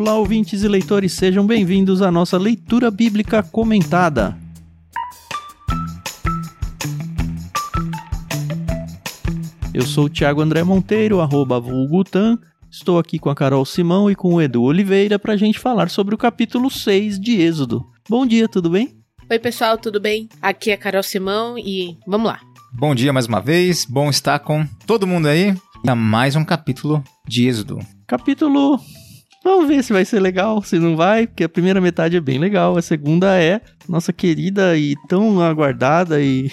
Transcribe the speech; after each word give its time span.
Olá, 0.00 0.16
ouvintes 0.16 0.62
e 0.62 0.66
leitores, 0.66 1.12
sejam 1.12 1.46
bem-vindos 1.46 2.00
à 2.00 2.10
nossa 2.10 2.38
leitura 2.38 2.90
bíblica 2.90 3.42
comentada. 3.42 4.34
Eu 9.74 9.82
sou 9.82 10.06
o 10.06 10.08
Thiago 10.08 10.40
André 10.40 10.64
Monteiro, 10.64 11.20
arroba 11.20 11.60
vulgutan. 11.60 12.38
Estou 12.70 12.98
aqui 12.98 13.18
com 13.18 13.28
a 13.28 13.34
Carol 13.34 13.62
Simão 13.66 14.10
e 14.10 14.14
com 14.14 14.32
o 14.32 14.40
Edu 14.40 14.62
Oliveira 14.62 15.18
para 15.18 15.34
a 15.34 15.36
gente 15.36 15.58
falar 15.58 15.90
sobre 15.90 16.14
o 16.14 16.18
capítulo 16.18 16.70
6 16.70 17.20
de 17.20 17.38
Êxodo. 17.38 17.84
Bom 18.08 18.24
dia, 18.24 18.48
tudo 18.48 18.70
bem? 18.70 18.96
Oi, 19.30 19.38
pessoal, 19.38 19.76
tudo 19.76 20.00
bem? 20.00 20.30
Aqui 20.40 20.70
é 20.70 20.74
a 20.74 20.78
Carol 20.78 21.02
Simão 21.02 21.58
e 21.58 21.98
vamos 22.06 22.26
lá. 22.26 22.40
Bom 22.72 22.94
dia 22.94 23.12
mais 23.12 23.26
uma 23.26 23.42
vez, 23.42 23.84
bom 23.84 24.08
estar 24.08 24.38
com 24.38 24.66
todo 24.86 25.06
mundo 25.06 25.28
aí. 25.28 25.54
A 25.86 25.94
mais 25.94 26.36
um 26.36 26.44
capítulo 26.44 27.04
de 27.28 27.46
Êxodo. 27.46 27.78
Capítulo. 28.06 28.80
Vamos 29.42 29.68
ver 29.68 29.82
se 29.82 29.92
vai 29.92 30.04
ser 30.04 30.20
legal, 30.20 30.62
se 30.62 30.78
não 30.78 30.96
vai, 30.96 31.26
porque 31.26 31.44
a 31.44 31.48
primeira 31.48 31.80
metade 31.80 32.16
é 32.16 32.20
bem 32.20 32.38
legal, 32.38 32.76
a 32.76 32.82
segunda 32.82 33.40
é 33.40 33.60
nossa 33.88 34.12
querida 34.12 34.76
e 34.76 34.94
tão 35.08 35.40
aguardada 35.40 36.20
e. 36.20 36.50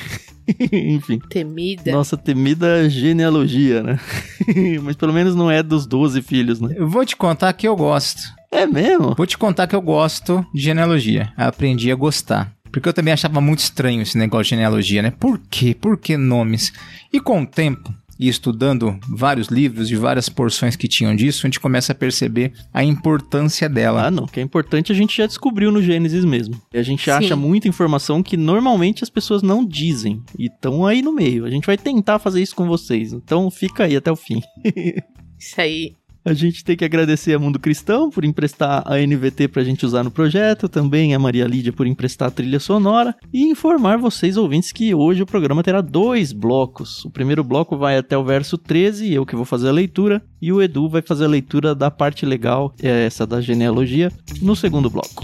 Enfim. 0.71 1.19
Temida. 1.29 1.91
Nossa 1.91 2.15
temida 2.15 2.89
genealogia, 2.89 3.83
né? 3.83 3.99
Mas 4.81 4.95
pelo 4.95 5.11
menos 5.11 5.35
não 5.35 5.51
é 5.51 5.61
dos 5.61 5.85
12 5.85 6.21
filhos, 6.21 6.61
né? 6.61 6.73
Eu 6.77 6.87
vou 6.87 7.05
te 7.05 7.17
contar 7.17 7.51
que 7.51 7.67
eu 7.67 7.75
gosto. 7.75 8.21
É 8.49 8.65
mesmo? 8.65 9.13
Vou 9.15 9.27
te 9.27 9.37
contar 9.37 9.67
que 9.67 9.75
eu 9.75 9.81
gosto 9.81 10.45
de 10.53 10.61
genealogia. 10.61 11.33
Aprendi 11.35 11.91
a 11.91 11.95
gostar. 11.95 12.53
Porque 12.71 12.87
eu 12.87 12.93
também 12.93 13.13
achava 13.13 13.41
muito 13.41 13.59
estranho 13.59 14.01
esse 14.01 14.17
negócio 14.17 14.45
de 14.45 14.49
genealogia, 14.51 15.01
né? 15.01 15.11
Por 15.11 15.39
quê? 15.49 15.75
Por 15.79 15.97
que 15.97 16.15
nomes? 16.15 16.71
E 17.11 17.19
com 17.19 17.41
o 17.41 17.45
tempo, 17.45 17.93
e 18.19 18.27
estudando 18.27 18.97
vários 19.09 19.47
livros 19.47 19.87
de 19.87 19.95
várias 19.95 20.29
porções 20.29 20.75
que 20.75 20.87
tinham 20.87 21.15
disso, 21.15 21.45
a 21.45 21.47
gente 21.47 21.59
começa 21.59 21.91
a 21.91 21.95
perceber 21.95 22.53
a 22.73 22.83
importância 22.83 23.69
dela. 23.69 24.07
Ah, 24.07 24.11
não. 24.11 24.25
Que 24.25 24.39
é 24.39 24.43
importante 24.43 24.91
a 24.91 24.95
gente 24.95 25.15
já 25.15 25.25
descobriu 25.25 25.71
no 25.71 25.81
Gênesis 25.81 26.25
mesmo. 26.25 26.59
E 26.73 26.77
a 26.77 26.83
gente 26.83 27.03
Sim. 27.03 27.11
acha 27.11 27.35
muita 27.35 27.67
informação 27.67 28.23
que 28.23 28.37
normalmente 28.37 29.03
as 29.03 29.09
pessoas 29.09 29.41
não 29.41 29.65
dizem. 29.65 30.21
E 30.37 30.45
estão 30.45 30.85
aí 30.85 31.01
no 31.01 31.13
meio. 31.13 31.45
A 31.45 31.49
gente 31.49 31.65
vai 31.65 31.77
tentar 31.77 32.19
fazer 32.19 32.41
isso 32.41 32.55
com 32.55 32.67
vocês. 32.67 33.13
Então 33.13 33.49
fica 33.51 33.85
aí 33.85 33.95
até 33.95 34.11
o 34.11 34.15
fim. 34.15 34.41
Isso 35.39 35.61
aí. 35.61 35.93
A 36.27 36.33
gente 36.33 36.61
tem 36.61 36.75
que 36.75 36.83
agradecer 36.83 37.33
a 37.33 37.39
Mundo 37.39 37.57
Cristão 37.57 38.09
por 38.09 38.25
emprestar 38.25 38.83
a 38.85 38.97
NVT 38.97 39.47
pra 39.47 39.63
gente 39.63 39.85
usar 39.85 40.03
no 40.03 40.11
projeto, 40.11 40.67
também 40.67 41.15
a 41.15 41.19
Maria 41.19 41.47
Lídia 41.47 41.71
por 41.71 41.87
emprestar 41.87 42.27
a 42.27 42.31
trilha 42.31 42.59
sonora 42.59 43.15
e 43.33 43.49
informar 43.49 43.97
vocês 43.97 44.35
ouvintes 44.35 44.73
que 44.73 44.93
hoje 44.93 45.23
o 45.23 45.25
programa 45.25 45.63
terá 45.63 45.79
dois 45.79 46.33
blocos. 46.33 47.05
O 47.05 47.09
primeiro 47.09 47.45
bloco 47.45 47.77
vai 47.77 47.97
até 47.97 48.17
o 48.17 48.25
verso 48.25 48.57
13, 48.57 49.13
eu 49.13 49.25
que 49.25 49.37
vou 49.37 49.45
fazer 49.45 49.69
a 49.69 49.71
leitura, 49.71 50.21
e 50.41 50.51
o 50.51 50.61
Edu 50.61 50.89
vai 50.89 51.01
fazer 51.01 51.23
a 51.23 51.29
leitura 51.29 51.73
da 51.73 51.89
parte 51.89 52.25
legal, 52.25 52.75
é 52.83 53.05
essa 53.05 53.25
da 53.25 53.39
genealogia, 53.39 54.11
no 54.41 54.53
segundo 54.53 54.89
bloco. 54.89 55.23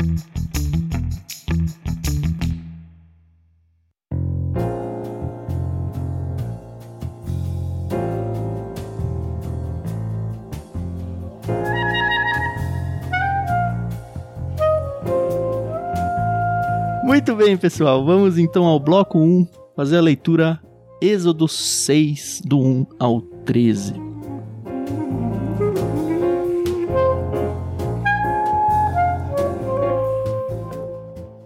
Muito 17.26 17.38
bem, 17.38 17.56
pessoal. 17.56 18.04
Vamos 18.04 18.38
então 18.38 18.66
ao 18.66 18.78
bloco 18.78 19.18
1, 19.18 19.48
fazer 19.78 19.96
a 19.96 20.02
leitura 20.02 20.60
Êxodo 21.02 21.48
6, 21.48 22.42
do 22.44 22.60
1 22.60 22.86
ao 23.00 23.22
13. 23.22 23.94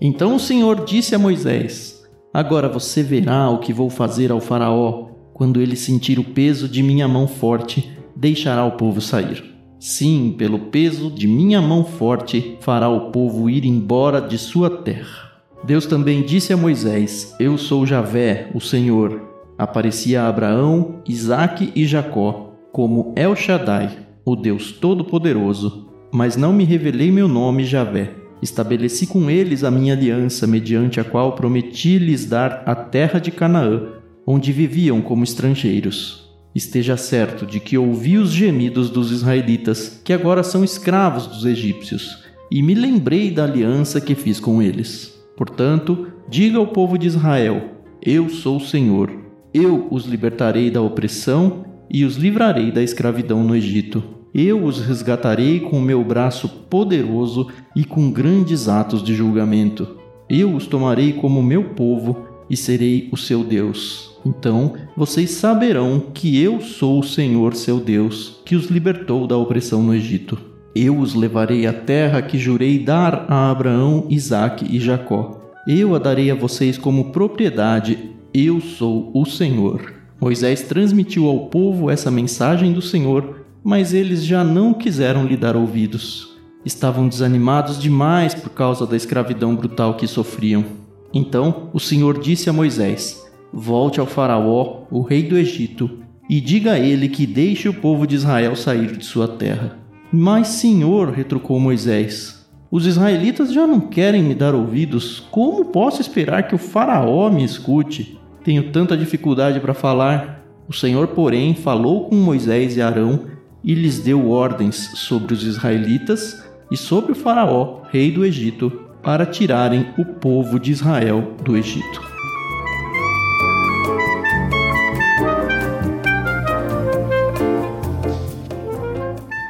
Então 0.01 0.35
o 0.35 0.39
Senhor 0.39 0.83
disse 0.83 1.13
a 1.13 1.19
Moisés: 1.19 2.03
Agora 2.33 2.67
você 2.67 3.03
verá 3.03 3.47
o 3.51 3.59
que 3.59 3.71
vou 3.71 3.91
fazer 3.91 4.31
ao 4.31 4.41
Faraó. 4.41 5.09
Quando 5.31 5.61
ele 5.61 5.75
sentir 5.75 6.17
o 6.17 6.23
peso 6.23 6.67
de 6.67 6.81
minha 6.81 7.07
mão 7.07 7.27
forte, 7.27 7.95
deixará 8.15 8.65
o 8.65 8.71
povo 8.71 8.99
sair. 8.99 9.43
Sim, 9.79 10.33
pelo 10.35 10.57
peso 10.57 11.11
de 11.11 11.27
minha 11.27 11.61
mão 11.61 11.85
forte, 11.85 12.57
fará 12.61 12.89
o 12.89 13.11
povo 13.11 13.47
ir 13.47 13.63
embora 13.63 14.19
de 14.19 14.39
sua 14.39 14.71
terra. 14.71 15.26
Deus 15.63 15.85
também 15.85 16.23
disse 16.23 16.53
a 16.53 16.57
Moisés: 16.57 17.35
Eu 17.39 17.57
sou 17.57 17.85
Javé, 17.85 18.49
o 18.53 18.61
Senhor. 18.61 19.21
Aparecia 19.57 20.21
a 20.21 20.29
Abraão, 20.29 21.01
Isaque 21.07 21.71
e 21.75 21.85
Jacó, 21.85 22.53
como 22.71 23.13
El 23.15 23.35
Shaddai, 23.35 23.97
o 24.23 24.35
Deus 24.35 24.71
Todo-Poderoso. 24.71 25.87
Mas 26.13 26.37
não 26.37 26.53
me 26.53 26.63
revelei 26.63 27.11
meu 27.11 27.27
nome, 27.27 27.65
Javé. 27.65 28.11
Estabeleci 28.41 29.07
com 29.07 29.29
eles 29.29 29.63
a 29.63 29.71
minha 29.71 29.93
aliança, 29.93 30.45
mediante 30.45 30.99
a 30.99 31.03
qual 31.03 31.33
prometi 31.33 31.97
lhes 31.97 32.25
dar 32.25 32.61
a 32.67 32.75
terra 32.75 33.19
de 33.19 33.31
Canaã, 33.31 33.93
onde 34.25 34.51
viviam 34.51 35.01
como 35.01 35.23
estrangeiros. 35.23 36.27
Esteja 36.53 36.97
certo 36.97 37.45
de 37.45 37.59
que 37.59 37.77
ouvi 37.77 38.17
os 38.17 38.31
gemidos 38.31 38.89
dos 38.89 39.11
israelitas, 39.11 40.01
que 40.03 40.13
agora 40.13 40.43
são 40.43 40.63
escravos 40.63 41.27
dos 41.27 41.45
egípcios, 41.45 42.23
e 42.51 42.61
me 42.61 42.75
lembrei 42.75 43.31
da 43.31 43.43
aliança 43.43 43.99
que 43.99 44.15
fiz 44.15 44.39
com 44.39 44.61
eles. 44.61 45.16
Portanto, 45.37 46.07
diga 46.27 46.57
ao 46.57 46.67
povo 46.67 46.97
de 46.97 47.07
Israel: 47.07 47.61
Eu 48.01 48.27
sou 48.27 48.57
o 48.57 48.61
Senhor. 48.61 49.09
Eu 49.53 49.87
os 49.89 50.05
libertarei 50.05 50.69
da 50.69 50.81
opressão 50.81 51.63
e 51.89 52.03
os 52.03 52.17
livrarei 52.17 52.71
da 52.71 52.83
escravidão 52.83 53.43
no 53.43 53.55
Egito. 53.55 54.03
Eu 54.33 54.63
os 54.63 54.79
resgatarei 54.79 55.61
com 55.61 55.77
o 55.77 55.81
meu 55.81 56.03
braço 56.03 56.49
poderoso 56.69 57.47
e 57.75 57.85
com 57.85 58.11
grandes 58.11 58.67
atos 58.67 59.01
de 59.01 59.15
julgamento. 59.15 59.87
Eu 60.29 60.53
os 60.53 60.67
tomarei 60.67 61.13
como 61.13 61.41
meu 61.41 61.63
povo 61.69 62.25
e 62.49 62.57
serei 62.57 63.07
o 63.11 63.17
seu 63.17 63.43
Deus. 63.43 64.17
Então 64.25 64.73
vocês 64.95 65.31
saberão 65.31 65.99
que 66.13 66.41
eu 66.41 66.59
sou 66.59 66.99
o 66.99 67.03
Senhor 67.03 67.55
seu 67.55 67.79
Deus, 67.79 68.41
que 68.43 68.55
os 68.55 68.65
libertou 68.65 69.25
da 69.25 69.37
opressão 69.37 69.81
no 69.81 69.95
Egito. 69.95 70.56
Eu 70.79 70.99
os 70.99 71.15
levarei 71.15 71.65
à 71.65 71.73
terra 71.73 72.21
que 72.21 72.37
jurei 72.37 72.77
dar 72.77 73.25
a 73.27 73.49
Abraão, 73.49 74.05
Isaque 74.11 74.63
e 74.69 74.79
Jacó. 74.79 75.41
Eu 75.67 75.95
a 75.95 75.97
darei 75.97 76.29
a 76.29 76.35
vocês 76.35 76.77
como 76.77 77.05
propriedade. 77.05 78.11
Eu 78.31 78.61
sou 78.61 79.09
o 79.11 79.25
Senhor. 79.25 79.91
Moisés 80.21 80.61
transmitiu 80.61 81.25
ao 81.25 81.47
povo 81.47 81.89
essa 81.89 82.11
mensagem 82.11 82.73
do 82.73 82.81
Senhor, 82.81 83.43
mas 83.63 83.91
eles 83.91 84.23
já 84.23 84.43
não 84.43 84.71
quiseram 84.71 85.25
lhe 85.25 85.35
dar 85.35 85.55
ouvidos. 85.55 86.37
Estavam 86.63 87.07
desanimados 87.07 87.79
demais 87.79 88.35
por 88.35 88.51
causa 88.51 88.85
da 88.85 88.95
escravidão 88.95 89.55
brutal 89.55 89.95
que 89.95 90.05
sofriam. 90.05 90.63
Então 91.11 91.71
o 91.73 91.79
Senhor 91.79 92.19
disse 92.19 92.51
a 92.51 92.53
Moisés: 92.53 93.25
Volte 93.51 93.99
ao 93.99 94.05
Faraó, 94.05 94.83
o 94.91 95.01
rei 95.01 95.23
do 95.23 95.39
Egito, 95.39 95.89
e 96.29 96.39
diga 96.39 96.73
a 96.73 96.79
ele 96.79 97.09
que 97.09 97.25
deixe 97.25 97.67
o 97.67 97.73
povo 97.73 98.05
de 98.05 98.13
Israel 98.13 98.55
sair 98.55 98.95
de 98.95 99.03
sua 99.03 99.27
terra. 99.27 99.86
Mas, 100.11 100.47
Senhor, 100.47 101.09
retrucou 101.09 101.59
Moisés, 101.59 102.37
os 102.69 102.85
israelitas 102.85 103.53
já 103.53 103.65
não 103.65 103.79
querem 103.79 104.21
me 104.21 104.35
dar 104.35 104.53
ouvidos. 104.53 105.19
Como 105.31 105.65
posso 105.65 106.01
esperar 106.01 106.47
que 106.47 106.55
o 106.55 106.57
Faraó 106.57 107.29
me 107.29 107.43
escute? 107.43 108.19
Tenho 108.43 108.71
tanta 108.71 108.97
dificuldade 108.97 109.59
para 109.59 109.73
falar. 109.73 110.43
O 110.67 110.73
Senhor, 110.73 111.07
porém, 111.07 111.55
falou 111.55 112.05
com 112.09 112.15
Moisés 112.15 112.75
e 112.75 112.81
Arão 112.81 113.21
e 113.63 113.73
lhes 113.73 113.99
deu 113.99 114.29
ordens 114.29 114.91
sobre 114.95 115.33
os 115.33 115.43
israelitas 115.43 116.43
e 116.69 116.75
sobre 116.75 117.13
o 117.13 117.15
Faraó, 117.15 117.81
rei 117.89 118.11
do 118.11 118.25
Egito, 118.25 118.69
para 119.01 119.25
tirarem 119.25 119.87
o 119.97 120.03
povo 120.03 120.59
de 120.59 120.71
Israel 120.71 121.35
do 121.43 121.55
Egito. 121.55 122.16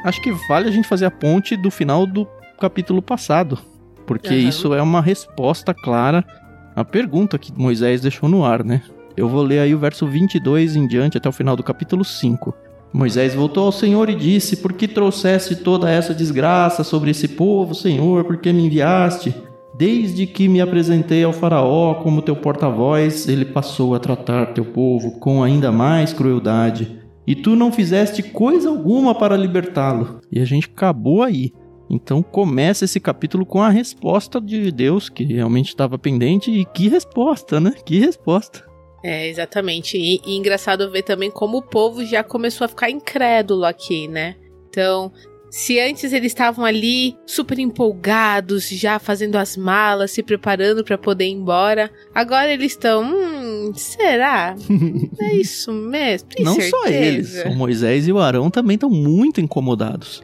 Acho 0.08 0.22
que 0.22 0.32
vale 0.48 0.66
a 0.66 0.72
gente 0.72 0.88
fazer 0.88 1.04
a 1.04 1.10
ponte 1.10 1.54
do 1.54 1.70
final 1.70 2.06
do 2.06 2.26
capítulo 2.58 3.02
passado, 3.02 3.58
porque 4.06 4.28
Aham. 4.28 4.38
isso 4.38 4.72
é 4.72 4.80
uma 4.80 5.02
resposta 5.02 5.74
clara 5.74 6.24
à 6.74 6.82
pergunta 6.82 7.38
que 7.38 7.52
Moisés 7.54 8.00
deixou 8.00 8.26
no 8.26 8.42
ar, 8.42 8.64
né? 8.64 8.80
Eu 9.14 9.28
vou 9.28 9.42
ler 9.42 9.58
aí 9.58 9.74
o 9.74 9.78
verso 9.78 10.06
22 10.06 10.76
em 10.76 10.86
diante 10.86 11.18
até 11.18 11.28
o 11.28 11.32
final 11.32 11.54
do 11.54 11.62
capítulo 11.62 12.06
5. 12.06 12.54
Moisés 12.90 13.34
voltou 13.34 13.66
ao 13.66 13.72
Senhor 13.72 14.08
e 14.08 14.14
disse: 14.14 14.56
Por 14.56 14.72
que 14.72 14.88
trouxeste 14.88 15.56
toda 15.56 15.90
essa 15.90 16.14
desgraça 16.14 16.82
sobre 16.82 17.10
esse 17.10 17.28
povo, 17.28 17.74
Senhor? 17.74 18.24
Por 18.24 18.38
que 18.38 18.50
me 18.50 18.64
enviaste? 18.64 19.34
Desde 19.76 20.26
que 20.26 20.48
me 20.48 20.62
apresentei 20.62 21.22
ao 21.22 21.34
Faraó 21.34 21.96
como 21.96 22.22
teu 22.22 22.34
porta-voz, 22.34 23.28
ele 23.28 23.44
passou 23.44 23.94
a 23.94 23.98
tratar 23.98 24.54
teu 24.54 24.64
povo 24.64 25.20
com 25.20 25.42
ainda 25.42 25.70
mais 25.70 26.14
crueldade. 26.14 26.97
E 27.28 27.34
tu 27.34 27.54
não 27.54 27.70
fizeste 27.70 28.22
coisa 28.22 28.70
alguma 28.70 29.14
para 29.14 29.36
libertá-lo. 29.36 30.18
E 30.32 30.40
a 30.40 30.46
gente 30.46 30.66
acabou 30.66 31.22
aí. 31.22 31.52
Então 31.90 32.22
começa 32.22 32.86
esse 32.86 32.98
capítulo 32.98 33.44
com 33.44 33.60
a 33.60 33.68
resposta 33.68 34.40
de 34.40 34.72
Deus, 34.72 35.10
que 35.10 35.24
realmente 35.24 35.68
estava 35.68 35.98
pendente. 35.98 36.50
E 36.50 36.64
que 36.64 36.88
resposta, 36.88 37.60
né? 37.60 37.74
Que 37.84 37.98
resposta. 37.98 38.64
É, 39.04 39.28
exatamente. 39.28 39.98
E, 39.98 40.22
e 40.24 40.38
engraçado 40.38 40.90
ver 40.90 41.02
também 41.02 41.30
como 41.30 41.58
o 41.58 41.62
povo 41.62 42.02
já 42.02 42.24
começou 42.24 42.64
a 42.64 42.68
ficar 42.68 42.88
incrédulo 42.88 43.66
aqui, 43.66 44.08
né? 44.08 44.36
Então, 44.70 45.12
Se 45.50 45.80
antes 45.80 46.12
eles 46.12 46.32
estavam 46.32 46.64
ali 46.64 47.16
super 47.26 47.58
empolgados, 47.58 48.68
já 48.68 48.98
fazendo 48.98 49.36
as 49.36 49.56
malas, 49.56 50.10
se 50.10 50.22
preparando 50.22 50.84
para 50.84 50.98
poder 50.98 51.26
ir 51.26 51.32
embora, 51.32 51.90
agora 52.14 52.52
eles 52.52 52.72
estão, 52.72 53.02
hum, 53.02 53.72
será? 53.74 54.54
é 55.20 55.34
isso 55.36 55.72
mesmo? 55.72 56.28
Tem 56.28 56.44
Não 56.44 56.54
certeza? 56.54 56.76
só 56.76 56.86
eles, 56.86 57.44
o 57.46 57.54
Moisés 57.54 58.06
e 58.06 58.12
o 58.12 58.18
Arão 58.18 58.50
também 58.50 58.74
estão 58.74 58.90
muito 58.90 59.40
incomodados. 59.40 60.22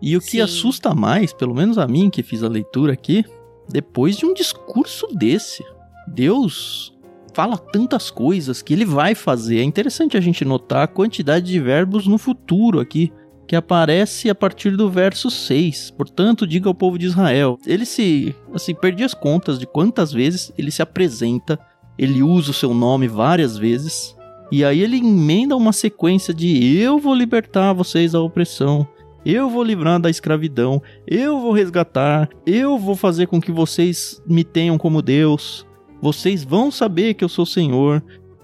E 0.00 0.16
o 0.16 0.20
que 0.20 0.32
Sim. 0.32 0.40
assusta 0.40 0.94
mais, 0.94 1.32
pelo 1.32 1.54
menos 1.54 1.76
a 1.76 1.86
mim 1.86 2.08
que 2.08 2.22
fiz 2.22 2.42
a 2.42 2.48
leitura 2.48 2.92
aqui, 2.92 3.24
depois 3.68 4.16
de 4.16 4.24
um 4.24 4.32
discurso 4.32 5.06
desse, 5.08 5.64
Deus 6.08 6.92
fala 7.34 7.56
tantas 7.56 8.10
coisas 8.10 8.62
que 8.62 8.72
ele 8.72 8.84
vai 8.84 9.14
fazer. 9.14 9.58
É 9.58 9.62
interessante 9.62 10.16
a 10.16 10.20
gente 10.20 10.44
notar 10.44 10.84
a 10.84 10.88
quantidade 10.88 11.46
de 11.46 11.60
verbos 11.60 12.06
no 12.06 12.18
futuro 12.18 12.80
aqui, 12.80 13.12
que 13.50 13.56
aparece 13.56 14.30
a 14.30 14.34
partir 14.34 14.76
do 14.76 14.88
verso 14.88 15.28
6. 15.28 15.90
Portanto, 15.96 16.46
diga 16.46 16.68
ao 16.68 16.74
povo 16.74 16.96
de 16.96 17.06
Israel. 17.06 17.58
Ele 17.66 17.84
se, 17.84 18.32
assim, 18.54 18.76
perdi 18.76 19.02
as 19.02 19.12
contas 19.12 19.58
de 19.58 19.66
quantas 19.66 20.12
vezes 20.12 20.52
ele 20.56 20.70
se 20.70 20.80
apresenta, 20.80 21.58
ele 21.98 22.22
usa 22.22 22.52
o 22.52 22.54
seu 22.54 22.72
nome 22.72 23.08
várias 23.08 23.58
vezes, 23.58 24.16
e 24.52 24.64
aí 24.64 24.80
ele 24.80 24.98
emenda 24.98 25.56
uma 25.56 25.72
sequência 25.72 26.32
de 26.32 26.76
eu 26.78 27.00
vou 27.00 27.12
libertar 27.12 27.72
vocês 27.72 28.12
da 28.12 28.20
opressão, 28.20 28.86
eu 29.26 29.50
vou 29.50 29.64
livrar 29.64 29.98
da 29.98 30.08
escravidão, 30.08 30.80
eu 31.04 31.40
vou 31.40 31.50
resgatar, 31.50 32.28
eu 32.46 32.78
vou 32.78 32.94
fazer 32.94 33.26
com 33.26 33.40
que 33.40 33.50
vocês 33.50 34.22
me 34.28 34.44
tenham 34.44 34.78
como 34.78 35.02
Deus, 35.02 35.66
vocês 36.00 36.44
vão 36.44 36.70
saber 36.70 37.14
que 37.14 37.24
eu 37.24 37.28
sou 37.28 37.44
Senhor. 37.44 38.00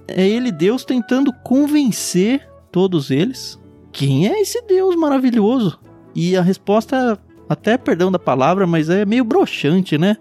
É 0.08 0.26
ele, 0.26 0.50
Deus, 0.50 0.84
tentando 0.84 1.32
convencer 1.44 2.44
todos 2.72 3.12
eles 3.12 3.56
quem 3.96 4.28
é 4.28 4.42
esse 4.42 4.60
Deus 4.66 4.94
maravilhoso. 4.94 5.78
E 6.14 6.36
a 6.36 6.42
resposta, 6.42 7.18
até 7.48 7.78
perdão 7.78 8.12
da 8.12 8.18
palavra, 8.18 8.66
mas 8.66 8.90
é 8.90 9.06
meio 9.06 9.24
broxante, 9.24 9.96
né? 9.96 10.18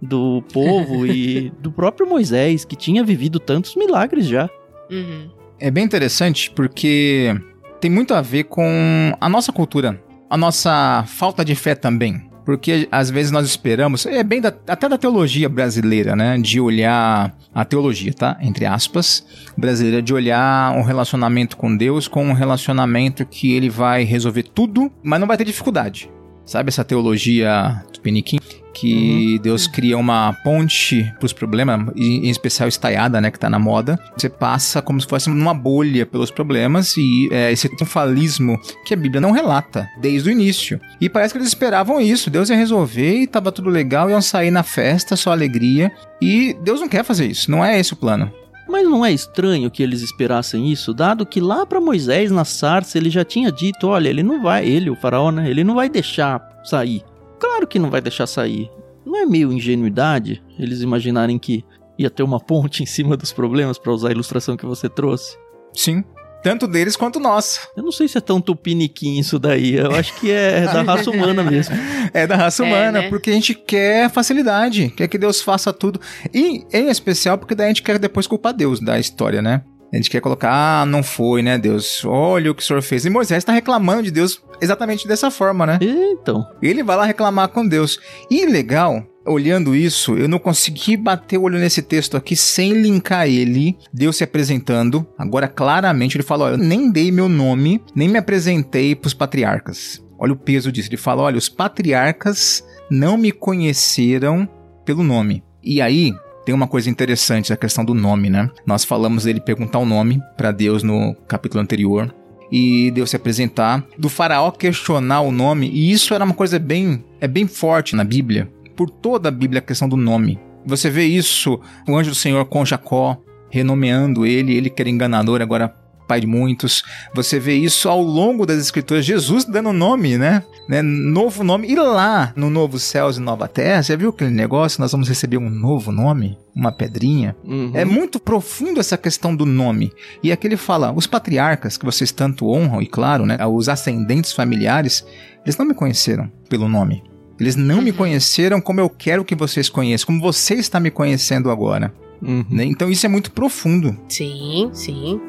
Do 0.00 0.42
povo 0.50 1.04
e 1.06 1.50
do 1.60 1.70
próprio 1.70 2.08
Moisés, 2.08 2.64
que 2.64 2.74
tinha 2.74 3.04
vivido 3.04 3.38
tantos 3.38 3.76
milagres 3.76 4.26
já. 4.26 4.48
Uhum. 4.90 5.28
É 5.60 5.70
bem 5.70 5.84
interessante 5.84 6.50
porque 6.50 7.38
tem 7.80 7.90
muito 7.90 8.14
a 8.14 8.22
ver 8.22 8.44
com 8.44 9.12
a 9.20 9.28
nossa 9.28 9.52
cultura, 9.52 10.02
a 10.30 10.36
nossa 10.36 11.04
falta 11.06 11.44
de 11.44 11.54
fé 11.54 11.74
também. 11.74 12.27
Porque 12.48 12.88
às 12.90 13.10
vezes 13.10 13.30
nós 13.30 13.46
esperamos, 13.46 14.06
é 14.06 14.24
bem 14.24 14.40
da- 14.40 14.54
até 14.66 14.88
da 14.88 14.96
teologia 14.96 15.50
brasileira, 15.50 16.16
né? 16.16 16.38
De 16.38 16.58
olhar 16.58 17.36
a 17.54 17.62
teologia, 17.62 18.10
tá? 18.14 18.38
Entre 18.40 18.64
aspas, 18.64 19.22
brasileira, 19.54 20.00
de 20.00 20.14
olhar 20.14 20.74
um 20.74 20.80
relacionamento 20.82 21.58
com 21.58 21.76
Deus 21.76 22.08
com 22.08 22.24
um 22.24 22.32
relacionamento 22.32 23.26
que 23.26 23.52
ele 23.52 23.68
vai 23.68 24.02
resolver 24.02 24.44
tudo, 24.44 24.90
mas 25.02 25.20
não 25.20 25.26
vai 25.26 25.36
ter 25.36 25.44
dificuldade. 25.44 26.08
Sabe 26.46 26.70
essa 26.70 26.82
teologia 26.82 27.84
tupiniquim? 27.92 28.37
Que 28.80 29.38
Deus 29.40 29.66
cria 29.66 29.98
uma 29.98 30.32
ponte 30.44 31.12
pros 31.18 31.32
problemas, 31.32 31.92
e 31.96 32.26
em 32.26 32.30
especial 32.30 32.68
estaiada, 32.68 33.20
né? 33.20 33.30
Que 33.30 33.38
tá 33.38 33.50
na 33.50 33.58
moda. 33.58 33.98
Você 34.16 34.28
passa 34.28 34.80
como 34.80 35.00
se 35.00 35.06
fosse 35.06 35.28
numa 35.28 35.54
bolha 35.54 36.06
pelos 36.06 36.30
problemas 36.30 36.96
e 36.96 37.28
é, 37.32 37.50
esse 37.50 37.68
triunfalismo 37.68 38.58
que 38.84 38.94
a 38.94 38.96
Bíblia 38.96 39.20
não 39.20 39.32
relata 39.32 39.88
desde 40.00 40.28
o 40.28 40.32
início. 40.32 40.80
E 41.00 41.08
parece 41.08 41.34
que 41.34 41.38
eles 41.38 41.48
esperavam 41.48 42.00
isso. 42.00 42.30
Deus 42.30 42.50
ia 42.50 42.56
resolver 42.56 43.22
e 43.22 43.26
tava 43.26 43.50
tudo 43.50 43.70
legal, 43.70 44.08
iam 44.08 44.22
sair 44.22 44.50
na 44.50 44.62
festa, 44.62 45.16
só 45.16 45.32
alegria. 45.32 45.90
E 46.20 46.56
Deus 46.62 46.80
não 46.80 46.88
quer 46.88 47.04
fazer 47.04 47.26
isso, 47.26 47.50
não 47.50 47.64
é 47.64 47.78
esse 47.78 47.92
o 47.92 47.96
plano. 47.96 48.30
Mas 48.68 48.84
não 48.84 49.04
é 49.04 49.10
estranho 49.10 49.70
que 49.70 49.82
eles 49.82 50.02
esperassem 50.02 50.70
isso, 50.70 50.92
dado 50.92 51.24
que 51.24 51.40
lá 51.40 51.64
para 51.64 51.80
Moisés 51.80 52.30
na 52.30 52.44
sarça 52.44 52.98
ele 52.98 53.08
já 53.08 53.24
tinha 53.24 53.50
dito, 53.50 53.88
olha, 53.88 54.08
ele 54.10 54.22
não 54.22 54.42
vai, 54.42 54.68
ele, 54.68 54.90
o 54.90 54.96
faraó, 54.96 55.32
né? 55.32 55.48
Ele 55.48 55.64
não 55.64 55.74
vai 55.74 55.88
deixar 55.88 56.46
sair. 56.62 57.02
Claro 57.38 57.66
que 57.66 57.78
não 57.78 57.90
vai 57.90 58.00
deixar 58.00 58.26
sair. 58.26 58.70
Não 59.06 59.16
é 59.16 59.24
meio 59.26 59.52
ingenuidade 59.52 60.42
eles 60.58 60.80
imaginarem 60.82 61.38
que 61.38 61.64
ia 61.98 62.10
ter 62.10 62.22
uma 62.22 62.38
ponte 62.40 62.82
em 62.84 62.86
cima 62.86 63.16
dos 63.16 63.32
problemas 63.32 63.78
para 63.78 63.92
usar 63.92 64.08
a 64.08 64.12
ilustração 64.12 64.56
que 64.56 64.66
você 64.66 64.88
trouxe? 64.88 65.36
Sim. 65.72 66.04
Tanto 66.40 66.68
deles 66.68 66.94
quanto 66.96 67.18
nós. 67.18 67.68
Eu 67.76 67.82
não 67.82 67.90
sei 67.90 68.06
se 68.06 68.16
é 68.16 68.20
tão 68.20 68.40
tupiniquim 68.40 69.18
isso 69.18 69.40
daí. 69.40 69.74
Eu 69.74 69.90
acho 69.92 70.14
que 70.20 70.30
é 70.30 70.62
da 70.62 70.82
raça 70.82 71.10
humana 71.10 71.42
mesmo. 71.42 71.74
É 72.14 72.26
da 72.26 72.36
raça 72.36 72.64
É, 72.64 72.66
humana, 72.66 73.02
né? 73.02 73.08
porque 73.10 73.28
a 73.28 73.34
gente 73.34 73.52
quer 73.54 74.08
facilidade, 74.08 74.88
quer 74.96 75.08
que 75.08 75.18
Deus 75.18 75.42
faça 75.42 75.72
tudo. 75.74 76.00
E 76.32 76.64
em 76.72 76.88
especial 76.88 77.36
porque 77.36 77.54
daí 77.54 77.66
a 77.66 77.68
gente 77.68 77.82
quer 77.82 77.98
depois 77.98 78.26
culpar 78.26 78.54
Deus 78.54 78.80
da 78.80 78.98
história, 78.98 79.42
né? 79.42 79.62
A 79.92 79.96
gente 79.96 80.10
quer 80.10 80.20
colocar, 80.20 80.50
ah, 80.52 80.86
não 80.86 81.02
foi, 81.02 81.42
né, 81.42 81.56
Deus? 81.56 82.04
Olha 82.04 82.50
o 82.50 82.54
que 82.54 82.62
o 82.62 82.64
senhor 82.64 82.82
fez. 82.82 83.04
E 83.04 83.10
Moisés 83.10 83.38
está 83.38 83.52
reclamando 83.52 84.02
de 84.02 84.10
Deus 84.10 84.42
exatamente 84.60 85.08
dessa 85.08 85.30
forma, 85.30 85.64
né? 85.64 85.78
Então, 85.80 86.46
Ele 86.60 86.82
vai 86.82 86.96
lá 86.96 87.04
reclamar 87.04 87.48
com 87.48 87.66
Deus. 87.66 87.98
E 88.30 88.44
legal, 88.44 89.02
olhando 89.28 89.74
isso, 89.74 90.16
eu 90.16 90.28
não 90.28 90.38
consegui 90.38 90.96
bater 90.96 91.38
o 91.38 91.42
olho 91.42 91.58
nesse 91.58 91.82
texto 91.82 92.16
aqui 92.16 92.34
sem 92.34 92.72
linkar 92.72 93.28
ele, 93.28 93.76
Deus 93.92 94.16
se 94.16 94.24
apresentando. 94.24 95.06
Agora, 95.16 95.48
claramente, 95.48 96.16
ele 96.16 96.24
fala: 96.24 96.46
Olha, 96.46 96.54
eu 96.54 96.58
nem 96.58 96.90
dei 96.90 97.12
meu 97.12 97.28
nome, 97.28 97.82
nem 97.94 98.08
me 98.08 98.18
apresentei 98.18 98.94
pros 98.94 99.14
patriarcas. 99.14 100.02
Olha 100.18 100.32
o 100.32 100.36
peso 100.36 100.72
disso. 100.72 100.88
Ele 100.88 100.96
fala: 100.96 101.22
Olha, 101.22 101.38
os 101.38 101.48
patriarcas 101.48 102.64
não 102.90 103.16
me 103.16 103.30
conheceram 103.30 104.48
pelo 104.84 105.02
nome. 105.02 105.42
E 105.62 105.80
aí. 105.80 106.12
Tem 106.48 106.54
uma 106.54 106.66
coisa 106.66 106.88
interessante, 106.88 107.52
a 107.52 107.58
questão 107.58 107.84
do 107.84 107.92
nome, 107.92 108.30
né? 108.30 108.50
Nós 108.64 108.82
falamos 108.82 109.24
dele 109.24 109.38
perguntar 109.38 109.80
o 109.80 109.84
nome 109.84 110.18
para 110.34 110.50
Deus 110.50 110.82
no 110.82 111.14
capítulo 111.28 111.62
anterior 111.62 112.10
e 112.50 112.90
Deus 112.90 113.10
se 113.10 113.16
apresentar, 113.16 113.84
do 113.98 114.08
faraó 114.08 114.50
questionar 114.50 115.20
o 115.20 115.30
nome, 115.30 115.68
e 115.68 115.92
isso 115.92 116.14
era 116.14 116.24
uma 116.24 116.32
coisa 116.32 116.58
bem, 116.58 117.04
é 117.20 117.28
bem 117.28 117.46
forte 117.46 117.94
na 117.94 118.02
Bíblia, 118.02 118.50
por 118.74 118.88
toda 118.88 119.28
a 119.28 119.30
Bíblia 119.30 119.58
a 119.58 119.62
questão 119.62 119.86
do 119.86 119.94
nome. 119.98 120.40
Você 120.64 120.88
vê 120.88 121.04
isso, 121.04 121.60
o 121.86 121.94
anjo 121.94 122.12
do 122.12 122.16
Senhor 122.16 122.42
com 122.46 122.64
Jacó, 122.64 123.20
renomeando 123.50 124.24
ele, 124.24 124.56
ele 124.56 124.70
que 124.70 124.80
era 124.80 124.88
enganador, 124.88 125.42
agora 125.42 125.68
pai 126.08 126.22
de 126.22 126.26
muitos. 126.26 126.82
Você 127.14 127.38
vê 127.38 127.56
isso 127.56 127.90
ao 127.90 128.00
longo 128.00 128.46
das 128.46 128.56
escrituras, 128.56 129.04
Jesus 129.04 129.44
dando 129.44 129.70
nome, 129.70 130.16
né? 130.16 130.42
Né? 130.68 130.82
Novo 130.82 131.42
nome. 131.42 131.68
E 131.68 131.74
lá 131.74 132.32
no 132.36 132.50
novo 132.50 132.78
céus 132.78 133.16
e 133.16 133.20
nova 133.20 133.48
terra, 133.48 133.82
você 133.82 133.96
viu 133.96 134.10
aquele 134.10 134.30
negócio? 134.30 134.80
Nós 134.80 134.92
vamos 134.92 135.08
receber 135.08 135.38
um 135.38 135.48
novo 135.48 135.90
nome, 135.90 136.36
uma 136.54 136.70
pedrinha. 136.70 137.34
uhum. 137.44 137.70
É 137.74 137.84
muito 137.84 138.20
profundo 138.20 138.78
essa 138.78 138.96
questão 138.98 139.34
do 139.34 139.46
nome. 139.46 139.90
E 140.22 140.30
aqui 140.30 140.46
ele 140.46 140.56
fala: 140.56 140.92
os 140.92 141.06
patriarcas 141.06 141.76
que 141.76 141.84
vocês 141.84 142.12
tanto 142.12 142.48
honram, 142.50 142.82
e 142.82 142.86
claro, 142.86 143.24
né, 143.24 143.38
os 143.46 143.68
ascendentes 143.68 144.32
familiares, 144.32 145.04
eles 145.44 145.56
não 145.56 145.64
me 145.66 145.74
conheceram 145.74 146.30
pelo 146.48 146.68
nome. 146.68 147.02
Eles 147.40 147.54
não 147.56 147.80
me 147.80 147.90
Uhum. 147.92 147.96
conheceram 147.96 148.60
como 148.60 148.80
eu 148.80 148.90
quero 148.90 149.24
que 149.24 149.34
vocês 149.36 149.68
conheçam, 149.68 150.06
como 150.06 150.20
você 150.20 150.54
está 150.54 150.80
me 150.80 150.90
conhecendo 150.90 151.50
agora. 151.50 151.94
Uhum. 152.20 152.44
né? 152.50 152.64
Então 152.64 152.90
isso 152.90 153.06
é 153.06 153.08
muito 153.08 153.30
profundo. 153.30 153.96
Sim, 154.08 154.68
sim. 154.72 155.20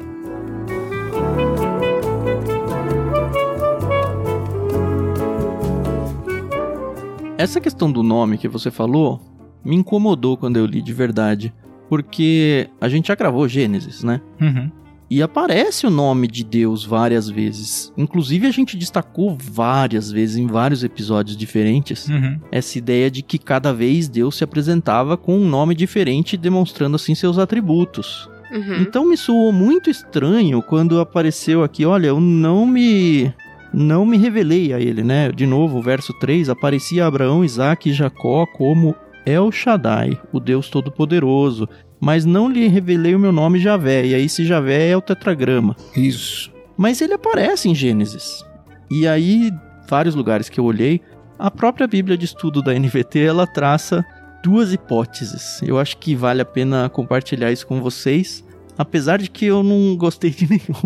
Essa 7.40 7.58
questão 7.58 7.90
do 7.90 8.02
nome 8.02 8.36
que 8.36 8.46
você 8.46 8.70
falou 8.70 9.18
me 9.64 9.74
incomodou 9.74 10.36
quando 10.36 10.58
eu 10.58 10.66
li 10.66 10.82
de 10.82 10.92
verdade. 10.92 11.54
Porque 11.88 12.68
a 12.78 12.86
gente 12.86 13.08
já 13.08 13.14
gravou 13.14 13.48
Gênesis, 13.48 14.04
né? 14.04 14.20
Uhum. 14.38 14.70
E 15.08 15.22
aparece 15.22 15.86
o 15.86 15.90
nome 15.90 16.28
de 16.28 16.44
Deus 16.44 16.84
várias 16.84 17.30
vezes. 17.30 17.94
Inclusive, 17.96 18.46
a 18.46 18.50
gente 18.50 18.76
destacou 18.76 19.34
várias 19.40 20.12
vezes 20.12 20.36
em 20.36 20.46
vários 20.46 20.84
episódios 20.84 21.34
diferentes 21.34 22.08
Uhum. 22.08 22.38
essa 22.52 22.76
ideia 22.76 23.10
de 23.10 23.22
que 23.22 23.38
cada 23.38 23.72
vez 23.72 24.06
Deus 24.06 24.36
se 24.36 24.44
apresentava 24.44 25.16
com 25.16 25.34
um 25.34 25.48
nome 25.48 25.74
diferente, 25.74 26.36
demonstrando 26.36 26.96
assim 26.96 27.14
seus 27.14 27.38
atributos. 27.38 28.28
Uhum. 28.52 28.82
Então 28.82 29.08
me 29.08 29.16
soou 29.16 29.50
muito 29.50 29.88
estranho 29.88 30.60
quando 30.60 31.00
apareceu 31.00 31.64
aqui, 31.64 31.86
olha, 31.86 32.08
eu 32.08 32.20
não 32.20 32.66
me 32.66 33.32
não 33.72 34.04
me 34.04 34.16
revelei 34.16 34.72
a 34.72 34.80
ele, 34.80 35.02
né? 35.02 35.30
De 35.30 35.46
novo, 35.46 35.78
o 35.78 35.82
verso 35.82 36.12
3, 36.14 36.48
aparecia 36.48 37.06
Abraão, 37.06 37.44
Isaac 37.44 37.88
e 37.88 37.92
Jacó 37.92 38.46
como 38.46 38.94
El 39.24 39.52
Shaddai, 39.52 40.20
o 40.32 40.40
Deus 40.40 40.68
Todo-Poderoso, 40.68 41.68
mas 42.00 42.24
não 42.24 42.48
lhe 42.48 42.66
revelei 42.66 43.14
o 43.14 43.18
meu 43.18 43.32
nome 43.32 43.58
Javé, 43.58 44.06
e 44.06 44.14
aí 44.14 44.24
esse 44.24 44.44
Javé 44.44 44.88
é 44.88 44.96
o 44.96 45.02
tetragrama. 45.02 45.76
Isso. 45.94 46.50
Mas 46.76 47.00
ele 47.00 47.12
aparece 47.12 47.68
em 47.68 47.74
Gênesis. 47.74 48.44
E 48.90 49.06
aí, 49.06 49.52
vários 49.88 50.14
lugares 50.14 50.48
que 50.48 50.58
eu 50.58 50.64
olhei, 50.64 51.00
a 51.38 51.50
própria 51.50 51.86
Bíblia 51.86 52.16
de 52.16 52.24
Estudo 52.24 52.62
da 52.62 52.72
NVT, 52.72 53.20
ela 53.20 53.46
traça 53.46 54.04
duas 54.42 54.72
hipóteses. 54.72 55.60
Eu 55.62 55.78
acho 55.78 55.98
que 55.98 56.14
vale 56.14 56.40
a 56.40 56.44
pena 56.44 56.88
compartilhar 56.88 57.52
isso 57.52 57.66
com 57.66 57.80
vocês, 57.80 58.44
apesar 58.76 59.18
de 59.18 59.30
que 59.30 59.46
eu 59.46 59.62
não 59.62 59.96
gostei 59.96 60.30
de 60.30 60.48
nenhum. 60.48 60.80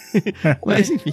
Mas 0.64 0.90
enfim, 0.90 1.12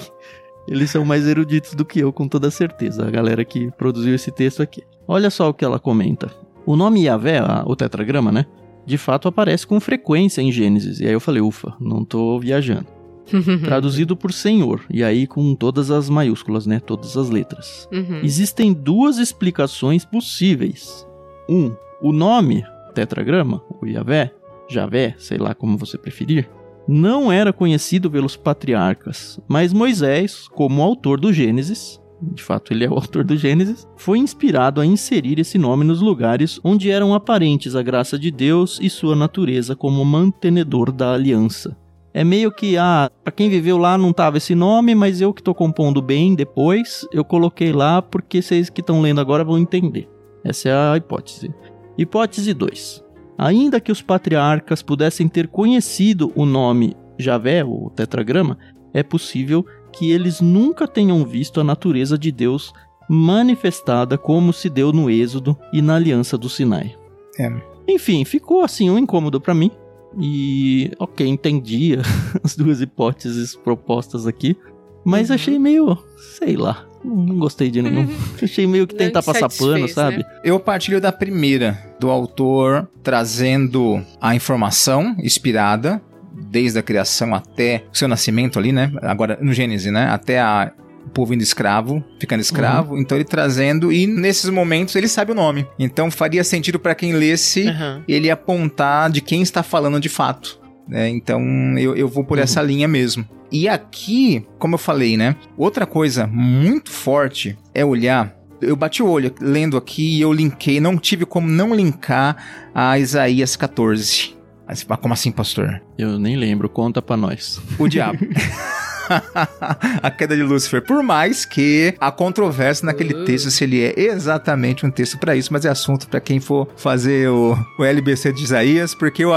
eles 0.67 0.89
são 0.91 1.03
mais 1.05 1.27
eruditos 1.27 1.73
do 1.73 1.83
que 1.85 1.99
eu, 1.99 2.11
com 2.13 2.27
toda 2.27 2.51
certeza, 2.51 3.05
a 3.07 3.11
galera 3.11 3.43
que 3.45 3.71
produziu 3.71 4.13
esse 4.15 4.31
texto 4.31 4.61
aqui. 4.61 4.83
Olha 5.07 5.29
só 5.29 5.49
o 5.49 5.53
que 5.53 5.65
ela 5.65 5.79
comenta. 5.79 6.29
O 6.65 6.75
nome 6.75 7.03
Yahvé, 7.05 7.39
a- 7.39 7.63
o 7.65 7.75
tetragrama, 7.75 8.31
né? 8.31 8.45
De 8.85 8.97
fato 8.97 9.27
aparece 9.27 9.65
com 9.65 9.79
frequência 9.79 10.41
em 10.41 10.51
Gênesis. 10.51 10.99
E 10.99 11.05
aí 11.07 11.13
eu 11.13 11.19
falei, 11.19 11.41
ufa, 11.41 11.73
não 11.79 12.03
tô 12.05 12.39
viajando. 12.39 12.87
traduzido 13.63 14.15
por 14.17 14.33
Senhor, 14.33 14.81
e 14.89 15.03
aí 15.03 15.25
com 15.25 15.55
todas 15.55 15.89
as 15.89 16.09
maiúsculas, 16.09 16.65
né? 16.65 16.79
Todas 16.79 17.15
as 17.15 17.29
letras. 17.29 17.87
Uhum. 17.91 18.19
Existem 18.23 18.73
duas 18.73 19.17
explicações 19.17 20.03
possíveis. 20.03 21.07
Um, 21.49 21.71
o 22.01 22.11
nome, 22.11 22.63
tetragrama, 22.93 23.61
o 23.81 23.85
Yahvé, 23.85 24.31
Javé, 24.69 25.15
sei 25.17 25.37
lá 25.37 25.53
como 25.53 25.77
você 25.77 25.97
preferir, 25.97 26.49
não 26.87 27.31
era 27.31 27.53
conhecido 27.53 28.09
pelos 28.09 28.35
patriarcas, 28.35 29.39
mas 29.47 29.73
Moisés, 29.73 30.47
como 30.47 30.81
autor 30.81 31.19
do 31.19 31.31
Gênesis, 31.31 31.99
de 32.21 32.43
fato 32.43 32.73
ele 32.73 32.85
é 32.85 32.89
o 32.89 32.93
autor 32.95 33.23
do 33.23 33.35
Gênesis, 33.37 33.87
foi 33.97 34.19
inspirado 34.19 34.81
a 34.81 34.85
inserir 34.85 35.39
esse 35.39 35.57
nome 35.57 35.83
nos 35.83 36.01
lugares 36.01 36.59
onde 36.63 36.89
eram 36.89 37.13
aparentes 37.13 37.75
a 37.75 37.81
graça 37.81 38.17
de 38.17 38.31
Deus 38.31 38.79
e 38.81 38.89
sua 38.89 39.15
natureza 39.15 39.75
como 39.75 40.03
mantenedor 40.05 40.91
da 40.91 41.13
aliança. 41.13 41.77
É 42.13 42.25
meio 42.25 42.51
que, 42.51 42.77
ah, 42.77 43.09
pra 43.23 43.31
quem 43.31 43.49
viveu 43.49 43.77
lá 43.77 43.97
não 43.97 44.11
tava 44.11 44.37
esse 44.37 44.53
nome, 44.53 44.93
mas 44.93 45.21
eu 45.21 45.33
que 45.33 45.41
tô 45.41 45.55
compondo 45.55 46.01
bem 46.01 46.35
depois, 46.35 47.07
eu 47.11 47.23
coloquei 47.23 47.71
lá 47.71 48.01
porque 48.01 48.41
vocês 48.41 48.69
que 48.69 48.81
estão 48.81 49.01
lendo 49.01 49.21
agora 49.21 49.45
vão 49.45 49.57
entender. 49.57 50.09
Essa 50.43 50.69
é 50.69 50.73
a 50.73 50.97
hipótese. 50.97 51.53
Hipótese 51.97 52.53
2. 52.53 53.03
Ainda 53.43 53.79
que 53.81 53.91
os 53.91 54.03
patriarcas 54.03 54.83
pudessem 54.83 55.27
ter 55.27 55.47
conhecido 55.47 56.31
o 56.35 56.45
nome 56.45 56.95
Javé, 57.17 57.63
o 57.63 57.89
tetragrama, 57.89 58.55
é 58.93 59.01
possível 59.01 59.65
que 59.91 60.11
eles 60.11 60.41
nunca 60.41 60.87
tenham 60.87 61.25
visto 61.25 61.59
a 61.59 61.63
natureza 61.63 62.19
de 62.19 62.31
Deus 62.31 62.71
manifestada 63.09 64.15
como 64.15 64.53
se 64.53 64.69
deu 64.69 64.93
no 64.93 65.09
Êxodo 65.09 65.57
e 65.73 65.81
na 65.81 65.95
Aliança 65.95 66.37
do 66.37 66.47
Sinai. 66.47 66.95
É. 67.39 67.51
Enfim, 67.87 68.23
ficou 68.23 68.61
assim 68.61 68.91
um 68.91 68.97
incômodo 68.99 69.41
pra 69.41 69.55
mim. 69.55 69.71
E, 70.19 70.91
ok, 70.99 71.25
entendi 71.27 71.97
as 72.43 72.55
duas 72.55 72.79
hipóteses 72.79 73.55
propostas 73.55 74.27
aqui. 74.27 74.55
Mas 75.03 75.29
Uhum. 75.29 75.35
achei 75.35 75.57
meio, 75.57 75.97
sei 76.37 76.55
lá, 76.55 76.85
não 77.03 77.37
gostei 77.37 77.69
de 77.69 77.81
nenhum. 77.81 78.07
achei 78.41 78.67
meio 78.67 78.87
que 78.87 78.95
tentar 78.95 79.21
te 79.21 79.25
passar 79.25 79.49
pano, 79.49 79.87
sabe? 79.87 80.17
né? 80.17 80.23
Eu 80.43 80.59
partilho 80.59 81.01
da 81.01 81.11
primeira, 81.11 81.77
do 81.99 82.09
autor 82.09 82.87
trazendo 83.03 84.03
a 84.19 84.35
informação 84.35 85.15
inspirada, 85.19 86.01
desde 86.33 86.79
a 86.79 86.83
criação 86.83 87.33
até 87.35 87.83
o 87.93 87.97
seu 87.97 88.07
nascimento 88.07 88.57
ali, 88.57 88.71
né? 88.71 88.91
Agora, 89.01 89.37
no 89.41 89.53
Gênesis, 89.53 89.91
né? 89.91 90.07
Até 90.09 90.39
a, 90.39 90.71
o 91.05 91.09
povo 91.09 91.33
indo 91.33 91.43
escravo, 91.43 92.03
ficando 92.19 92.41
escravo. 92.41 92.97
Então 92.97 93.17
ele 93.17 93.25
trazendo, 93.25 93.91
e 93.91 94.07
nesses 94.07 94.49
momentos 94.49 94.95
ele 94.95 95.07
sabe 95.07 95.31
o 95.31 95.35
nome. 95.35 95.65
Então 95.77 96.09
faria 96.11 96.43
sentido 96.43 96.79
para 96.79 96.95
quem 96.95 97.13
lesse 97.13 97.67
Aham. 97.67 98.03
ele 98.07 98.29
apontar 98.29 99.09
de 99.09 99.21
quem 99.21 99.41
está 99.41 99.63
falando 99.63 99.99
de 99.99 100.09
fato. 100.09 100.60
Né? 100.87 101.09
Então 101.09 101.41
eu, 101.77 101.95
eu 101.95 102.07
vou 102.07 102.23
por 102.23 102.37
Uhum. 102.37 102.43
essa 102.43 102.61
linha 102.61 102.87
mesmo. 102.87 103.25
E 103.51 103.67
aqui, 103.67 104.45
como 104.57 104.75
eu 104.75 104.79
falei, 104.79 105.17
né? 105.17 105.35
Outra 105.57 105.85
coisa 105.85 106.25
muito 106.27 106.89
forte 106.89 107.57
é 107.73 107.83
olhar. 107.83 108.33
Eu 108.61 108.75
bati 108.75 109.01
o 109.03 109.07
olho 109.09 109.33
lendo 109.41 109.75
aqui 109.75 110.17
e 110.17 110.21
eu 110.21 110.31
linkei, 110.31 110.79
não 110.79 110.97
tive 110.97 111.25
como 111.25 111.47
não 111.47 111.73
linkar 111.75 112.37
a 112.73 112.97
Isaías 112.99 113.55
14. 113.55 114.35
Aí 114.67 114.75
você 114.75 114.85
fala, 114.85 114.97
Como 115.01 115.13
assim, 115.13 115.31
pastor? 115.31 115.81
Eu 115.97 116.17
nem 116.17 116.37
lembro, 116.37 116.69
conta 116.69 117.01
pra 117.01 117.17
nós. 117.17 117.59
O 117.77 117.87
diabo. 117.89 118.19
a 120.01 120.09
queda 120.11 120.35
de 120.35 120.43
Lúcifer. 120.43 120.81
Por 120.81 121.03
mais 121.03 121.43
que 121.45 121.93
a 121.99 122.11
controvérsia 122.11 122.85
naquele 122.85 123.13
Uh. 123.13 123.25
texto 123.25 123.51
se 123.51 123.63
ele 123.63 123.81
é 123.83 123.93
exatamente 123.99 124.85
um 124.85 124.91
texto 124.91 125.17
pra 125.17 125.35
isso, 125.35 125.51
mas 125.51 125.65
é 125.65 125.69
assunto 125.69 126.07
pra 126.07 126.21
quem 126.21 126.39
for 126.39 126.67
fazer 126.77 127.29
o, 127.29 127.57
o 127.77 127.83
LBC 127.83 128.31
de 128.31 128.43
Isaías, 128.43 128.95
porque 128.95 129.25
o, 129.25 129.33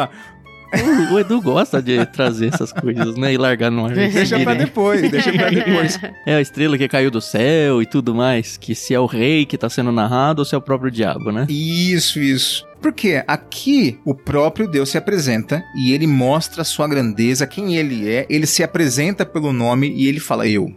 O, 1.11 1.15
o 1.15 1.19
Edu 1.19 1.41
gosta 1.41 1.81
de 1.81 2.05
trazer 2.07 2.53
essas 2.53 2.73
coisas, 2.73 3.17
né? 3.17 3.33
E 3.33 3.39
largar 3.39 3.71
no 3.71 3.87
ar. 3.87 3.95
Deixa 3.95 4.39
pra 4.41 4.55
depois, 4.55 5.11
deixa 5.11 5.33
pra 5.33 5.51
depois. 5.51 5.99
É 6.27 6.35
a 6.35 6.41
estrela 6.41 6.77
que 6.79 6.89
caiu 6.89 7.11
do 7.11 7.21
céu 7.21 7.83
e 7.83 7.87
tudo 7.87 8.15
mais. 8.15 8.57
Que 8.57 8.75
se 8.75 8.95
é 8.95 9.01
o 9.01 9.07
rei 9.07 9.45
que 9.45 9.59
tá 9.59 9.69
sendo 9.69 9.93
narrado 9.93 10.41
ou 10.41 10.45
se 10.45 10.55
é 10.55 10.59
o 10.59 10.63
próprio 10.63 10.91
diabo, 10.91 11.31
né? 11.31 11.47
Isso, 11.49 12.19
isso. 12.19 12.67
Porque 12.81 13.23
aqui 13.27 13.99
o 14.05 14.15
próprio 14.15 14.69
Deus 14.69 14.91
se 14.91 14.99
apresenta 14.99 15.65
e 15.75 15.93
ele 15.93 16.07
mostra 16.07 16.63
a 16.63 16.65
sua 16.65 16.87
grandeza, 16.87 17.47
quem 17.47 17.77
ele 17.77 18.09
é, 18.09 18.27
ele 18.29 18.47
se 18.47 18.63
apresenta 18.63 19.25
pelo 19.25 19.53
nome 19.53 19.91
e 19.91 20.07
ele 20.07 20.21
fala 20.21 20.47
eu. 20.47 20.71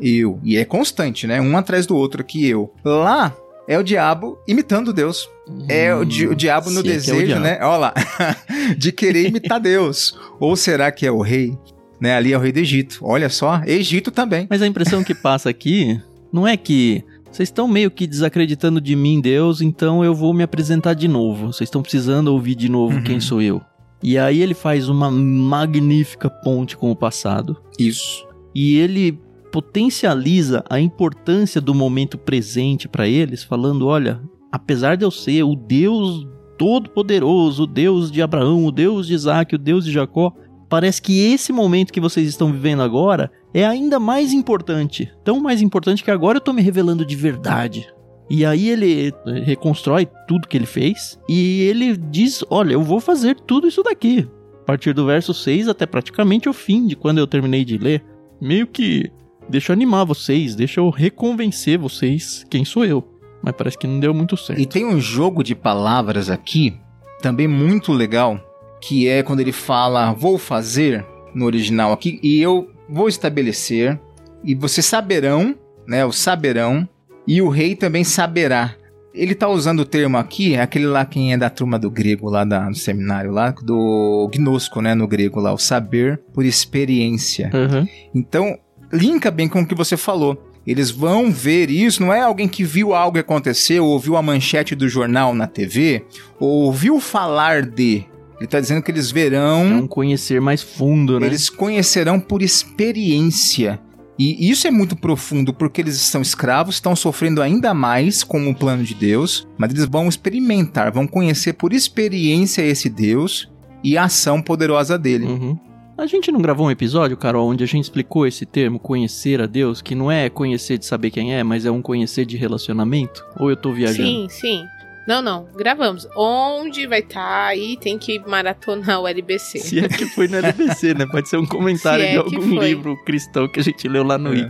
Eu. 0.00 0.40
E 0.42 0.56
é 0.56 0.64
constante, 0.64 1.26
né? 1.26 1.40
Um 1.40 1.56
atrás 1.56 1.86
do 1.86 1.96
outro 1.96 2.20
aqui, 2.20 2.48
eu. 2.48 2.72
Lá 2.84 3.32
é 3.68 3.78
o 3.78 3.82
diabo 3.82 4.38
imitando 4.46 4.92
Deus. 4.92 5.30
É 5.68 5.94
o, 5.94 6.04
di- 6.04 6.26
o 6.26 6.34
diabo 6.34 6.70
no 6.70 6.78
é 6.78 6.80
é 6.80 6.82
desejo, 6.84 7.26
diabo. 7.26 7.42
né? 7.42 7.58
Olha 7.62 7.76
lá. 7.78 7.94
de 8.76 8.92
querer 8.92 9.28
imitar 9.28 9.60
Deus. 9.60 10.18
Ou 10.40 10.56
será 10.56 10.90
que 10.92 11.06
é 11.06 11.10
o 11.12 11.20
rei? 11.20 11.56
Né? 12.00 12.14
Ali 12.16 12.32
é 12.32 12.36
o 12.36 12.40
rei 12.40 12.52
do 12.52 12.58
Egito. 12.58 12.98
Olha 13.02 13.28
só, 13.28 13.62
Egito 13.66 14.10
também. 14.10 14.46
Mas 14.50 14.60
a 14.62 14.66
impressão 14.66 15.04
que 15.04 15.14
passa 15.14 15.48
aqui 15.50 16.00
não 16.32 16.46
é 16.46 16.56
que 16.56 17.04
vocês 17.30 17.48
estão 17.48 17.66
meio 17.68 17.90
que 17.90 18.06
desacreditando 18.06 18.80
de 18.80 18.94
mim, 18.96 19.20
Deus, 19.20 19.60
então 19.62 20.04
eu 20.04 20.14
vou 20.14 20.34
me 20.34 20.42
apresentar 20.42 20.94
de 20.94 21.06
novo. 21.08 21.46
Vocês 21.52 21.68
estão 21.68 21.80
precisando 21.82 22.28
ouvir 22.28 22.54
de 22.54 22.68
novo 22.68 22.96
Uhum. 22.96 23.02
quem 23.04 23.20
sou 23.20 23.40
eu. 23.40 23.60
E 24.02 24.18
aí 24.18 24.42
ele 24.42 24.52
faz 24.54 24.88
uma 24.88 25.10
magnífica 25.10 26.28
ponte 26.28 26.76
com 26.76 26.90
o 26.90 26.96
passado. 26.96 27.56
Isso. 27.78 28.26
E 28.54 28.76
ele 28.78 29.18
potencializa 29.52 30.64
a 30.68 30.80
importância 30.80 31.60
do 31.60 31.74
momento 31.74 32.18
presente 32.18 32.88
para 32.88 33.06
eles, 33.06 33.42
falando: 33.44 33.86
olha, 33.86 34.20
apesar 34.52 34.96
de 34.96 35.04
eu 35.04 35.10
ser 35.10 35.42
o 35.42 35.56
Deus 35.56 36.26
Todo-Poderoso, 36.58 37.64
o 37.64 37.66
Deus 37.66 38.12
de 38.12 38.20
Abraão, 38.22 38.66
o 38.66 38.70
Deus 38.70 39.06
de 39.06 39.14
Isaac, 39.14 39.54
o 39.54 39.58
Deus 39.58 39.84
de 39.84 39.90
Jacó, 39.90 40.32
parece 40.68 41.00
que 41.02 41.32
esse 41.32 41.52
momento 41.52 41.92
que 41.92 42.00
vocês 42.00 42.28
estão 42.28 42.52
vivendo 42.52 42.82
agora 42.82 43.32
é 43.52 43.66
ainda 43.66 43.98
mais 43.98 44.32
importante. 44.32 45.10
Tão 45.24 45.40
mais 45.40 45.60
importante 45.60 46.04
que 46.04 46.10
agora 46.10 46.36
eu 46.36 46.40
tô 46.40 46.52
me 46.52 46.62
revelando 46.62 47.04
de 47.04 47.16
verdade. 47.16 47.92
E 48.30 48.46
aí 48.46 48.68
ele 48.68 49.12
reconstrói 49.44 50.08
tudo 50.28 50.48
que 50.48 50.56
ele 50.56 50.66
fez 50.66 51.18
e 51.28 51.62
ele 51.62 51.96
diz: 51.96 52.44
Olha, 52.48 52.72
eu 52.74 52.82
vou 52.82 53.00
fazer 53.00 53.36
tudo 53.40 53.66
isso 53.66 53.82
daqui. 53.82 54.28
A 54.62 54.64
partir 54.64 54.94
do 54.94 55.04
verso 55.04 55.34
6 55.34 55.68
até 55.68 55.84
praticamente 55.84 56.48
o 56.48 56.52
fim 56.52 56.86
de 56.86 56.94
quando 56.94 57.18
eu 57.18 57.26
terminei 57.26 57.64
de 57.64 57.76
ler. 57.76 58.02
Meio 58.40 58.66
que 58.66 59.10
deixa 59.48 59.72
eu 59.72 59.74
animar 59.74 60.04
vocês, 60.04 60.54
deixa 60.54 60.80
eu 60.80 60.88
reconvencer 60.88 61.76
vocês 61.76 62.46
quem 62.48 62.64
sou 62.64 62.84
eu. 62.84 63.11
Mas 63.42 63.54
parece 63.56 63.76
que 63.76 63.86
não 63.86 63.98
deu 63.98 64.14
muito 64.14 64.36
certo. 64.36 64.60
E 64.60 64.66
tem 64.66 64.84
um 64.84 65.00
jogo 65.00 65.42
de 65.42 65.54
palavras 65.54 66.30
aqui, 66.30 66.74
também 67.20 67.48
muito 67.48 67.92
legal, 67.92 68.40
que 68.80 69.08
é 69.08 69.22
quando 69.22 69.40
ele 69.40 69.52
fala 69.52 70.12
vou 70.12 70.38
fazer 70.38 71.04
no 71.34 71.46
original 71.46 71.92
aqui, 71.92 72.20
e 72.22 72.40
eu 72.40 72.70
vou 72.88 73.08
estabelecer, 73.08 73.98
e 74.44 74.54
vocês 74.54 74.84
saberão, 74.84 75.56
né? 75.86 76.04
O 76.04 76.12
saberão, 76.12 76.88
e 77.26 77.40
o 77.40 77.48
rei 77.48 77.74
também 77.74 78.04
saberá. 78.04 78.74
Ele 79.14 79.34
tá 79.34 79.46
usando 79.48 79.80
o 79.80 79.84
termo 79.84 80.16
aqui, 80.16 80.56
aquele 80.56 80.86
lá 80.86 81.04
quem 81.04 81.32
é 81.32 81.36
da 81.36 81.50
turma 81.50 81.78
do 81.78 81.90
grego 81.90 82.30
lá 82.30 82.44
da, 82.44 82.68
do 82.68 82.76
seminário 82.76 83.30
lá, 83.30 83.50
do 83.50 84.28
gnosco, 84.32 84.80
né, 84.80 84.94
no 84.94 85.06
grego 85.06 85.38
lá, 85.38 85.52
o 85.52 85.58
saber 85.58 86.18
por 86.32 86.44
experiência. 86.44 87.50
Aham. 87.52 87.86
Então, 88.14 88.58
linka 88.90 89.30
bem 89.30 89.48
com 89.48 89.60
o 89.60 89.66
que 89.66 89.74
você 89.74 89.98
falou. 89.98 90.51
Eles 90.66 90.90
vão 90.90 91.30
ver 91.30 91.70
isso, 91.70 92.02
não 92.02 92.12
é 92.12 92.20
alguém 92.20 92.46
que 92.46 92.62
viu 92.62 92.94
algo 92.94 93.18
acontecer, 93.18 93.80
ou 93.80 93.88
ouviu 93.88 94.16
a 94.16 94.22
manchete 94.22 94.74
do 94.74 94.88
jornal 94.88 95.34
na 95.34 95.46
TV, 95.46 96.04
ou 96.38 96.64
ouviu 96.64 97.00
falar 97.00 97.62
de. 97.62 98.06
Ele 98.36 98.46
está 98.46 98.58
dizendo 98.60 98.82
que 98.82 98.90
eles 98.90 99.10
É 99.10 99.14
verão, 99.14 99.82
um 99.82 99.86
conhecer 99.86 100.40
mais 100.40 100.62
fundo, 100.62 101.20
né? 101.20 101.26
eles 101.26 101.48
conhecerão 101.48 102.18
por 102.18 102.42
experiência. 102.42 103.80
E 104.18 104.50
isso 104.50 104.68
é 104.68 104.70
muito 104.70 104.94
profundo, 104.94 105.52
porque 105.52 105.80
eles 105.80 105.96
estão 105.96 106.20
escravos, 106.20 106.76
estão 106.76 106.94
sofrendo 106.94 107.40
ainda 107.40 107.72
mais 107.72 108.22
com 108.22 108.48
o 108.48 108.54
plano 108.54 108.84
de 108.84 108.94
Deus, 108.94 109.48
mas 109.56 109.70
eles 109.72 109.86
vão 109.86 110.08
experimentar, 110.08 110.92
vão 110.92 111.06
conhecer 111.06 111.54
por 111.54 111.72
experiência 111.72 112.62
esse 112.62 112.88
Deus 112.88 113.50
e 113.82 113.96
a 113.96 114.04
ação 114.04 114.40
poderosa 114.40 114.98
dele. 114.98 115.26
Uhum. 115.26 115.58
A 115.96 116.06
gente 116.06 116.32
não 116.32 116.40
gravou 116.40 116.66
um 116.66 116.70
episódio, 116.70 117.16
Carol, 117.16 117.48
onde 117.48 117.62
a 117.62 117.66
gente 117.66 117.84
explicou 117.84 118.26
esse 118.26 118.46
termo, 118.46 118.78
conhecer 118.78 119.40
a 119.40 119.46
Deus, 119.46 119.82
que 119.82 119.94
não 119.94 120.10
é 120.10 120.30
conhecer 120.30 120.78
de 120.78 120.86
saber 120.86 121.10
quem 121.10 121.34
é, 121.34 121.42
mas 121.42 121.66
é 121.66 121.70
um 121.70 121.82
conhecer 121.82 122.24
de 122.24 122.36
relacionamento? 122.36 123.24
Ou 123.38 123.50
eu 123.50 123.56
tô 123.56 123.72
viajando? 123.72 124.08
Sim, 124.08 124.26
sim. 124.28 124.66
Não, 125.06 125.20
não, 125.20 125.48
gravamos. 125.56 126.06
Onde 126.16 126.86
vai 126.86 127.00
estar 127.00 127.46
aí, 127.46 127.76
tem 127.76 127.98
que 127.98 128.20
maratonar 128.20 129.00
o 129.00 129.08
LBC. 129.08 129.58
Se 129.60 129.80
é 129.80 129.88
que 129.88 130.06
foi 130.06 130.28
no 130.28 130.36
LBC, 130.36 130.94
né? 130.94 131.06
Pode 131.06 131.28
ser 131.28 131.36
um 131.36 131.46
comentário 131.46 132.04
Se 132.06 132.10
é 132.10 132.22
de 132.22 132.30
que 132.30 132.36
algum 132.36 132.60
livro 132.60 132.96
cristão 133.04 133.48
que 133.48 133.60
a 133.60 133.62
gente 133.62 133.86
leu 133.88 134.04
lá 134.04 134.16
no 134.16 134.32
É. 134.32 134.48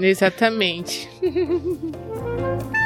Exatamente. 0.00 1.08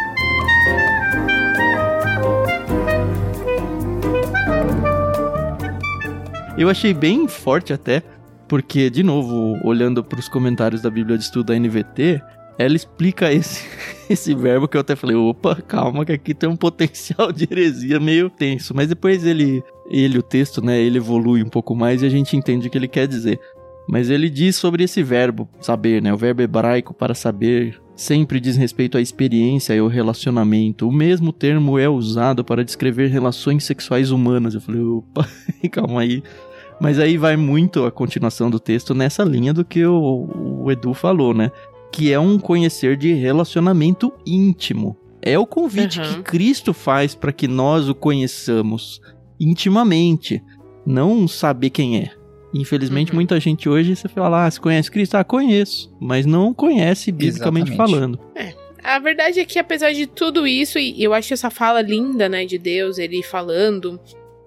Eu 6.57 6.69
achei 6.69 6.93
bem 6.93 7.27
forte 7.27 7.73
até, 7.73 8.03
porque, 8.47 8.91
de 8.91 9.03
novo, 9.03 9.59
olhando 9.65 10.05
para 10.05 10.21
os 10.21 10.29
comentários 10.29 10.83
da 10.83 10.91
Bíblia 10.91 11.17
de 11.17 11.25
Estudo 11.25 11.47
da 11.47 11.59
NVT, 11.59 12.21
ela 12.59 12.77
explica 12.77 13.33
esse, 13.33 13.67
esse 14.09 14.35
verbo 14.35 14.69
que 14.69 14.77
eu 14.77 14.83
até 14.83 14.95
falei, 14.95 15.17
opa, 15.17 15.57
calma, 15.57 16.05
que 16.05 16.13
aqui 16.13 16.35
tem 16.35 16.49
um 16.49 16.57
potencial 16.57 17.33
de 17.33 17.49
heresia 17.51 17.99
meio 17.99 18.29
tenso. 18.29 18.75
Mas 18.75 18.89
depois 18.89 19.25
ele, 19.25 19.63
ele 19.91 20.19
o 20.19 20.23
texto, 20.23 20.63
né, 20.63 20.79
ele 20.79 20.99
evolui 20.99 21.43
um 21.43 21.49
pouco 21.49 21.75
mais 21.75 22.03
e 22.03 22.07
a 22.07 22.11
gente 22.11 22.37
entende 22.37 22.69
o 22.69 22.71
que 22.71 22.77
ele 22.77 22.89
quer 22.89 23.09
dizer. 23.09 23.41
Mas 23.89 24.11
ele 24.11 24.29
diz 24.29 24.55
sobre 24.55 24.85
esse 24.85 25.03
verbo, 25.03 25.49
saber, 25.61 26.01
né? 26.01 26.15
O 26.15 26.17
verbo 26.17 26.43
hebraico 26.43 26.95
para 26.95 27.15
saber 27.15 27.82
sempre 27.95 28.41
diz 28.41 28.57
respeito 28.57 28.97
à 28.97 29.01
experiência 29.01 29.75
e 29.75 29.79
ao 29.79 29.89
relacionamento. 29.89 30.89
O 30.89 30.93
mesmo 30.93 31.33
termo 31.33 31.79
é 31.79 31.89
usado 31.89 32.45
para 32.45 32.65
descrever 32.65 33.09
relações 33.09 33.65
sexuais 33.65 34.11
humanas. 34.11 34.55
Eu 34.55 34.61
falei, 34.61 34.83
opa, 34.83 35.29
calma 35.71 36.01
aí. 36.01 36.23
Mas 36.81 36.99
aí 36.99 37.17
vai 37.17 37.37
muito 37.37 37.85
a 37.85 37.93
continuação 37.93 38.51
do 38.51 38.59
texto 38.59 38.95
nessa 38.95 39.23
linha 39.23 39.53
do 39.55 39.65
que 39.65 39.85
o, 39.85 40.63
o 40.65 40.71
Edu 40.73 40.95
falou, 40.95 41.33
né? 41.33 41.51
Que 41.93 42.13
é 42.13 42.19
um 42.19 42.39
conhecer 42.39 42.97
de 42.97 43.13
relacionamento 43.13 44.13
íntimo. 44.27 44.97
É 45.21 45.39
o 45.39 45.47
convite 45.47 46.01
Uhum. 46.01 46.07
que 46.15 46.23
Cristo 46.23 46.75
faz 46.75 47.15
para 47.15 47.33
que 47.33 47.47
nós 47.47 47.89
o 47.89 47.95
conheçamos 47.95 49.01
intimamente, 49.39 50.43
não 50.85 51.29
saber 51.29 51.71
quem 51.71 51.99
é. 51.99 52.11
Infelizmente, 52.55 53.11
Uhum. 53.11 53.17
muita 53.17 53.39
gente 53.41 53.69
hoje 53.69 53.97
você 53.97 54.09
fala, 54.09 54.47
ah, 54.47 54.51
você 54.51 54.61
conhece 54.61 54.91
Cristo? 54.91 55.15
Ah, 55.17 55.25
conheço, 55.25 55.91
mas 56.01 56.27
não 56.27 56.53
conhece 56.53 57.11
biblicamente 57.11 57.71
Exatamente. 57.73 57.77
falando. 57.93 58.21
A 58.85 58.99
verdade 58.99 59.39
é 59.41 59.45
que, 59.45 59.59
apesar 59.59 59.93
de 59.93 60.07
tudo 60.07 60.47
isso, 60.47 60.79
e 60.79 61.03
eu 61.03 61.15
acho 61.15 61.33
essa 61.33 61.51
fala 61.51 61.81
linda, 61.81 62.29
né, 62.29 62.45
de 62.45 62.59
Deus, 62.59 62.99
ele 62.99 63.23
falando 63.23 63.99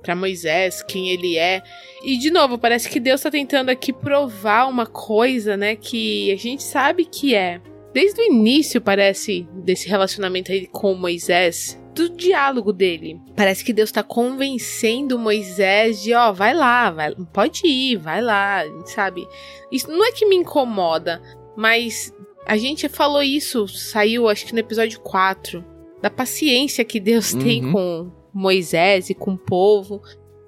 pra 0.04 0.16
Moisés 0.16 0.84
quem 0.84 1.10
ele 1.10 1.38
é. 1.38 1.64
E, 2.04 2.18
de 2.18 2.30
novo, 2.30 2.58
parece 2.58 2.90
que 2.90 3.00
Deus 3.00 3.22
tá 3.22 3.32
tentando 3.32 3.70
aqui 3.70 3.92
provar 3.94 4.68
uma 4.68 4.86
coisa, 4.86 5.56
né, 5.58 5.76
que 5.76 6.32
a 6.32 6.36
gente 6.36 6.62
sabe 6.64 7.06
que 7.06 7.34
é. 7.34 7.60
Desde 7.94 8.20
o 8.20 8.26
início, 8.26 8.82
parece, 8.82 9.48
desse 9.64 9.88
relacionamento 9.88 10.52
aí 10.52 10.68
com 10.68 10.94
Moisés, 10.94 11.82
do 11.96 12.10
diálogo 12.10 12.74
dele. 12.74 13.20
Parece 13.36 13.64
que 13.64 13.74
Deus 13.74 13.92
tá 13.92 14.04
convencendo 14.04 15.18
Moisés 15.18 16.04
de, 16.04 16.14
ó, 16.14 16.32
vai 16.32 16.54
lá, 16.54 16.92
vai, 16.92 17.16
pode 17.34 17.66
ir, 17.66 17.96
vai 17.96 18.22
lá, 18.22 18.64
sabe? 18.86 19.25
Isso 19.72 19.90
não 19.90 20.06
é 20.06 20.12
que 20.12 20.25
me 20.25 20.36
incomoda, 20.36 21.22
mas 21.56 22.14
a 22.46 22.58
gente 22.58 22.88
falou 22.90 23.24
isso, 23.24 23.68
saiu 23.68 24.28
acho 24.28 24.46
que 24.46 24.54
no 24.54 24.60
episódio 24.60 25.00
4, 25.00 25.64
da 26.02 26.10
paciência 26.10 26.84
que 26.84 27.00
Deus 27.00 27.34
tem 27.34 27.66
Uhum. 27.66 27.72
com 27.72 28.12
Moisés 28.34 29.10
e 29.10 29.16
com 29.16 29.32
o 29.34 29.38
povo. 29.38 30.02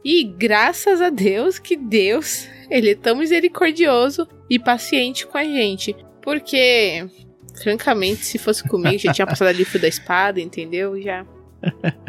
E 0.04 0.24
graças 0.24 1.02
a 1.02 1.10
Deus 1.10 1.58
que 1.58 1.76
Deus, 1.76 2.48
ele 2.70 2.92
é 2.92 2.96
tão 2.96 3.16
misericordioso 3.16 4.28
e 4.50 4.60
paciente 4.60 5.26
com 5.26 5.38
a 5.38 5.44
gente. 5.44 5.96
Porque, 6.22 7.06
francamente, 7.64 8.26
se 8.26 8.38
fosse 8.38 8.68
comigo, 8.68 8.98
já 8.98 9.14
tinha 9.14 9.26
passado 9.26 9.48
ali 9.48 9.64
o 9.64 9.66
fio 9.66 9.82
da 9.82 9.88
espada, 9.88 10.40
entendeu? 10.40 11.02
Já, 11.02 11.26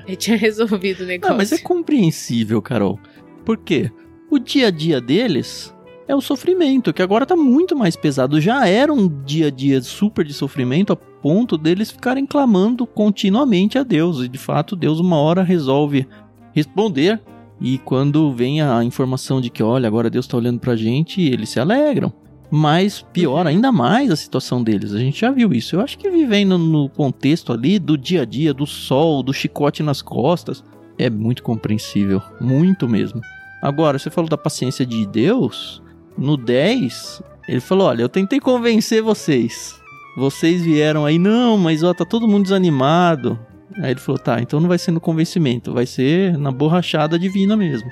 já 0.06 0.16
tinha 0.16 0.36
resolvido 0.36 1.02
o 1.02 1.06
negócio. 1.06 1.34
Ah, 1.34 1.36
mas 1.36 1.52
é 1.52 1.58
compreensível, 1.58 2.60
Carol. 2.60 2.98
Por 3.44 3.56
quê? 3.58 3.90
O 4.30 4.38
dia 4.38 4.68
a 4.68 4.70
dia 4.70 5.00
deles 5.00 5.74
é 6.06 6.14
o 6.14 6.20
sofrimento, 6.20 6.92
que 6.92 7.02
agora 7.02 7.26
tá 7.26 7.36
muito 7.36 7.76
mais 7.76 7.96
pesado. 7.96 8.40
Já 8.40 8.66
era 8.66 8.92
um 8.92 9.08
dia 9.24 9.48
a 9.48 9.50
dia 9.50 9.80
super 9.82 10.24
de 10.24 10.32
sofrimento 10.32 10.92
a 10.92 10.96
ponto 10.96 11.58
deles 11.58 11.90
ficarem 11.90 12.24
clamando 12.24 12.86
continuamente 12.86 13.78
a 13.78 13.82
Deus. 13.82 14.22
E 14.22 14.28
de 14.28 14.38
fato, 14.38 14.76
Deus 14.76 15.00
uma 15.00 15.18
hora 15.18 15.42
resolve 15.42 16.06
responder. 16.52 17.20
E 17.60 17.78
quando 17.78 18.32
vem 18.32 18.62
a 18.62 18.84
informação 18.84 19.40
de 19.40 19.50
que, 19.50 19.62
olha, 19.62 19.86
agora 19.86 20.08
Deus 20.08 20.26
tá 20.26 20.36
olhando 20.36 20.60
pra 20.60 20.76
gente, 20.76 21.20
eles 21.20 21.48
se 21.48 21.58
alegram. 21.58 22.12
Mas 22.50 23.02
piora 23.12 23.50
ainda 23.50 23.70
mais 23.70 24.10
a 24.10 24.16
situação 24.16 24.62
deles. 24.62 24.94
A 24.94 24.98
gente 24.98 25.20
já 25.20 25.30
viu 25.30 25.52
isso. 25.52 25.76
Eu 25.76 25.80
acho 25.80 25.98
que 25.98 26.08
vivendo 26.08 26.56
no 26.56 26.88
contexto 26.88 27.52
ali 27.52 27.78
do 27.78 27.96
dia 27.96 28.22
a 28.22 28.24
dia, 28.24 28.54
do 28.54 28.66
sol, 28.66 29.22
do 29.22 29.32
chicote 29.32 29.82
nas 29.82 30.00
costas, 30.00 30.64
é 30.98 31.10
muito 31.10 31.42
compreensível. 31.42 32.22
Muito 32.40 32.88
mesmo. 32.88 33.20
Agora, 33.62 33.98
você 33.98 34.10
falou 34.10 34.30
da 34.30 34.38
paciência 34.38 34.86
de 34.86 35.06
Deus. 35.06 35.82
No 36.16 36.36
10, 36.36 37.22
ele 37.48 37.60
falou: 37.60 37.88
Olha, 37.88 38.02
eu 38.02 38.08
tentei 38.08 38.40
convencer 38.40 39.02
vocês. 39.02 39.78
Vocês 40.16 40.62
vieram 40.62 41.04
aí, 41.04 41.18
não, 41.18 41.56
mas 41.56 41.82
ó, 41.82 41.94
tá 41.94 42.04
todo 42.04 42.26
mundo 42.26 42.44
desanimado. 42.44 43.38
Aí 43.76 43.92
ele 43.92 44.00
falou: 44.00 44.18
Tá, 44.18 44.40
então 44.40 44.58
não 44.58 44.68
vai 44.68 44.78
ser 44.78 44.90
no 44.90 45.00
convencimento, 45.00 45.72
vai 45.72 45.86
ser 45.86 46.36
na 46.36 46.50
borrachada 46.50 47.18
divina 47.18 47.56
mesmo. 47.56 47.90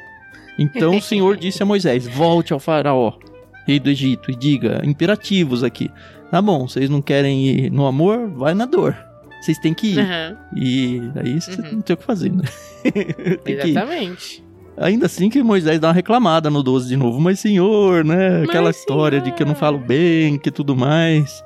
Então 0.58 0.96
o 0.96 1.02
Senhor 1.02 1.36
disse 1.38 1.62
a 1.62 1.66
Moisés: 1.66 2.06
Volte 2.06 2.52
ao 2.52 2.58
Faraó, 2.58 3.12
rei 3.66 3.78
do 3.80 3.90
Egito, 3.90 4.30
e 4.30 4.34
diga: 4.36 4.80
imperativos 4.84 5.62
aqui. 5.64 5.90
Tá 6.30 6.40
bom, 6.42 6.66
vocês 6.66 6.88
não 6.90 7.00
querem 7.02 7.46
ir 7.46 7.70
no 7.70 7.86
amor? 7.86 8.28
Vai 8.30 8.54
na 8.54 8.64
dor. 8.66 8.96
Vocês 9.40 9.58
têm 9.58 9.72
que 9.74 9.88
ir. 9.94 9.98
Aham, 10.00 10.36
E 10.56 11.00
aí 11.16 11.40
você 11.40 11.52
Uhum. 11.60 11.72
não 11.74 11.80
tem 11.82 11.94
o 11.94 11.96
que 11.96 12.04
fazer, 12.04 12.32
né? 12.32 12.42
tem 13.44 13.56
que 13.56 13.68
exatamente. 13.68 14.44
Ainda 14.78 15.06
assim 15.06 15.30
que 15.30 15.42
Moisés 15.42 15.78
dá 15.80 15.88
uma 15.88 15.94
reclamada 15.94 16.50
no 16.50 16.62
12 16.62 16.88
de 16.88 16.96
novo, 16.96 17.20
mas 17.20 17.38
senhor, 17.40 18.04
né? 18.04 18.40
Mas, 18.40 18.48
Aquela 18.48 18.70
história 18.70 19.20
de 19.20 19.32
que 19.32 19.42
eu 19.42 19.46
não 19.46 19.54
falo 19.54 19.76
senhor. 19.76 19.88
bem, 19.88 20.38
que 20.38 20.50
tudo 20.50 20.76
mais. 20.76 21.42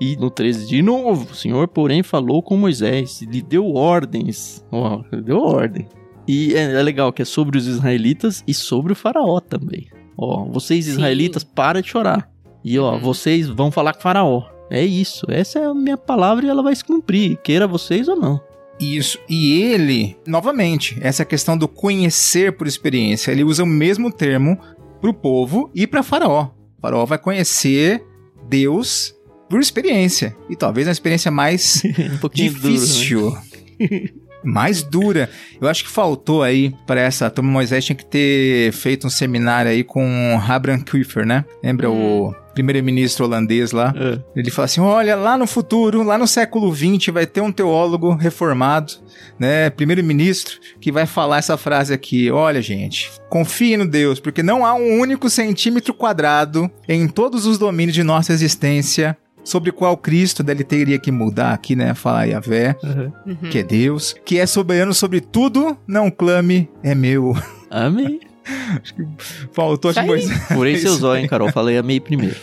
E 0.00 0.16
no 0.16 0.28
13 0.28 0.66
de 0.66 0.82
novo, 0.82 1.30
o 1.30 1.34
senhor, 1.34 1.68
porém, 1.68 2.02
falou 2.02 2.42
com 2.42 2.56
Moisés, 2.56 3.22
lhe 3.22 3.40
deu 3.40 3.72
ordens. 3.74 4.62
Ó, 4.70 5.02
deu 5.24 5.38
ordem. 5.38 5.86
E 6.26 6.52
é, 6.54 6.72
é 6.74 6.82
legal 6.82 7.12
que 7.12 7.22
é 7.22 7.24
sobre 7.24 7.56
os 7.56 7.66
israelitas 7.66 8.42
e 8.46 8.52
sobre 8.52 8.92
o 8.92 8.96
faraó 8.96 9.38
também. 9.40 9.86
Ó, 10.16 10.44
vocês 10.44 10.84
Sim. 10.84 10.92
israelitas, 10.92 11.42
para 11.44 11.80
de 11.82 11.88
chorar. 11.88 12.28
E 12.64 12.78
ó, 12.78 12.92
Uhum. 12.94 13.00
vocês 13.00 13.48
vão 13.48 13.70
falar 13.70 13.92
com 13.92 13.98
o 14.00 14.02
faraó. 14.02 14.42
É 14.70 14.82
isso, 14.84 15.26
essa 15.28 15.58
é 15.58 15.64
a 15.66 15.74
minha 15.74 15.96
palavra 15.96 16.46
e 16.46 16.48
ela 16.48 16.62
vai 16.62 16.74
se 16.74 16.84
cumprir, 16.84 17.36
queira 17.42 17.66
vocês 17.66 18.08
ou 18.08 18.16
não. 18.16 18.40
Isso. 18.80 19.18
E 19.28 19.60
ele, 19.62 20.16
novamente, 20.26 20.96
essa 21.00 21.24
questão 21.24 21.56
do 21.56 21.68
conhecer 21.68 22.56
por 22.56 22.66
experiência, 22.66 23.30
ele 23.30 23.44
usa 23.44 23.62
o 23.62 23.66
mesmo 23.66 24.10
termo 24.10 24.58
pro 25.00 25.12
povo 25.14 25.70
e 25.74 25.86
para 25.86 26.02
Faraó. 26.02 26.46
O 26.78 26.80
Faraó 26.80 27.04
vai 27.04 27.18
conhecer 27.18 28.02
Deus 28.48 29.14
por 29.48 29.60
experiência. 29.60 30.34
E 30.50 30.56
talvez 30.56 30.88
a 30.88 30.92
experiência 30.92 31.30
mais 31.30 31.82
um 32.14 32.18
pouquinho 32.18 32.52
duro, 32.54 33.30
né? 33.30 33.42
mais 34.44 34.82
dura. 34.82 35.28
Eu 35.60 35.68
acho 35.68 35.84
que 35.84 35.90
faltou 35.90 36.42
aí 36.42 36.74
para 36.86 37.00
essa 37.00 37.30
turma 37.30 37.50
Moisés 37.50 37.84
tinha 37.84 37.96
que 37.96 38.04
ter 38.04 38.72
feito 38.72 39.06
um 39.06 39.10
seminário 39.10 39.70
aí 39.70 39.82
com 39.84 40.40
Abraham 40.46 40.80
Kuyper, 40.80 41.24
né? 41.26 41.44
Lembra 41.62 41.90
Hum. 41.90 42.26
o 42.28 42.34
primeiro-ministro 42.54 43.24
holandês 43.24 43.72
lá? 43.72 43.92
É. 43.96 44.18
Ele 44.38 44.50
fala 44.50 44.66
assim: 44.66 44.80
olha, 44.80 45.16
lá 45.16 45.36
no 45.36 45.46
futuro, 45.46 46.02
lá 46.02 46.16
no 46.16 46.26
século 46.26 46.72
XX, 46.74 47.12
vai 47.12 47.26
ter 47.26 47.40
um 47.40 47.50
teólogo 47.50 48.14
reformado, 48.14 48.92
né? 49.38 49.70
Primeiro-ministro, 49.70 50.58
que 50.80 50.92
vai 50.92 51.06
falar 51.06 51.38
essa 51.38 51.56
frase 51.56 51.92
aqui: 51.92 52.30
olha, 52.30 52.60
gente, 52.62 53.10
confie 53.28 53.76
no 53.76 53.86
Deus, 53.86 54.20
porque 54.20 54.42
não 54.42 54.64
há 54.64 54.74
um 54.74 55.00
único 55.00 55.28
centímetro 55.28 55.92
quadrado 55.94 56.70
em 56.88 57.08
todos 57.08 57.46
os 57.46 57.58
domínios 57.58 57.94
de 57.94 58.02
nossa 58.02 58.32
existência. 58.32 59.16
Sobre 59.44 59.70
qual 59.70 59.96
Cristo 59.96 60.42
dele 60.42 60.64
teria 60.64 60.98
que 60.98 61.12
mudar 61.12 61.52
aqui, 61.52 61.76
né? 61.76 61.94
Falar 61.94 62.24
Yahvé, 62.24 62.74
Uhum. 62.82 63.12
Uhum. 63.26 63.50
que 63.50 63.58
é 63.58 63.62
Deus, 63.62 64.14
que 64.24 64.38
é 64.38 64.46
soberano 64.46 64.94
sobre 64.94 65.20
tudo, 65.20 65.76
não 65.86 66.10
clame, 66.10 66.68
é 66.82 66.94
meu. 66.94 67.36
Amém. 67.70 68.20
Faltou 69.52 69.90
Isso 69.90 70.00
de 70.00 70.04
aí. 70.04 70.06
Moisés. 70.06 70.38
Furei 70.48 70.76
seu 70.78 70.92
Isso 70.92 71.00
zóio, 71.00 71.20
hein, 71.22 71.28
Carol? 71.28 71.52
Falei 71.52 71.76
amei 71.78 72.00
primeiro. 72.00 72.36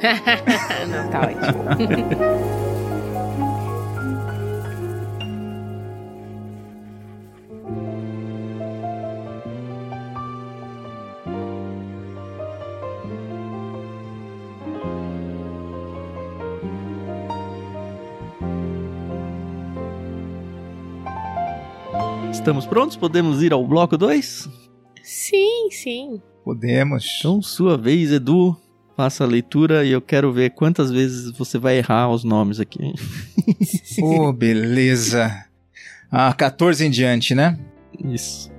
Não, 0.88 1.10
tá 1.10 1.20
ótimo. 1.20 2.69
Estamos 22.40 22.64
prontos? 22.64 22.96
Podemos 22.96 23.42
ir 23.42 23.52
ao 23.52 23.66
bloco 23.66 23.98
2? 23.98 24.48
Sim, 25.02 25.68
sim. 25.70 26.22
Podemos. 26.42 27.18
Então, 27.18 27.42
sua 27.42 27.76
vez, 27.76 28.10
Edu. 28.10 28.56
Faça 28.96 29.24
a 29.24 29.26
leitura 29.26 29.84
e 29.84 29.90
eu 29.90 30.00
quero 30.00 30.32
ver 30.32 30.48
quantas 30.54 30.90
vezes 30.90 31.36
você 31.36 31.58
vai 31.58 31.76
errar 31.76 32.08
os 32.08 32.24
nomes 32.24 32.58
aqui. 32.58 32.94
Oh, 34.02 34.32
beleza. 34.32 35.44
Ah, 36.10 36.32
14 36.32 36.86
em 36.86 36.90
diante, 36.90 37.34
né? 37.34 37.58
Isso. 38.02 38.50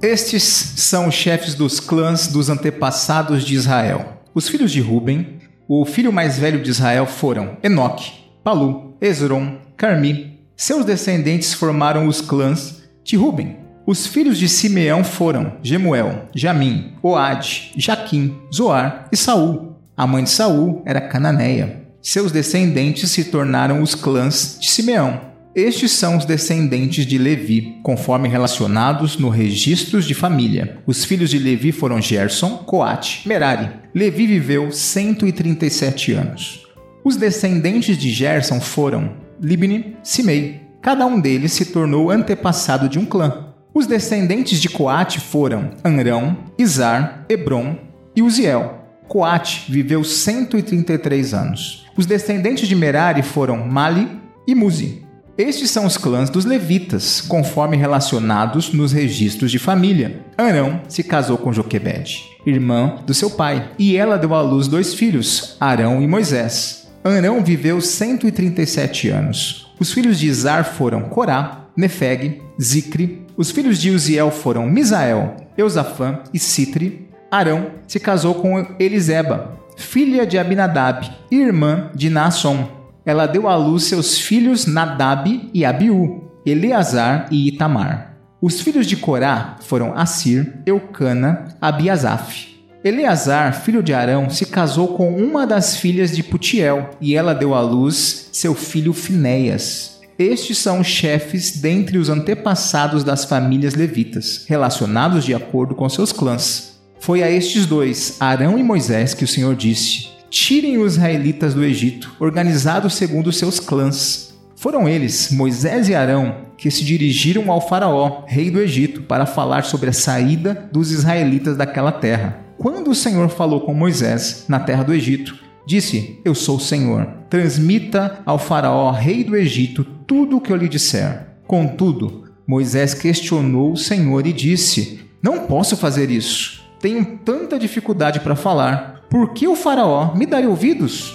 Estes 0.00 0.44
são 0.44 1.08
os 1.08 1.14
chefes 1.14 1.56
dos 1.56 1.80
clãs 1.80 2.28
dos 2.28 2.48
antepassados 2.48 3.44
de 3.44 3.56
Israel. 3.56 4.22
Os 4.32 4.48
filhos 4.48 4.70
de 4.70 4.80
Ruben, 4.80 5.41
o 5.68 5.84
filho 5.84 6.12
mais 6.12 6.38
velho 6.38 6.62
de 6.62 6.70
Israel 6.70 7.06
foram 7.06 7.56
Enoque, 7.62 8.12
Palu, 8.42 8.94
Esron, 9.00 9.58
Carmi. 9.76 10.38
Seus 10.56 10.84
descendentes 10.84 11.54
formaram 11.54 12.06
os 12.06 12.20
clãs 12.20 12.82
de 13.04 13.16
Ruben. 13.16 13.56
Os 13.86 14.06
filhos 14.06 14.38
de 14.38 14.48
Simeão 14.48 15.02
foram 15.02 15.54
Gemuel, 15.62 16.28
Jamim, 16.34 16.92
Oade, 17.02 17.72
Jaquim, 17.76 18.38
Zoar 18.54 19.08
e 19.10 19.16
Saul. 19.16 19.76
A 19.96 20.06
mãe 20.06 20.24
de 20.24 20.30
Saul 20.30 20.82
era 20.86 21.00
Cananeia. 21.00 21.82
Seus 22.00 22.30
descendentes 22.30 23.10
se 23.10 23.24
tornaram 23.24 23.82
os 23.82 23.94
clãs 23.94 24.56
de 24.60 24.70
Simeão. 24.70 25.31
Estes 25.54 25.92
são 25.92 26.16
os 26.16 26.24
descendentes 26.24 27.04
de 27.04 27.18
Levi, 27.18 27.78
conforme 27.82 28.26
relacionados 28.26 29.18
no 29.18 29.28
registros 29.28 30.06
de 30.06 30.14
família. 30.14 30.78
Os 30.86 31.04
filhos 31.04 31.28
de 31.28 31.38
Levi 31.38 31.72
foram 31.72 32.00
Gerson, 32.00 32.56
Coate, 32.58 33.28
Merari. 33.28 33.68
Levi 33.94 34.26
viveu 34.26 34.72
137 34.72 36.12
anos. 36.12 36.66
Os 37.04 37.16
descendentes 37.16 37.98
de 37.98 38.10
Gerson 38.10 38.60
foram 38.60 39.12
Libni, 39.38 39.94
Simei. 40.02 40.62
Cada 40.80 41.04
um 41.04 41.20
deles 41.20 41.52
se 41.52 41.66
tornou 41.66 42.10
antepassado 42.10 42.88
de 42.88 42.98
um 42.98 43.04
clã. 43.04 43.52
Os 43.74 43.86
descendentes 43.86 44.58
de 44.58 44.70
Coate 44.70 45.20
foram 45.20 45.72
Anrão, 45.84 46.38
Izar, 46.58 47.26
Hebron 47.28 47.76
e 48.16 48.22
Uziel. 48.22 48.86
Coate 49.06 49.70
viveu 49.70 50.02
133 50.02 51.34
anos. 51.34 51.84
Os 51.94 52.06
descendentes 52.06 52.66
de 52.66 52.74
Merari 52.74 53.22
foram 53.22 53.66
Mali 53.68 54.08
e 54.48 54.54
Muzi. 54.54 55.02
Estes 55.36 55.70
são 55.70 55.86
os 55.86 55.96
clãs 55.96 56.28
dos 56.28 56.44
levitas, 56.44 57.20
conforme 57.22 57.76
relacionados 57.76 58.72
nos 58.72 58.92
registros 58.92 59.50
de 59.50 59.58
família. 59.58 60.20
Arão 60.36 60.82
se 60.88 61.02
casou 61.02 61.38
com 61.38 61.52
Joquebede, 61.52 62.24
irmã 62.44 62.96
do 63.06 63.14
seu 63.14 63.30
pai, 63.30 63.70
e 63.78 63.96
ela 63.96 64.18
deu 64.18 64.34
à 64.34 64.42
luz 64.42 64.68
dois 64.68 64.92
filhos, 64.92 65.56
Arão 65.58 66.02
e 66.02 66.06
Moisés. 66.06 66.86
Arão 67.02 67.42
viveu 67.42 67.80
137 67.80 69.08
anos. 69.08 69.72
Os 69.80 69.92
filhos 69.92 70.18
de 70.18 70.28
Izar 70.28 70.64
foram 70.64 71.02
Corá, 71.02 71.66
Nefeg, 71.76 72.42
Zicre. 72.60 73.22
Os 73.36 73.50
filhos 73.50 73.78
de 73.78 73.90
Uziel 73.90 74.30
foram 74.30 74.66
Misael, 74.66 75.36
Eusafã 75.56 76.20
e 76.32 76.38
Citri. 76.38 77.08
Arão 77.30 77.68
se 77.88 77.98
casou 77.98 78.34
com 78.34 78.76
Eliseba, 78.78 79.58
filha 79.76 80.26
de 80.26 80.38
Abinadab, 80.38 81.10
irmã 81.30 81.90
de 81.94 82.10
Naasson. 82.10 82.81
Ela 83.04 83.26
deu 83.26 83.48
à 83.48 83.56
luz 83.56 83.84
seus 83.84 84.18
filhos 84.18 84.66
Nadab 84.66 85.50
e 85.52 85.64
Abiú, 85.64 86.30
Eleazar 86.46 87.28
e 87.30 87.48
Itamar. 87.48 88.16
Os 88.40 88.60
filhos 88.60 88.86
de 88.86 88.96
Corá 88.96 89.56
foram 89.60 89.96
Assir, 89.96 90.60
Eucana, 90.66 91.56
Abiasaf. 91.60 92.52
Eleazar, 92.84 93.54
filho 93.54 93.82
de 93.82 93.94
Arão, 93.94 94.28
se 94.28 94.46
casou 94.46 94.88
com 94.88 95.16
uma 95.16 95.46
das 95.46 95.76
filhas 95.76 96.14
de 96.14 96.22
Putiel, 96.22 96.90
e 97.00 97.14
ela 97.14 97.32
deu 97.32 97.54
à 97.54 97.60
luz 97.60 98.28
seu 98.32 98.54
filho 98.54 98.92
Finéias. 98.92 100.00
Estes 100.18 100.58
são 100.58 100.80
os 100.80 100.86
chefes 100.86 101.60
dentre 101.60 101.98
os 101.98 102.08
antepassados 102.08 103.04
das 103.04 103.24
famílias 103.24 103.74
levitas, 103.74 104.44
relacionados 104.48 105.24
de 105.24 105.34
acordo 105.34 105.74
com 105.74 105.88
seus 105.88 106.12
clãs. 106.12 106.80
Foi 107.00 107.22
a 107.22 107.30
estes 107.30 107.66
dois, 107.66 108.16
Arão 108.20 108.58
e 108.58 108.62
Moisés, 108.62 109.14
que 109.14 109.24
o 109.24 109.28
Senhor 109.28 109.54
disse: 109.56 110.08
Tirem 110.32 110.78
os 110.78 110.94
israelitas 110.94 111.52
do 111.52 111.62
Egito, 111.62 112.16
organizados 112.18 112.94
segundo 112.94 113.30
seus 113.30 113.60
clãs. 113.60 114.34
Foram 114.56 114.88
eles, 114.88 115.30
Moisés 115.30 115.90
e 115.90 115.94
Arão, 115.94 116.46
que 116.56 116.70
se 116.70 116.86
dirigiram 116.86 117.52
ao 117.52 117.60
Faraó, 117.60 118.24
rei 118.26 118.50
do 118.50 118.58
Egito, 118.58 119.02
para 119.02 119.26
falar 119.26 119.62
sobre 119.62 119.90
a 119.90 119.92
saída 119.92 120.70
dos 120.72 120.90
israelitas 120.90 121.54
daquela 121.54 121.92
terra. 121.92 122.38
Quando 122.56 122.92
o 122.92 122.94
Senhor 122.94 123.28
falou 123.28 123.60
com 123.60 123.74
Moisés 123.74 124.46
na 124.48 124.58
terra 124.58 124.82
do 124.82 124.94
Egito, 124.94 125.38
disse: 125.66 126.18
Eu 126.24 126.34
sou 126.34 126.56
o 126.56 126.60
Senhor. 126.60 127.06
Transmita 127.28 128.20
ao 128.24 128.38
Faraó, 128.38 128.90
rei 128.90 129.22
do 129.22 129.36
Egito, 129.36 129.84
tudo 130.06 130.38
o 130.38 130.40
que 130.40 130.50
eu 130.50 130.56
lhe 130.56 130.66
disser. 130.66 131.26
Contudo, 131.46 132.24
Moisés 132.46 132.94
questionou 132.94 133.72
o 133.72 133.76
Senhor 133.76 134.26
e 134.26 134.32
disse: 134.32 135.00
Não 135.22 135.40
posso 135.40 135.76
fazer 135.76 136.10
isso 136.10 136.62
tenho 136.82 137.20
tanta 137.24 137.60
dificuldade 137.60 138.18
para 138.18 138.34
falar, 138.34 138.91
por 139.12 139.34
que 139.34 139.46
o 139.46 139.54
Faraó 139.54 140.14
me 140.14 140.24
daria 140.24 140.48
ouvidos? 140.48 141.14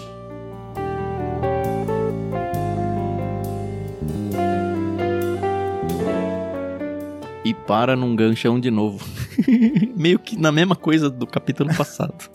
E 7.44 7.56
para 7.66 7.96
num 7.96 8.16
ganchão 8.16 8.60
de 8.60 8.70
novo. 8.70 9.04
Meio 9.98 10.20
que 10.20 10.40
na 10.40 10.52
mesma 10.52 10.76
coisa 10.76 11.10
do 11.10 11.26
capítulo 11.26 11.76
passado. 11.76 12.30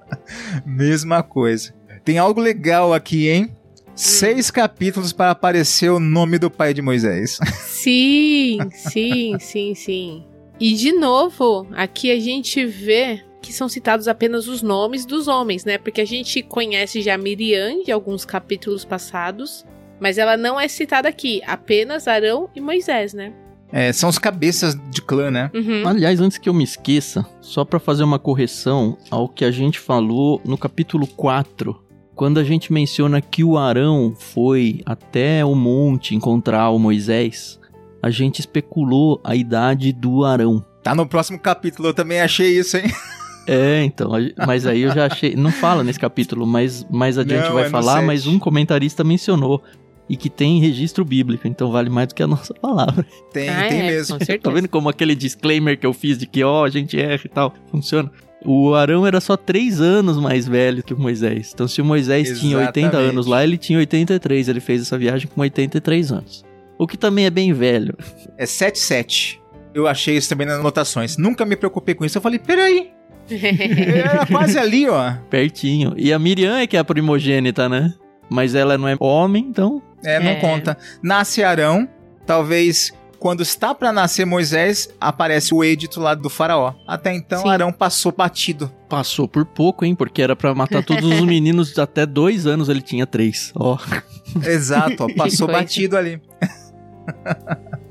mesma 0.64 1.22
coisa. 1.22 1.74
Tem 2.02 2.16
algo 2.16 2.40
legal 2.40 2.94
aqui, 2.94 3.28
hein? 3.28 3.50
Seis 3.94 4.50
capítulos 4.50 5.12
para 5.12 5.32
aparecer 5.32 5.90
o 5.90 6.00
nome 6.00 6.38
do 6.38 6.50
pai 6.50 6.72
de 6.72 6.80
Moisés. 6.80 7.38
Sim, 7.60 8.58
sim, 8.72 9.36
sim, 9.38 9.74
sim. 9.74 10.24
E 10.58 10.72
de 10.72 10.92
novo, 10.92 11.66
aqui 11.74 12.10
a 12.10 12.18
gente 12.18 12.64
vê 12.64 13.22
que 13.44 13.52
são 13.52 13.68
citados 13.68 14.08
apenas 14.08 14.48
os 14.48 14.62
nomes 14.62 15.04
dos 15.04 15.28
homens, 15.28 15.64
né? 15.64 15.76
Porque 15.76 16.00
a 16.00 16.06
gente 16.06 16.42
conhece 16.42 17.02
já 17.02 17.18
Miriam 17.18 17.82
de 17.82 17.92
alguns 17.92 18.24
capítulos 18.24 18.84
passados, 18.84 19.66
mas 20.00 20.16
ela 20.16 20.36
não 20.36 20.58
é 20.58 20.66
citada 20.66 21.08
aqui, 21.08 21.42
apenas 21.46 22.08
Arão 22.08 22.48
e 22.54 22.60
Moisés, 22.60 23.12
né? 23.12 23.34
É, 23.70 23.92
são 23.92 24.08
os 24.08 24.18
cabeças 24.18 24.74
de 24.90 25.02
clã, 25.02 25.30
né? 25.30 25.50
Uhum. 25.52 25.86
Aliás, 25.86 26.20
antes 26.20 26.38
que 26.38 26.48
eu 26.48 26.54
me 26.54 26.64
esqueça, 26.64 27.26
só 27.40 27.64
para 27.64 27.78
fazer 27.78 28.04
uma 28.04 28.18
correção 28.18 28.96
ao 29.10 29.28
que 29.28 29.44
a 29.44 29.50
gente 29.50 29.78
falou 29.78 30.40
no 30.44 30.56
capítulo 30.56 31.06
4, 31.06 31.84
quando 32.14 32.38
a 32.38 32.44
gente 32.44 32.72
menciona 32.72 33.20
que 33.20 33.42
o 33.42 33.58
Arão 33.58 34.14
foi 34.16 34.80
até 34.86 35.44
o 35.44 35.54
monte 35.54 36.14
encontrar 36.14 36.70
o 36.70 36.78
Moisés, 36.78 37.60
a 38.00 38.10
gente 38.10 38.38
especulou 38.38 39.20
a 39.24 39.34
idade 39.34 39.92
do 39.92 40.24
Arão. 40.24 40.64
Tá 40.82 40.94
no 40.94 41.06
próximo 41.06 41.38
capítulo, 41.38 41.88
eu 41.88 41.94
também 41.94 42.20
achei 42.20 42.56
isso, 42.58 42.76
hein? 42.76 42.84
É, 43.46 43.82
então, 43.84 44.10
mas 44.46 44.66
aí 44.66 44.82
eu 44.82 44.94
já 44.94 45.06
achei. 45.06 45.34
Não 45.36 45.50
fala 45.50 45.84
nesse 45.84 45.98
capítulo, 45.98 46.46
mas 46.46 46.86
mais 46.90 47.18
adiante 47.18 47.46
não, 47.46 47.54
vai 47.54 47.66
é 47.66 47.70
falar, 47.70 48.02
mas 48.02 48.26
um 48.26 48.38
comentarista 48.38 49.04
mencionou. 49.04 49.62
E 50.06 50.18
que 50.18 50.28
tem 50.28 50.60
registro 50.60 51.02
bíblico, 51.02 51.48
então 51.48 51.72
vale 51.72 51.88
mais 51.88 52.08
do 52.08 52.14
que 52.14 52.22
a 52.22 52.26
nossa 52.26 52.52
palavra. 52.52 53.06
Tem, 53.32 53.48
ah, 53.48 53.68
tem 53.68 53.80
é, 53.80 53.86
mesmo. 53.86 54.18
tá 54.42 54.50
vendo 54.50 54.68
como 54.68 54.90
aquele 54.90 55.14
disclaimer 55.14 55.78
que 55.78 55.86
eu 55.86 55.94
fiz 55.94 56.18
de 56.18 56.26
que, 56.26 56.44
ó, 56.44 56.60
oh, 56.60 56.64
a 56.64 56.68
gente 56.68 57.00
erra 57.00 57.22
e 57.24 57.28
tal, 57.28 57.54
funciona? 57.70 58.10
O 58.44 58.74
Arão 58.74 59.06
era 59.06 59.18
só 59.18 59.38
três 59.38 59.80
anos 59.80 60.18
mais 60.18 60.46
velho 60.46 60.82
que 60.82 60.92
o 60.92 61.00
Moisés. 61.00 61.52
Então, 61.54 61.66
se 61.66 61.80
o 61.80 61.84
Moisés 61.84 62.28
Exatamente. 62.28 62.54
tinha 62.54 62.66
80 62.66 62.96
anos 62.98 63.26
lá, 63.26 63.42
ele 63.42 63.56
tinha 63.56 63.78
83. 63.78 64.48
Ele 64.48 64.60
fez 64.60 64.82
essa 64.82 64.98
viagem 64.98 65.26
com 65.26 65.40
83 65.40 66.12
anos. 66.12 66.44
O 66.78 66.86
que 66.86 66.98
também 66.98 67.24
é 67.24 67.30
bem 67.30 67.54
velho. 67.54 67.96
É 68.36 68.44
77. 68.44 69.40
Eu 69.72 69.86
achei 69.88 70.16
isso 70.16 70.28
também 70.28 70.46
nas 70.46 70.58
anotações. 70.60 71.16
Nunca 71.16 71.46
me 71.46 71.56
preocupei 71.56 71.94
com 71.94 72.04
isso. 72.04 72.18
Eu 72.18 72.22
falei, 72.22 72.38
peraí. 72.38 72.92
Era 73.30 74.26
quase 74.26 74.58
ali, 74.58 74.88
ó. 74.88 75.14
Pertinho. 75.30 75.94
E 75.96 76.12
a 76.12 76.18
Miriam 76.18 76.58
é 76.58 76.66
que 76.66 76.76
é 76.76 76.80
a 76.80 76.84
primogênita, 76.84 77.68
né? 77.68 77.94
Mas 78.28 78.54
ela 78.54 78.76
não 78.76 78.88
é 78.88 78.96
homem, 78.98 79.44
então. 79.48 79.82
É, 80.04 80.20
não 80.20 80.30
é. 80.32 80.34
conta. 80.36 80.76
Nasce 81.02 81.42
Arão, 81.42 81.88
talvez 82.26 82.92
quando 83.24 83.42
está 83.42 83.74
para 83.74 83.90
nascer 83.90 84.26
Moisés, 84.26 84.90
aparece 85.00 85.54
o 85.54 85.64
edito 85.64 85.98
lá 85.98 86.14
do 86.14 86.28
faraó. 86.28 86.74
Até 86.86 87.14
então, 87.14 87.40
Sim. 87.40 87.48
Arão 87.48 87.72
passou 87.72 88.12
batido. 88.12 88.70
Passou 88.86 89.26
por 89.26 89.46
pouco, 89.46 89.82
hein? 89.82 89.94
Porque 89.94 90.20
era 90.20 90.36
para 90.36 90.54
matar 90.54 90.82
todos 90.84 91.10
os 91.10 91.22
meninos 91.22 91.78
até 91.78 92.04
dois 92.04 92.46
anos, 92.46 92.68
ele 92.68 92.82
tinha 92.82 93.06
três. 93.06 93.50
Ó. 93.54 93.78
Oh. 93.78 94.46
Exato, 94.46 95.04
ó, 95.04 95.08
passou 95.16 95.48
batido 95.48 95.96
ali. 95.96 96.20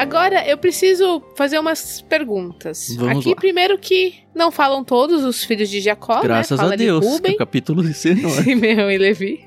Agora 0.00 0.48
eu 0.48 0.56
preciso 0.56 1.22
fazer 1.36 1.58
umas 1.58 2.00
perguntas. 2.00 2.94
Vamos 2.96 3.18
Aqui 3.18 3.30
lá. 3.30 3.36
primeiro 3.36 3.78
que 3.78 4.14
não 4.34 4.50
falam 4.50 4.82
todos 4.82 5.24
os 5.24 5.44
filhos 5.44 5.68
de 5.68 5.78
Jacó, 5.78 6.16
né? 6.16 6.22
Graças 6.22 6.58
né? 6.58 6.66
A 6.66 6.76
Deus, 6.76 7.04
Ruben, 7.04 7.32
que 7.32 7.36
o 7.36 7.38
capítulo 7.38 7.86
ensinou. 7.86 8.30
Simeão 8.30 8.90
e 8.90 8.96
Levi. 8.96 9.46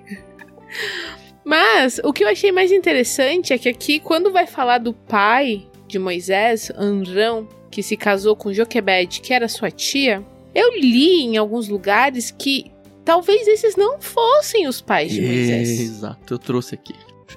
Mas 1.44 2.00
o 2.04 2.14
que 2.14 2.24
eu 2.24 2.28
achei 2.28 2.52
mais 2.52 2.72
interessante 2.72 3.52
é 3.52 3.58
que 3.58 3.68
aqui 3.68 4.00
quando 4.00 4.32
vai 4.32 4.46
falar 4.46 4.78
do 4.78 4.94
pai 4.94 5.68
de 5.88 5.98
Moisés, 5.98 6.72
Andrão, 6.78 7.48
que 7.72 7.82
se 7.82 7.98
casou 7.98 8.36
com 8.36 8.54
Joquebede, 8.54 9.22
que 9.22 9.34
era 9.34 9.48
sua 9.48 9.72
tia, 9.72 10.24
eu 10.54 10.78
li 10.78 11.22
em 11.24 11.36
alguns 11.36 11.68
lugares 11.68 12.30
que 12.30 12.72
talvez 13.04 13.48
esses 13.48 13.76
não 13.76 14.00
fossem 14.00 14.68
os 14.68 14.82
pais 14.82 15.12
de 15.12 15.22
Moisés. 15.22 15.80
Exato, 15.80 16.36
eu 16.36 16.38
trouxe 16.38 16.76
aqui. 16.76 16.94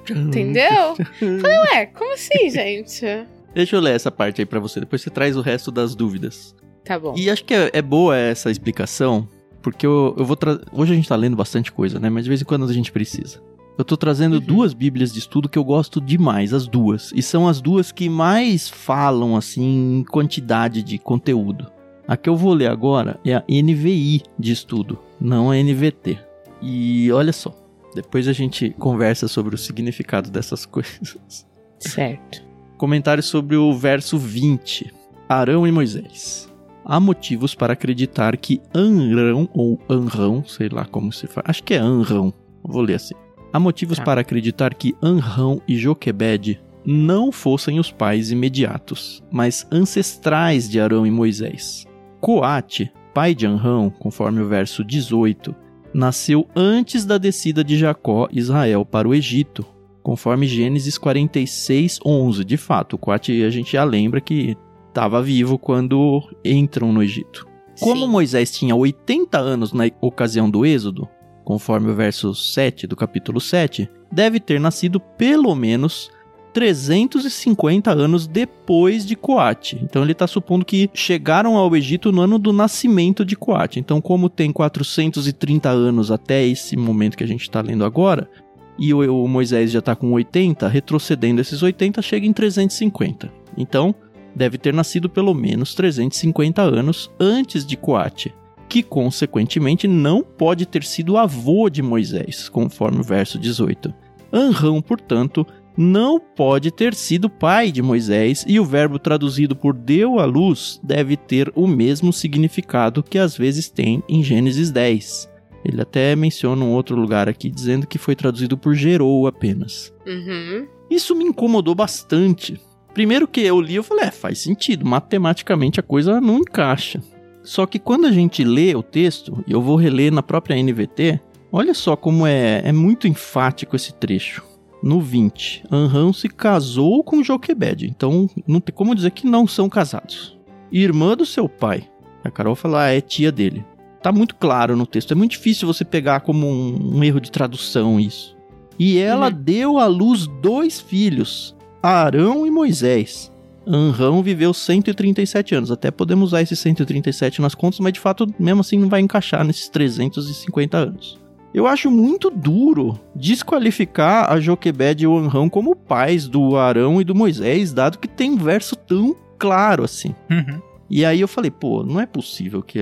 Entendeu? 0.09 0.95
Falei, 1.19 1.57
ué, 1.73 1.85
como 1.87 2.13
assim, 2.13 2.49
gente? 2.51 3.05
Deixa 3.53 3.75
eu 3.75 3.79
ler 3.79 3.95
essa 3.95 4.11
parte 4.11 4.41
aí 4.41 4.45
pra 4.45 4.59
você, 4.59 4.79
depois 4.79 5.01
você 5.01 5.09
traz 5.09 5.35
o 5.35 5.41
resto 5.41 5.71
das 5.71 5.95
dúvidas. 5.95 6.55
Tá 6.83 6.99
bom. 6.99 7.13
E 7.17 7.29
acho 7.29 7.43
que 7.43 7.53
é, 7.53 7.69
é 7.73 7.81
boa 7.81 8.15
essa 8.15 8.51
explicação, 8.51 9.27
porque 9.61 9.85
eu, 9.85 10.15
eu 10.17 10.25
vou 10.25 10.35
trazer. 10.35 10.61
Hoje 10.71 10.93
a 10.93 10.95
gente 10.95 11.09
tá 11.09 11.15
lendo 11.15 11.35
bastante 11.35 11.71
coisa, 11.71 11.99
né? 11.99 12.09
Mas 12.09 12.23
de 12.23 12.29
vez 12.29 12.41
em 12.41 12.45
quando 12.45 12.65
a 12.65 12.73
gente 12.73 12.91
precisa. 12.91 13.41
Eu 13.77 13.85
tô 13.85 13.95
trazendo 13.95 14.35
uhum. 14.35 14.39
duas 14.39 14.73
bíblias 14.73 15.13
de 15.13 15.19
estudo 15.19 15.47
que 15.47 15.57
eu 15.57 15.63
gosto 15.63 16.01
demais, 16.01 16.51
as 16.51 16.67
duas. 16.67 17.11
E 17.13 17.21
são 17.21 17.47
as 17.47 17.61
duas 17.61 17.91
que 17.91 18.09
mais 18.09 18.67
falam, 18.67 19.35
assim, 19.35 19.99
em 19.99 20.03
quantidade 20.03 20.81
de 20.81 20.97
conteúdo. 20.97 21.71
A 22.07 22.17
que 22.17 22.29
eu 22.29 22.35
vou 22.35 22.53
ler 22.53 22.71
agora 22.71 23.19
é 23.23 23.35
a 23.35 23.43
NVI 23.49 24.23
de 24.39 24.51
estudo, 24.51 24.97
não 25.19 25.51
a 25.51 25.55
NVT. 25.55 26.17
E 26.61 27.11
olha 27.11 27.33
só, 27.33 27.53
depois 28.01 28.27
a 28.27 28.33
gente 28.33 28.69
conversa 28.79 29.27
sobre 29.27 29.55
o 29.55 29.57
significado 29.57 30.29
dessas 30.31 30.65
coisas. 30.67 31.45
Certo. 31.79 32.43
Comentário 32.77 33.23
sobre 33.23 33.55
o 33.55 33.73
verso 33.73 34.17
20. 34.17 34.93
Arão 35.27 35.67
e 35.67 35.71
Moisés. 35.71 36.47
há 36.85 36.99
motivos 36.99 37.53
para 37.53 37.73
acreditar 37.73 38.37
que 38.37 38.61
Anrão, 38.73 39.49
ou 39.53 39.77
Anrão, 39.89 40.43
sei 40.45 40.69
lá 40.69 40.85
como 40.85 41.11
se 41.11 41.27
faz, 41.27 41.43
acho 41.49 41.63
que 41.63 41.73
é 41.73 41.77
Anrão, 41.77 42.33
vou 42.63 42.81
ler 42.81 42.93
assim. 42.95 43.13
Há 43.51 43.59
motivos 43.59 43.97
Tá. 43.97 44.03
para 44.05 44.21
acreditar 44.21 44.73
que 44.73 44.95
Anrão 45.01 45.61
e 45.67 45.75
Joquebed 45.75 46.61
não 46.85 47.31
fossem 47.31 47.77
os 47.79 47.91
pais 47.91 48.31
imediatos, 48.31 49.21
mas 49.29 49.67
ancestrais 49.69 50.69
de 50.69 50.79
Arão 50.79 51.05
e 51.05 51.11
Moisés. 51.11 51.85
Coate, 52.21 52.89
pai 53.13 53.35
de 53.35 53.45
Anrão, 53.45 53.89
conforme 53.89 54.39
o 54.41 54.47
verso 54.47 54.83
18, 54.85 55.53
nasceu 55.97 56.47
antes 56.55 57.03
da 57.03 57.17
descida 57.17 57.63
de 57.63 57.75
Jacó 57.75 58.29
Israel 58.31 58.85
para 58.85 59.07
o 59.07 59.15
Egito, 59.15 59.65
conforme 60.03 60.47
Gênesis 60.47 60.97
46, 60.97 61.99
11. 62.05 62.45
De 62.45 62.55
fato, 62.55 62.97
Coate 62.97 63.43
a 63.43 63.49
gente 63.49 63.73
já 63.73 63.83
lembra 63.83 64.21
que 64.21 64.55
estava 64.87 65.21
vivo 65.21 65.57
quando 65.57 66.21
entram 66.45 66.93
no 66.93 67.01
Egito. 67.01 67.47
Como 67.79 68.05
Sim. 68.05 68.11
Moisés 68.11 68.51
tinha 68.51 68.75
80 68.75 69.37
anos 69.39 69.73
na 69.73 69.85
ocasião 69.99 70.49
do 70.49 70.65
Êxodo, 70.65 71.07
conforme 71.43 71.89
o 71.89 71.95
verso 71.95 72.33
7 72.33 72.85
do 72.85 72.95
capítulo 72.95 73.41
7, 73.41 73.89
deve 74.11 74.39
ter 74.39 74.59
nascido 74.59 74.99
pelo 74.99 75.53
menos 75.55 76.11
350 76.57 77.91
anos 77.91 78.25
depois 78.25 79.05
de 79.05 79.15
Coate. 79.15 79.79
Então 79.83 80.01
ele 80.01 80.13
está 80.13 80.25
supondo 80.25 80.65
que 80.65 80.89
chegaram 80.91 81.55
ao 81.55 81.75
Egito 81.75 82.11
no 82.11 82.23
ano 82.23 82.39
do 82.39 82.51
nascimento 82.51 83.23
de 83.23 83.35
Coate. 83.35 83.79
Então, 83.79 84.01
como 84.01 84.27
tem 84.27 84.51
430 84.51 85.69
anos 85.69 86.09
até 86.09 86.43
esse 86.43 86.75
momento 86.75 87.15
que 87.15 87.23
a 87.23 87.27
gente 87.27 87.43
está 87.43 87.61
lendo 87.61 87.85
agora, 87.85 88.27
e 88.75 88.91
o, 88.91 89.27
Moisés 89.27 89.69
já 89.69 89.77
está 89.77 89.95
com 89.95 90.11
80, 90.11 90.67
retrocedendo 90.67 91.41
esses 91.41 91.61
80, 91.61 92.01
chega 92.01 92.25
em 92.25 92.33
350. 92.33 93.31
Então, 93.55 93.93
deve 94.35 94.57
ter 94.57 94.73
nascido 94.73 95.07
pelo 95.07 95.35
menos 95.35 95.75
350 95.75 96.59
anos 96.63 97.11
antes 97.19 97.67
de 97.67 97.77
Coate, 97.77 98.33
que 98.67 98.81
consequentemente 98.81 99.87
não 99.87 100.23
pode 100.23 100.65
ter 100.65 100.83
sido 100.83 101.19
avô 101.19 101.69
de 101.69 101.83
Moisés, 101.83 102.49
conforme 102.49 102.99
o 102.99 103.03
verso 103.03 103.37
18. 103.37 103.93
Anrão, 104.33 104.81
portanto, 104.81 105.45
não 105.77 106.19
pode 106.19 106.71
ter 106.71 106.95
sido 106.95 107.29
pai 107.29 107.71
de 107.71 107.83
Moisés, 107.83 108.43
e 108.47 108.59
o 108.59 108.65
verbo 108.65 108.97
traduzido 108.97 109.55
por 109.55 109.75
deu 109.75 110.19
à 110.19 110.25
luz 110.25 110.79
deve 110.83 111.15
ter 111.15 111.51
o 111.55 111.67
mesmo 111.67 112.11
significado 112.11 113.03
que 113.03 113.19
às 113.19 113.37
vezes 113.37 113.69
tem 113.69 114.03
em 114.09 114.23
Gênesis 114.23 114.71
10. 114.71 115.29
Ele 115.63 115.81
até 115.81 116.15
menciona 116.15 116.63
um 116.63 116.71
outro 116.71 116.95
lugar 116.95 117.29
aqui 117.29 117.49
dizendo 117.49 117.85
que 117.85 117.97
foi 117.97 118.15
traduzido 118.15 118.57
por 118.57 118.73
gerou 118.73 119.27
apenas. 119.27 119.93
Uhum. 120.05 120.67
Isso 120.89 121.13
me 121.15 121.25
incomodou 121.25 121.75
bastante. 121.75 122.59
Primeiro 122.93 123.27
que 123.27 123.41
eu 123.41 123.61
li, 123.61 123.75
eu 123.75 123.83
falei, 123.83 124.05
é, 124.05 124.11
faz 124.11 124.39
sentido, 124.39 124.85
matematicamente 124.85 125.79
a 125.79 125.83
coisa 125.83 126.19
não 126.19 126.39
encaixa. 126.39 127.01
Só 127.43 127.65
que 127.65 127.77
quando 127.77 128.05
a 128.07 128.11
gente 128.11 128.43
lê 128.43 128.75
o 128.75 128.81
texto, 128.81 129.43
e 129.45 129.51
eu 129.51 129.61
vou 129.61 129.75
reler 129.75 130.11
na 130.11 130.23
própria 130.23 130.61
NVT, 130.61 131.19
olha 131.51 131.73
só 131.73 131.95
como 131.95 132.25
é, 132.25 132.61
é 132.63 132.71
muito 132.71 133.07
enfático 133.07 133.75
esse 133.75 133.93
trecho. 133.93 134.43
No 134.81 135.01
20, 135.01 135.63
Anrão 135.71 136.13
se 136.13 136.29
casou 136.29 137.03
com 137.03 137.23
Joquebed, 137.23 137.87
então 137.87 138.29
não 138.47 138.59
tem 138.59 138.73
como 138.73 138.93
dizer 138.95 139.11
que 139.11 139.25
não 139.27 139.47
são 139.47 139.67
casados. 139.67 140.37
Irmã 140.71 141.15
do 141.17 141.25
seu 141.25 141.49
pai. 141.49 141.89
A 142.23 142.29
Carol 142.29 142.55
fala, 142.55 142.83
ah, 142.83 142.89
é 142.93 143.01
tia 143.01 143.31
dele. 143.31 143.65
Tá 144.03 144.11
muito 144.11 144.35
claro 144.35 144.75
no 144.75 144.85
texto, 144.85 145.11
é 145.11 145.15
muito 145.15 145.31
difícil 145.31 145.67
você 145.67 145.83
pegar 145.83 146.19
como 146.21 146.47
um, 146.47 146.97
um 146.97 147.03
erro 147.03 147.19
de 147.19 147.31
tradução 147.31 147.99
isso. 147.99 148.37
E 148.77 148.97
ela 148.99 149.27
Uhum. 149.29 149.33
deu 149.41 149.77
à 149.79 149.87
luz 149.87 150.27
dois 150.41 150.79
filhos, 150.79 151.55
Arão 151.81 152.45
e 152.45 152.51
Moisés. 152.51 153.31
Anrão 153.65 154.21
viveu 154.21 154.53
137 154.53 155.55
anos. 155.55 155.71
Até 155.71 155.89
podemos 155.91 156.29
usar 156.29 156.41
esses 156.41 156.57
137 156.59 157.41
nas 157.41 157.55
contas, 157.55 157.79
mas 157.79 157.91
de 157.93 157.99
fato, 157.99 158.25
mesmo 158.39 158.61
assim, 158.61 158.77
não 158.77 158.87
vai 158.87 159.01
encaixar 159.01 159.43
nesses 159.43 159.67
350 159.67 160.77
anos. 160.77 161.19
Eu 161.57 161.65
acho 161.65 161.89
muito 161.89 162.29
duro 162.29 162.99
desqualificar 163.15 164.31
a 164.31 164.39
Joquebed 164.39 165.03
e 165.03 165.07
o 165.07 165.17
Anrão 165.17 165.49
como 165.49 165.75
pais 165.75 166.27
do 166.27 166.55
Arão 166.55 167.01
e 167.01 167.03
do 167.03 167.15
Moisés, 167.15 167.73
dado 167.73 167.97
que 167.97 168.07
tem 168.07 168.33
um 168.33 168.37
verso 168.37 168.75
tão 168.75 169.15
claro 169.39 169.83
assim. 169.83 170.13
Uhum. 170.29 170.61
E 170.87 171.03
aí 171.03 171.19
eu 171.19 171.27
falei, 171.27 171.49
pô, 171.49 171.81
não 171.81 171.99
é 171.99 172.05
possível 172.05 172.61
que 172.61 172.77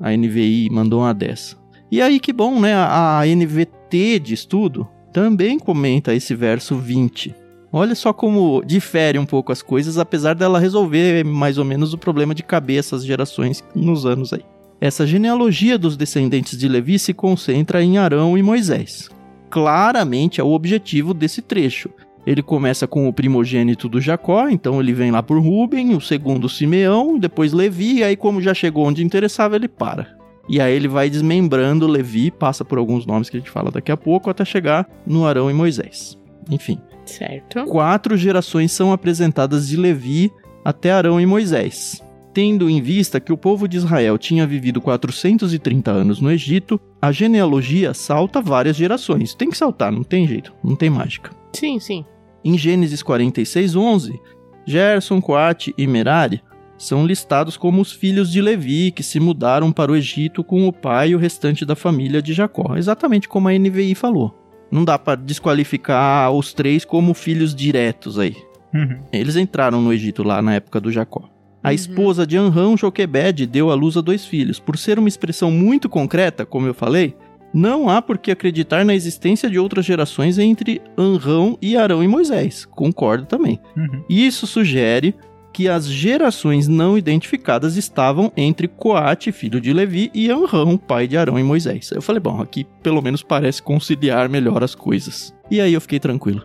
a 0.00 0.16
NVI 0.16 0.68
mandou 0.70 1.00
uma 1.00 1.12
dessa. 1.12 1.56
E 1.90 2.00
aí 2.00 2.20
que 2.20 2.32
bom, 2.32 2.60
né? 2.60 2.72
A 2.72 3.22
NVT 3.26 4.20
de 4.20 4.34
estudo 4.34 4.86
também 5.12 5.58
comenta 5.58 6.14
esse 6.14 6.32
verso 6.32 6.76
20. 6.76 7.34
Olha 7.72 7.96
só 7.96 8.12
como 8.12 8.62
difere 8.64 9.18
um 9.18 9.26
pouco 9.26 9.50
as 9.50 9.60
coisas, 9.60 9.98
apesar 9.98 10.36
dela 10.36 10.60
resolver 10.60 11.24
mais 11.24 11.58
ou 11.58 11.64
menos 11.64 11.92
o 11.92 11.98
problema 11.98 12.32
de 12.32 12.44
cabeça 12.44 12.94
as 12.94 13.04
gerações 13.04 13.64
nos 13.74 14.06
anos 14.06 14.32
aí. 14.32 14.44
Essa 14.80 15.06
genealogia 15.06 15.76
dos 15.76 15.96
descendentes 15.96 16.56
de 16.56 16.66
Levi 16.66 16.98
se 16.98 17.12
concentra 17.12 17.82
em 17.82 17.98
Arão 17.98 18.38
e 18.38 18.42
Moisés. 18.42 19.10
Claramente 19.50 20.40
é 20.40 20.44
o 20.44 20.52
objetivo 20.52 21.12
desse 21.12 21.42
trecho. 21.42 21.90
Ele 22.26 22.42
começa 22.42 22.86
com 22.86 23.08
o 23.08 23.12
primogênito 23.12 23.88
do 23.88 24.00
Jacó, 24.00 24.48
então 24.48 24.80
ele 24.80 24.92
vem 24.92 25.10
lá 25.10 25.22
por 25.22 25.38
Ruben, 25.38 25.94
o 25.94 26.00
segundo 26.00 26.48
Simeão, 26.48 27.18
depois 27.18 27.52
Levi, 27.52 27.96
e 27.96 28.04
aí 28.04 28.16
como 28.16 28.40
já 28.40 28.54
chegou 28.54 28.86
onde 28.86 29.04
interessava, 29.04 29.56
ele 29.56 29.68
para. 29.68 30.16
E 30.48 30.60
aí 30.60 30.74
ele 30.74 30.88
vai 30.88 31.08
desmembrando 31.10 31.86
Levi, 31.86 32.30
passa 32.30 32.64
por 32.64 32.78
alguns 32.78 33.06
nomes 33.06 33.28
que 33.30 33.36
a 33.36 33.40
gente 33.40 33.50
fala 33.50 33.70
daqui 33.70 33.90
a 33.92 33.96
pouco, 33.96 34.30
até 34.30 34.44
chegar 34.44 34.88
no 35.06 35.26
Arão 35.26 35.50
e 35.50 35.54
Moisés. 35.54 36.18
Enfim, 36.50 36.78
Certo. 37.04 37.64
quatro 37.64 38.16
gerações 38.16 38.72
são 38.72 38.92
apresentadas 38.92 39.68
de 39.68 39.76
Levi 39.76 40.30
até 40.64 40.92
Arão 40.92 41.20
e 41.20 41.26
Moisés. 41.26 42.02
Tendo 42.32 42.70
em 42.70 42.80
vista 42.80 43.18
que 43.18 43.32
o 43.32 43.36
povo 43.36 43.66
de 43.66 43.76
Israel 43.76 44.16
tinha 44.16 44.46
vivido 44.46 44.80
430 44.80 45.90
anos 45.90 46.20
no 46.20 46.30
Egito, 46.30 46.80
a 47.02 47.10
genealogia 47.10 47.92
salta 47.92 48.40
várias 48.40 48.76
gerações. 48.76 49.34
Tem 49.34 49.50
que 49.50 49.58
saltar, 49.58 49.90
não 49.90 50.04
tem 50.04 50.28
jeito, 50.28 50.52
não 50.62 50.76
tem 50.76 50.88
mágica. 50.88 51.32
Sim, 51.52 51.80
sim. 51.80 52.04
Em 52.44 52.56
Gênesis 52.56 53.02
46:11, 53.02 54.18
Gerson, 54.64 55.20
Coate 55.20 55.74
e 55.76 55.86
Merari 55.86 56.40
são 56.78 57.04
listados 57.04 57.56
como 57.56 57.82
os 57.82 57.92
filhos 57.92 58.30
de 58.30 58.40
Levi 58.40 58.90
que 58.90 59.02
se 59.02 59.20
mudaram 59.20 59.72
para 59.72 59.92
o 59.92 59.96
Egito 59.96 60.42
com 60.42 60.66
o 60.66 60.72
pai 60.72 61.10
e 61.10 61.14
o 61.14 61.18
restante 61.18 61.66
da 61.66 61.74
família 61.74 62.22
de 62.22 62.32
Jacó, 62.32 62.76
exatamente 62.76 63.28
como 63.28 63.48
a 63.48 63.52
NVI 63.52 63.94
falou. 63.94 64.34
Não 64.70 64.84
dá 64.84 64.98
para 64.98 65.20
desqualificar 65.20 66.30
os 66.30 66.54
três 66.54 66.84
como 66.84 67.12
filhos 67.12 67.54
diretos 67.54 68.18
aí. 68.18 68.36
Uhum. 68.72 69.00
Eles 69.12 69.36
entraram 69.36 69.82
no 69.82 69.92
Egito 69.92 70.22
lá 70.22 70.40
na 70.40 70.54
época 70.54 70.80
do 70.80 70.92
Jacó. 70.92 71.28
A 71.62 71.68
Uhum. 71.68 71.74
esposa 71.74 72.26
de 72.26 72.36
Anrão, 72.36 72.76
Joquebed, 72.76 73.46
deu 73.46 73.70
à 73.70 73.74
luz 73.74 73.96
a 73.96 74.00
dois 74.00 74.24
filhos. 74.24 74.58
Por 74.58 74.78
ser 74.78 74.98
uma 74.98 75.08
expressão 75.08 75.50
muito 75.50 75.88
concreta, 75.88 76.46
como 76.46 76.66
eu 76.66 76.74
falei, 76.74 77.14
não 77.52 77.88
há 77.90 78.00
por 78.00 78.16
que 78.16 78.30
acreditar 78.30 78.84
na 78.84 78.94
existência 78.94 79.50
de 79.50 79.58
outras 79.58 79.84
gerações 79.84 80.38
entre 80.38 80.80
Anrão 80.96 81.58
e 81.60 81.76
Arão 81.76 82.02
e 82.02 82.08
Moisés. 82.08 82.64
Concordo 82.64 83.26
também. 83.26 83.58
Uhum. 83.76 84.04
Isso 84.08 84.46
sugere 84.46 85.14
que 85.52 85.68
as 85.68 85.86
gerações 85.86 86.68
não 86.68 86.96
identificadas 86.96 87.76
estavam 87.76 88.30
entre 88.36 88.68
Coate, 88.68 89.32
filho 89.32 89.60
de 89.60 89.72
Levi, 89.72 90.08
e 90.14 90.30
Anrão, 90.30 90.76
pai 90.76 91.08
de 91.08 91.16
Arão 91.16 91.36
e 91.38 91.42
Moisés. 91.42 91.90
Eu 91.90 92.00
falei, 92.00 92.20
bom, 92.20 92.40
aqui 92.40 92.64
pelo 92.84 93.02
menos 93.02 93.20
parece 93.22 93.60
conciliar 93.60 94.28
melhor 94.28 94.62
as 94.62 94.76
coisas. 94.76 95.34
E 95.50 95.60
aí 95.60 95.74
eu 95.74 95.80
fiquei 95.80 95.98
tranquilo. 95.98 96.44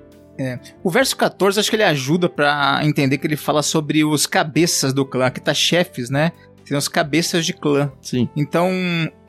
O 0.84 0.90
verso 0.90 1.16
14, 1.16 1.60
acho 1.60 1.70
que 1.70 1.76
ele 1.76 1.84
ajuda 1.84 2.28
pra 2.28 2.80
entender 2.84 3.18
que 3.18 3.28
ele 3.28 3.38
fala 3.38 3.64
sobre 3.64 4.04
os 4.04 4.26
cabeças 4.26 4.94
do 4.94 5.06
clã, 5.06 5.30
que 5.30 5.40
tá 5.40 5.54
chefes, 5.54 6.10
né? 6.10 6.32
Seriam 6.64 6.80
os 6.80 6.88
cabeças 6.88 7.46
de 7.46 7.54
clã. 7.54 7.92
Sim. 8.02 8.28
Então, 8.36 8.72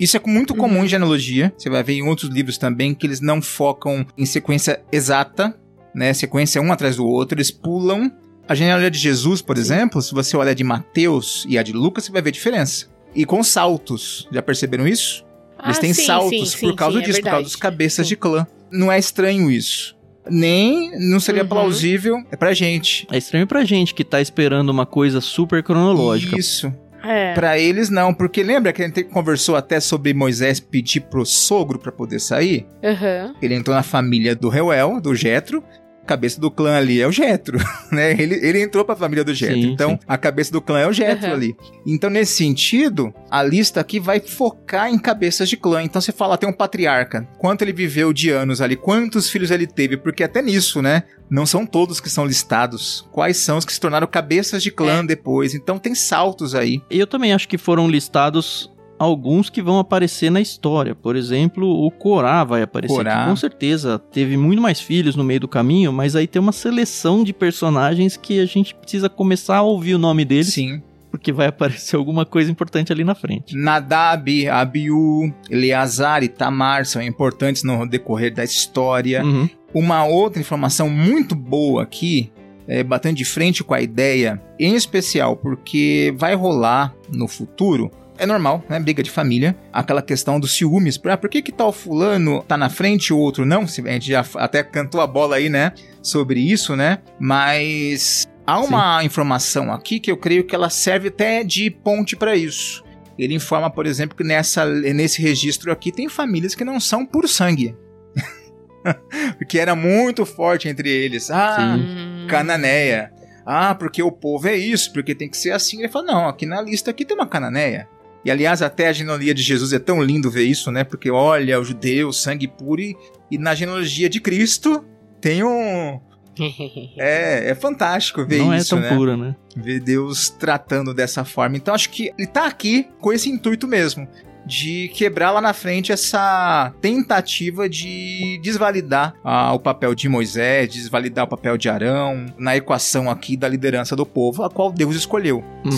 isso 0.01 0.17
é 0.17 0.21
muito 0.27 0.55
comum 0.55 0.85
em 0.85 0.89
genealogia. 0.89 1.53
Você 1.57 1.69
vai 1.69 1.83
ver 1.83 1.95
em 1.95 2.03
outros 2.03 2.31
livros 2.31 2.57
também 2.57 2.95
que 2.95 3.07
eles 3.07 3.21
não 3.21 3.43
focam 3.43 4.07
em 4.17 4.25
sequência 4.25 4.83
exata, 4.91 5.55
né? 5.95 6.15
Sequência 6.15 6.63
um 6.63 6.73
atrás 6.73 6.97
do 6.97 7.07
outro, 7.07 7.37
eles 7.37 7.51
pulam. 7.51 8.11
A 8.49 8.55
genealogia 8.55 8.91
de 8.91 8.99
Jesus, 8.99 9.43
por 9.43 9.59
exemplo, 9.59 10.01
se 10.01 10.15
você 10.15 10.37
olhar 10.37 10.55
de 10.55 10.65
Mateus 10.65 11.45
e 11.49 11.59
a 11.59 11.63
de 11.63 11.73
Lucas, 11.73 12.05
você 12.05 12.13
vai 12.13 12.23
ver 12.23 12.31
diferença. 12.31 12.87
E 13.15 13.25
com 13.27 13.43
saltos. 13.43 14.29
Já 14.31 14.41
perceberam 14.41 14.87
isso? 14.87 15.25
Eles 15.63 15.79
Ah, 15.79 15.81
têm 15.81 15.93
sim, 15.93 16.05
saltos 16.07 16.53
sim, 16.53 16.61
por 16.61 16.71
sim, 16.71 16.77
causa 16.77 16.99
sim, 16.99 17.03
é 17.03 17.07
disso, 17.07 17.21
por 17.21 17.31
causa 17.31 17.43
dos 17.43 17.57
cabeças 17.57 18.07
Sim. 18.07 18.11
de 18.11 18.17
clã. 18.17 18.47
Não 18.71 18.91
é 18.93 18.99
estranho 18.99 19.51
isso. 19.51 19.96
Nem 20.31 20.91
não 20.99 21.21
seria 21.21 21.43
Uhum. 21.43 21.49
plausível 21.49 22.17
é 22.31 22.37
pra 22.37 22.53
gente. 22.55 23.07
É 23.13 23.19
estranho 23.19 23.47
pra 23.47 23.65
gente 23.65 23.95
que 23.95 24.05
tá 24.05 24.21
esperando 24.21 24.71
uma 24.71 24.87
coisa 24.87 25.21
super 25.21 25.63
cronológica. 25.63 26.39
Isso. 26.39 26.73
É. 27.05 27.35
Pra 27.35 27.57
eles 27.57 27.89
não, 27.89 28.13
porque 28.13 28.43
lembra 28.43 28.73
que 28.73 28.83
a 28.83 28.87
gente 28.87 29.05
conversou 29.05 29.55
até 29.55 29.79
sobre 29.79 30.13
Moisés 30.13 30.59
pedir 30.59 31.03
pro 31.03 31.25
sogro 31.25 31.79
pra 31.79 31.93
poder 31.93 32.19
sair? 32.19 32.67
Aham. 32.83 33.33
Ele 33.41 33.55
entrou 33.55 33.77
na 33.77 33.85
família 33.85 34.35
do 34.35 34.49
Reuel, 34.49 35.01
do 35.01 35.15
Jetro, 35.15 35.63
cabeça 36.07 36.41
do 36.41 36.51
clã 36.51 36.77
ali 36.77 37.01
é 37.01 37.07
o 37.07 37.13
Jetro, 37.13 37.59
né? 37.93 38.13
Ele, 38.13 38.35
ele 38.37 38.63
entrou 38.63 38.85
pra 38.85 38.97
família 38.97 39.25
do 39.25 39.35
Jetro. 39.35 39.59
Então, 39.59 39.91
sim. 39.91 39.99
a 40.07 40.17
cabeça 40.17 40.53
do 40.53 40.63
clã 40.63 40.81
é 40.81 40.87
o 40.87 40.93
Jetro 40.93 41.27
Uhum. 41.27 41.33
ali. 41.35 41.57
Então, 41.87 42.09
nesse 42.09 42.35
sentido, 42.35 43.13
a 43.31 43.43
lista 43.43 43.81
aqui 43.81 43.99
vai 44.01 44.21
focar 44.21 44.89
em 44.89 44.99
cabeças 44.99 45.49
de 45.49 45.57
clã. 45.57 45.83
Então, 45.83 46.01
você 46.01 46.13
fala, 46.13 46.39
tem 46.39 46.49
um 46.49 46.53
patriarca. 46.53 47.27
Quanto 47.39 47.63
ele 47.63 47.73
viveu 47.73 48.13
de 48.13 48.31
anos 48.31 48.61
ali? 48.61 48.77
Quantos 48.77 49.29
filhos 49.29 49.51
ele 49.51 49.67
teve? 49.67 49.97
Porque 49.97 50.23
até 50.25 50.41
nisso, 50.41 50.81
né? 50.81 51.03
Não 51.29 51.45
são 51.45 51.67
todos 51.67 52.01
que 52.01 52.09
são 52.09 52.25
listados. 52.25 53.07
Quais 53.11 53.37
são 53.39 53.59
os 53.59 53.65
que 53.65 53.73
se 53.73 53.81
tornaram 53.81 54.07
cabeças 54.07 54.63
de 54.63 54.71
clã 54.71 55.05
depois? 55.05 55.55
Então, 55.55 55.79
tem 55.79 55.95
saltos 55.95 56.55
aí. 56.55 56.81
E 56.91 56.99
eu 56.99 57.07
também 57.07 57.33
acho 57.33 57.49
que 57.49 57.59
foram 57.59 57.89
listados 57.89 58.71
alguns 58.99 59.51
que 59.51 59.63
vão 59.63 59.79
aparecer 59.79 60.31
na 60.31 60.41
história. 60.41 60.95
Por 60.95 61.17
exemplo, 61.17 61.67
o 61.67 61.91
Corá 61.91 62.45
vai 62.45 62.63
aparecer 62.63 62.97
Korá. 62.97 63.23
aqui. 63.23 63.31
Com 63.31 63.37
certeza 63.37 63.99
teve 63.99 64.37
muito 64.37 64.63
mais 64.63 64.81
filhos 64.81 65.17
no 65.17 65.25
meio 65.25 65.41
do 65.41 65.49
caminho, 65.49 65.93
mas 65.93 66.17
aí 66.17 66.27
tem 66.27 66.41
uma 66.41 66.53
seleção 66.53 67.23
de 67.23 67.33
personagens 67.33 68.17
que 68.17 68.41
a 68.41 68.47
gente 68.47 68.75
precisa 68.75 69.09
começar 69.09 69.57
a 69.59 69.63
ouvir 69.63 69.95
o 69.95 69.99
nome 69.99 70.25
deles, 70.25 70.55
Sim. 70.55 70.83
porque 71.11 71.33
vai 71.33 71.47
aparecer 71.49 71.97
alguma 71.97 72.25
coisa 72.25 72.51
importante 72.51 72.93
ali 72.93 73.05
na 73.05 73.15
frente. 73.15 73.57
Nadab, 73.57 74.49
Abiú, 74.49 75.33
Eleazar 75.51 76.23
e 76.23 76.29
Tamar 76.29 76.87
são 76.87 77.03
importantes 77.03 77.63
no 77.63 77.87
decorrer 77.87 78.33
da 78.35 78.45
história. 78.45 79.25
Uhum. 79.25 79.49
Uma 79.75 80.05
outra 80.05 80.41
informação 80.41 80.89
muito 80.89 81.35
boa 81.35 81.83
aqui, 81.83 82.33
é, 82.67 82.83
batendo 82.83 83.17
de 83.17 83.25
frente 83.25 83.63
com 83.63 83.75
a 83.75 83.81
ideia, 83.81 84.41
em 84.59 84.75
especial 84.75 85.37
porque 85.37 86.15
vai 86.17 86.35
rolar 86.35 86.95
no 87.13 87.29
futuro. 87.29 87.91
É 88.19 88.25
normal, 88.27 88.65
né? 88.69 88.79
Briga 88.81 89.03
de 89.03 89.11
família. 89.11 89.57
Aquela 89.73 90.01
questão 90.03 90.41
dos 90.41 90.53
ciúmes. 90.57 90.99
Ah, 91.05 91.17
por 91.17 91.29
que 91.29 91.43
que 91.43 91.53
tal 91.53 91.73
fulano 91.73 92.43
tá 92.43 92.57
na 92.57 92.69
frente 92.71 93.09
e 93.09 93.13
o 93.13 93.19
outro 93.19 93.45
não? 93.45 93.67
Se- 93.67 93.83
A 93.87 93.93
gente 93.93 94.09
já 94.09 94.25
até 94.37 94.63
cantou 94.63 95.01
a 95.01 95.07
bola 95.07 95.37
aí, 95.37 95.49
né? 95.49 95.73
Sobre 96.03 96.41
isso, 96.41 96.75
né? 96.75 96.99
Mas 97.21 98.27
há 98.47 98.61
uma 98.61 99.05
informação 99.05 99.73
aqui 99.73 100.01
que 100.01 100.11
eu 100.11 100.17
creio 100.17 100.45
que 100.45 100.55
ela 100.55 100.71
serve 100.71 101.09
até 101.09 101.45
de 101.45 101.71
ponte 101.71 102.17
para 102.17 102.35
isso. 102.37 102.83
Ele 103.19 103.35
informa, 103.35 103.71
por 103.71 103.87
exemplo, 103.87 104.17
que 104.17 104.25
nessa, 104.25 104.65
nesse 104.67 105.21
registro 105.23 105.73
aqui 105.73 105.91
tem 105.93 106.09
famílias 106.09 106.55
que 106.55 106.65
não 106.65 106.79
são 106.81 107.05
por 107.05 107.29
sangue. 107.29 107.75
Porque 109.39 109.59
era 109.59 109.75
muito 109.75 110.25
forte 110.25 110.69
entre 110.69 110.89
eles. 110.89 111.31
Ah, 111.31 111.57
Sim. 111.77 111.83
Hum. 111.83 112.27
Cananeia. 112.29 113.11
Ah, 113.49 113.75
porque 113.77 114.03
o 114.03 114.11
povo 114.11 114.49
é 114.49 114.57
isso, 114.57 114.93
porque 114.93 115.15
tem 115.15 115.29
que 115.31 115.37
ser 115.37 115.53
assim. 115.53 115.79
Ele 115.79 115.89
fala, 115.89 116.05
não, 116.07 116.29
aqui 116.29 116.45
na 116.45 116.61
lista 116.61 116.91
aqui 116.91 117.05
tem 117.05 117.17
uma 117.17 117.29
Cananeia. 117.29 117.89
E 118.27 118.31
aliás, 118.31 118.61
até 118.61 118.89
a 118.89 118.93
genealogia 118.93 119.33
de 119.33 119.41
Jesus 119.41 119.73
é 119.73 119.79
tão 119.79 120.03
lindo 120.03 120.29
ver 120.29 120.43
isso, 120.43 120.73
né? 120.73 120.83
Porque 120.83 121.09
olha, 121.09 121.61
o 121.61 121.65
judeu, 121.65 122.13
sangue 122.13 122.49
puro, 122.49 122.81
e, 122.81 122.97
e 123.31 123.39
na 123.39 123.55
genealogia 123.55 124.09
de 124.09 124.21
Cristo 124.21 124.85
tem 125.21 125.45
um. 125.45 126.01
É, 126.99 127.51
é 127.51 127.55
fantástico 127.55 128.27
ver 128.27 128.41
Não 128.41 128.55
isso, 128.55 128.77
é 128.77 128.81
tão 128.81 128.91
né? 128.91 128.95
pura, 128.95 129.17
né? 129.17 129.35
ver 129.57 129.81
Deus 129.81 130.29
tratando 130.29 130.93
dessa 130.93 131.25
forma. 131.25 131.57
Então 131.57 131.73
acho 131.73 131.89
que 131.89 132.13
ele 132.19 132.27
tá 132.27 132.47
aqui 132.47 132.89
com 133.01 133.13
esse 133.13 133.31
intuito 133.31 133.67
mesmo. 133.67 134.07
De 134.45 134.89
quebrar 134.89 135.31
lá 135.31 135.41
na 135.41 135.53
frente 135.53 135.93
essa 135.93 136.75
tentativa 136.81 137.69
de 137.69 138.39
desvalidar 138.43 139.15
ah, 139.25 139.53
o 139.55 139.59
papel 139.59 139.95
de 139.95 140.09
Moisés, 140.09 140.73
desvalidar 140.73 141.25
o 141.25 141.29
papel 141.29 141.57
de 141.57 141.69
Arão 141.69 142.27
na 142.39 142.57
equação 142.57 143.11
aqui 143.11 143.37
da 143.37 143.49
liderança 143.49 143.97
do 143.97 144.05
povo, 144.05 144.45
a 144.45 144.51
qual 144.51 144.71
Deus 144.71 144.95
escolheu. 144.95 145.43
Uhum. 145.65 145.73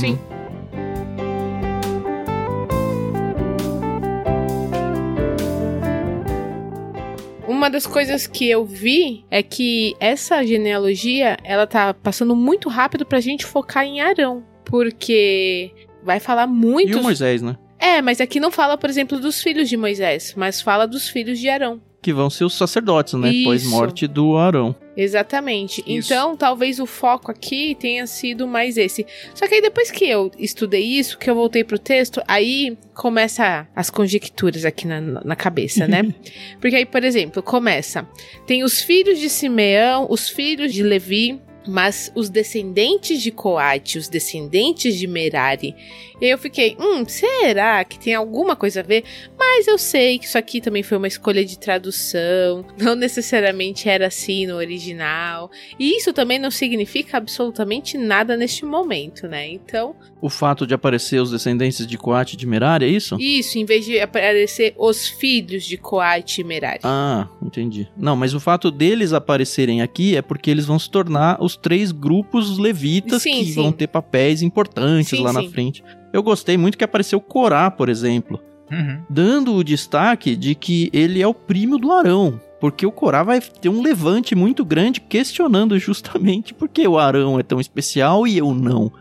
Uma 7.68 7.72
das 7.72 7.86
coisas 7.86 8.26
que 8.26 8.48
eu 8.48 8.64
vi 8.64 9.26
é 9.30 9.42
que 9.42 9.94
essa 10.00 10.42
genealogia, 10.42 11.36
ela 11.44 11.66
tá 11.66 11.92
passando 11.92 12.34
muito 12.34 12.66
rápido 12.70 13.04
pra 13.04 13.20
gente 13.20 13.44
focar 13.44 13.84
em 13.84 14.00
Arão. 14.00 14.42
Porque 14.64 15.70
vai 16.02 16.18
falar 16.18 16.44
E 16.44 16.50
muito. 16.50 16.98
o 16.98 17.02
Moisés, 17.02 17.42
né? 17.42 17.58
É, 17.78 18.00
mas 18.00 18.22
aqui 18.22 18.40
não 18.40 18.50
fala, 18.50 18.78
por 18.78 18.88
exemplo, 18.88 19.20
dos 19.20 19.42
filhos 19.42 19.68
de 19.68 19.76
Moisés, 19.76 20.32
mas 20.34 20.62
fala 20.62 20.86
dos 20.86 21.10
filhos 21.10 21.38
de 21.38 21.50
Arão. 21.50 21.78
Que 22.00 22.10
vão 22.10 22.30
ser 22.30 22.46
os 22.46 22.54
sacerdotes, 22.56 23.12
né? 23.12 23.28
Isso. 23.30 23.44
Pós 23.44 23.66
morte 23.66 24.06
do 24.06 24.38
Arão. 24.38 24.74
Exatamente. 24.98 25.80
Isso. 25.86 26.12
Então, 26.12 26.36
talvez 26.36 26.80
o 26.80 26.86
foco 26.86 27.30
aqui 27.30 27.76
tenha 27.78 28.04
sido 28.04 28.48
mais 28.48 28.76
esse. 28.76 29.06
Só 29.32 29.46
que 29.46 29.54
aí 29.54 29.62
depois 29.62 29.92
que 29.92 30.04
eu 30.04 30.28
estudei 30.36 30.82
isso, 30.82 31.16
que 31.16 31.30
eu 31.30 31.36
voltei 31.36 31.62
pro 31.62 31.78
texto, 31.78 32.20
aí 32.26 32.76
começa 32.94 33.68
as 33.76 33.90
conjecturas 33.90 34.64
aqui 34.64 34.88
na, 34.88 35.00
na 35.00 35.36
cabeça, 35.36 35.86
né? 35.86 36.02
Porque 36.60 36.74
aí, 36.74 36.84
por 36.84 37.04
exemplo, 37.04 37.40
começa. 37.44 38.08
Tem 38.44 38.64
os 38.64 38.82
filhos 38.82 39.20
de 39.20 39.30
Simeão, 39.30 40.08
os 40.10 40.28
filhos 40.28 40.74
de 40.74 40.82
Levi, 40.82 41.40
mas 41.68 42.10
os 42.14 42.28
descendentes 42.28 43.22
de 43.22 43.30
Coate, 43.30 43.98
os 43.98 44.08
descendentes 44.08 44.96
de 44.98 45.06
Merari. 45.06 45.74
E 46.20 46.26
eu 46.26 46.36
fiquei, 46.38 46.76
hum, 46.80 47.04
será 47.06 47.84
que 47.84 47.98
tem 47.98 48.12
alguma 48.14 48.56
coisa 48.56 48.80
a 48.80 48.82
ver? 48.82 49.04
Mas 49.38 49.68
eu 49.68 49.78
sei 49.78 50.18
que 50.18 50.24
isso 50.24 50.36
aqui 50.36 50.60
também 50.60 50.82
foi 50.82 50.98
uma 50.98 51.06
escolha 51.06 51.44
de 51.44 51.56
tradução, 51.58 52.64
não 52.76 52.96
necessariamente 52.96 53.88
era 53.88 54.06
assim 54.08 54.46
no 54.46 54.56
original. 54.56 55.50
E 55.78 55.96
isso 55.96 56.12
também 56.12 56.38
não 56.38 56.50
significa 56.50 57.16
absolutamente 57.18 57.96
nada 57.96 58.36
neste 58.36 58.64
momento, 58.64 59.28
né? 59.28 59.48
Então, 59.48 59.94
O 60.20 60.28
fato 60.28 60.66
de 60.66 60.74
aparecer 60.74 61.20
os 61.22 61.30
descendentes 61.30 61.86
de 61.86 61.96
Coate 61.96 62.34
e 62.34 62.36
de 62.38 62.46
Merari, 62.46 62.86
é 62.86 62.88
isso? 62.88 63.16
isso, 63.20 63.58
em 63.58 63.64
vez 63.64 63.84
de 63.84 64.00
aparecer 64.00 64.74
os 64.76 65.06
filhos 65.06 65.64
de 65.64 65.76
Coate 65.76 66.40
e 66.40 66.44
Merari. 66.44 66.80
Ah, 66.82 67.28
entendi. 67.40 67.86
Não, 67.96 68.16
mas 68.16 68.34
o 68.34 68.40
fato 68.40 68.70
deles 68.70 69.12
aparecerem 69.12 69.82
aqui 69.82 70.16
é 70.16 70.22
porque 70.22 70.50
eles 70.50 70.64
vão 70.66 70.78
se 70.78 70.90
tornar 70.90 71.40
os 71.40 71.56
três 71.62 71.92
grupos 71.92 72.58
levitas 72.58 73.22
Sim, 73.22 73.40
que 73.40 73.44
sim. 73.46 73.54
vão 73.54 73.72
ter 73.72 73.86
papéis 73.86 74.42
importantes 74.42 75.10
Sim, 75.18 75.22
lá 75.24 75.32
na 75.32 75.42
frente. 75.44 75.82
Eu 76.12 76.22
gostei 76.22 76.56
muito 76.56 76.78
que 76.78 76.84
apareceu 76.84 77.20
Corá, 77.20 77.70
por 77.70 77.88
exemplo, 77.88 78.40
Uhum. 78.70 79.00
dando 79.08 79.54
o 79.54 79.64
destaque 79.64 80.36
de 80.36 80.54
que 80.54 80.90
ele 80.92 81.22
é 81.22 81.26
o 81.26 81.32
primo 81.32 81.78
do 81.78 81.90
Arão. 81.90 82.38
Porque 82.60 82.84
o 82.84 82.92
Corá 82.92 83.22
vai 83.22 83.40
ter 83.40 83.68
um 83.68 83.80
levante 83.80 84.34
muito 84.34 84.64
grande 84.64 85.00
questionando 85.00 85.78
justamente 85.78 86.52
por 86.52 86.68
que 86.68 86.86
o 86.86 86.98
Arão 86.98 87.38
é 87.38 87.42
tão 87.42 87.60
especial 87.60 88.26
e 88.26 88.36
eu 88.36 88.52
não. 88.52 88.92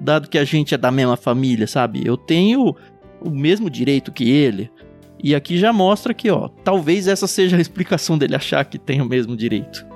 Dado 0.00 0.28
que 0.28 0.36
a 0.36 0.44
gente 0.44 0.74
é 0.74 0.78
da 0.78 0.90
mesma 0.90 1.16
família, 1.16 1.66
sabe? 1.66 2.02
Eu 2.04 2.16
tenho 2.16 2.74
o 3.20 3.30
mesmo 3.30 3.70
direito 3.70 4.12
que 4.12 4.28
ele. 4.30 4.70
E 5.22 5.34
aqui 5.34 5.56
já 5.56 5.72
mostra 5.72 6.12
que, 6.12 6.28
ó, 6.30 6.48
talvez 6.62 7.08
essa 7.08 7.26
seja 7.26 7.56
a 7.56 7.60
explicação 7.60 8.18
dele 8.18 8.34
achar 8.36 8.62
que 8.64 8.78
tem 8.78 9.00
o 9.00 9.06
mesmo 9.06 9.34
direito. 9.36 9.86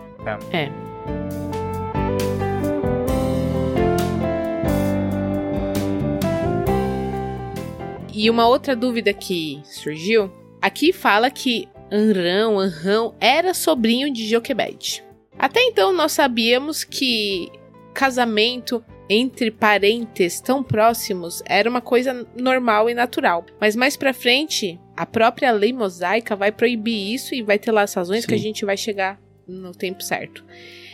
E 8.19 8.29
uma 8.29 8.49
outra 8.49 8.75
dúvida 8.75 9.15
que 9.15 9.61
surgiu, 9.63 10.29
aqui 10.61 10.93
fala 10.93 11.31
que 11.31 11.69
Anrão, 11.89 12.59
Anrão 12.59 13.15
era 13.21 13.55
sobrinho 13.55 14.13
de 14.13 14.29
Joquebed. 14.29 15.05
Até 15.39 15.63
então 15.63 15.93
nós 15.93 16.11
sabíamos 16.11 16.83
que 16.83 17.49
casamento 17.95 18.85
entre 19.09 19.53
parentes 19.53 20.41
tão 20.41 20.65
próximos 20.65 21.45
era 21.47 21.71
uma 21.71 21.81
coisa 21.81 22.27
normal 22.37 22.91
e 22.91 22.95
natural. 22.95 23.47
Mas 23.61 23.77
mais 23.77 23.97
pra 23.97 24.13
frente, 24.13 24.81
a 24.97 25.07
própria 25.07 25.53
lei 25.53 25.73
mosaica 25.73 26.35
vai 26.35 26.51
proibir 26.51 27.15
isso 27.15 27.37
e 27.37 27.41
vai 27.41 27.57
ter 27.57 27.71
lá 27.71 27.83
as 27.83 27.95
razões 27.95 28.27
que 28.27 28.35
a 28.35 28.37
Sim. 28.37 28.43
gente 28.43 28.65
vai 28.65 28.77
chegar 28.77 29.21
no 29.47 29.71
tempo 29.71 30.03
certo. 30.03 30.45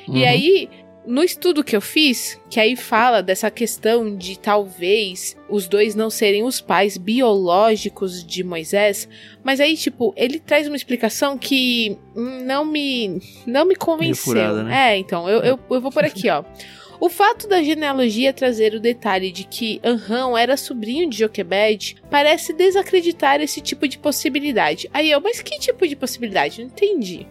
Uhum. 0.06 0.18
E 0.18 0.26
aí, 0.26 0.68
no 1.06 1.22
estudo 1.22 1.64
que 1.64 1.76
eu 1.76 1.80
fiz, 1.80 2.40
que 2.48 2.58
aí 2.58 2.76
fala 2.76 3.22
dessa 3.22 3.50
questão 3.50 4.16
de 4.16 4.38
talvez 4.38 5.36
os 5.48 5.68
dois 5.68 5.94
não 5.94 6.08
serem 6.08 6.44
os 6.44 6.60
pais 6.60 6.96
biológicos 6.96 8.24
de 8.24 8.42
Moisés, 8.42 9.08
mas 9.42 9.60
aí, 9.60 9.76
tipo, 9.76 10.14
ele 10.16 10.38
traz 10.38 10.66
uma 10.66 10.76
explicação 10.76 11.36
que 11.36 11.98
não 12.14 12.64
me, 12.64 13.20
não 13.46 13.64
me 13.64 13.76
convenceu. 13.76 14.24
furada, 14.24 14.62
né? 14.62 14.92
É, 14.92 14.98
então, 14.98 15.28
eu, 15.28 15.40
eu, 15.40 15.60
eu 15.70 15.80
vou 15.80 15.92
por 15.92 16.04
aqui, 16.04 16.28
ó. 16.30 16.42
O 17.00 17.08
fato 17.10 17.48
da 17.48 17.62
genealogia 17.62 18.32
trazer 18.32 18.72
o 18.72 18.80
detalhe 18.80 19.30
de 19.30 19.44
que 19.44 19.80
Anrão 19.84 20.38
era 20.38 20.56
sobrinho 20.56 21.10
de 21.10 21.18
Joquebed 21.18 21.96
parece 22.10 22.52
desacreditar 22.52 23.42
esse 23.42 23.60
tipo 23.60 23.86
de 23.88 23.98
possibilidade. 23.98 24.88
Aí 24.90 25.10
eu, 25.10 25.20
mas 25.20 25.42
que 25.42 25.58
tipo 25.58 25.86
de 25.86 25.96
possibilidade? 25.96 26.60
Não 26.60 26.68
entendi. 26.68 27.26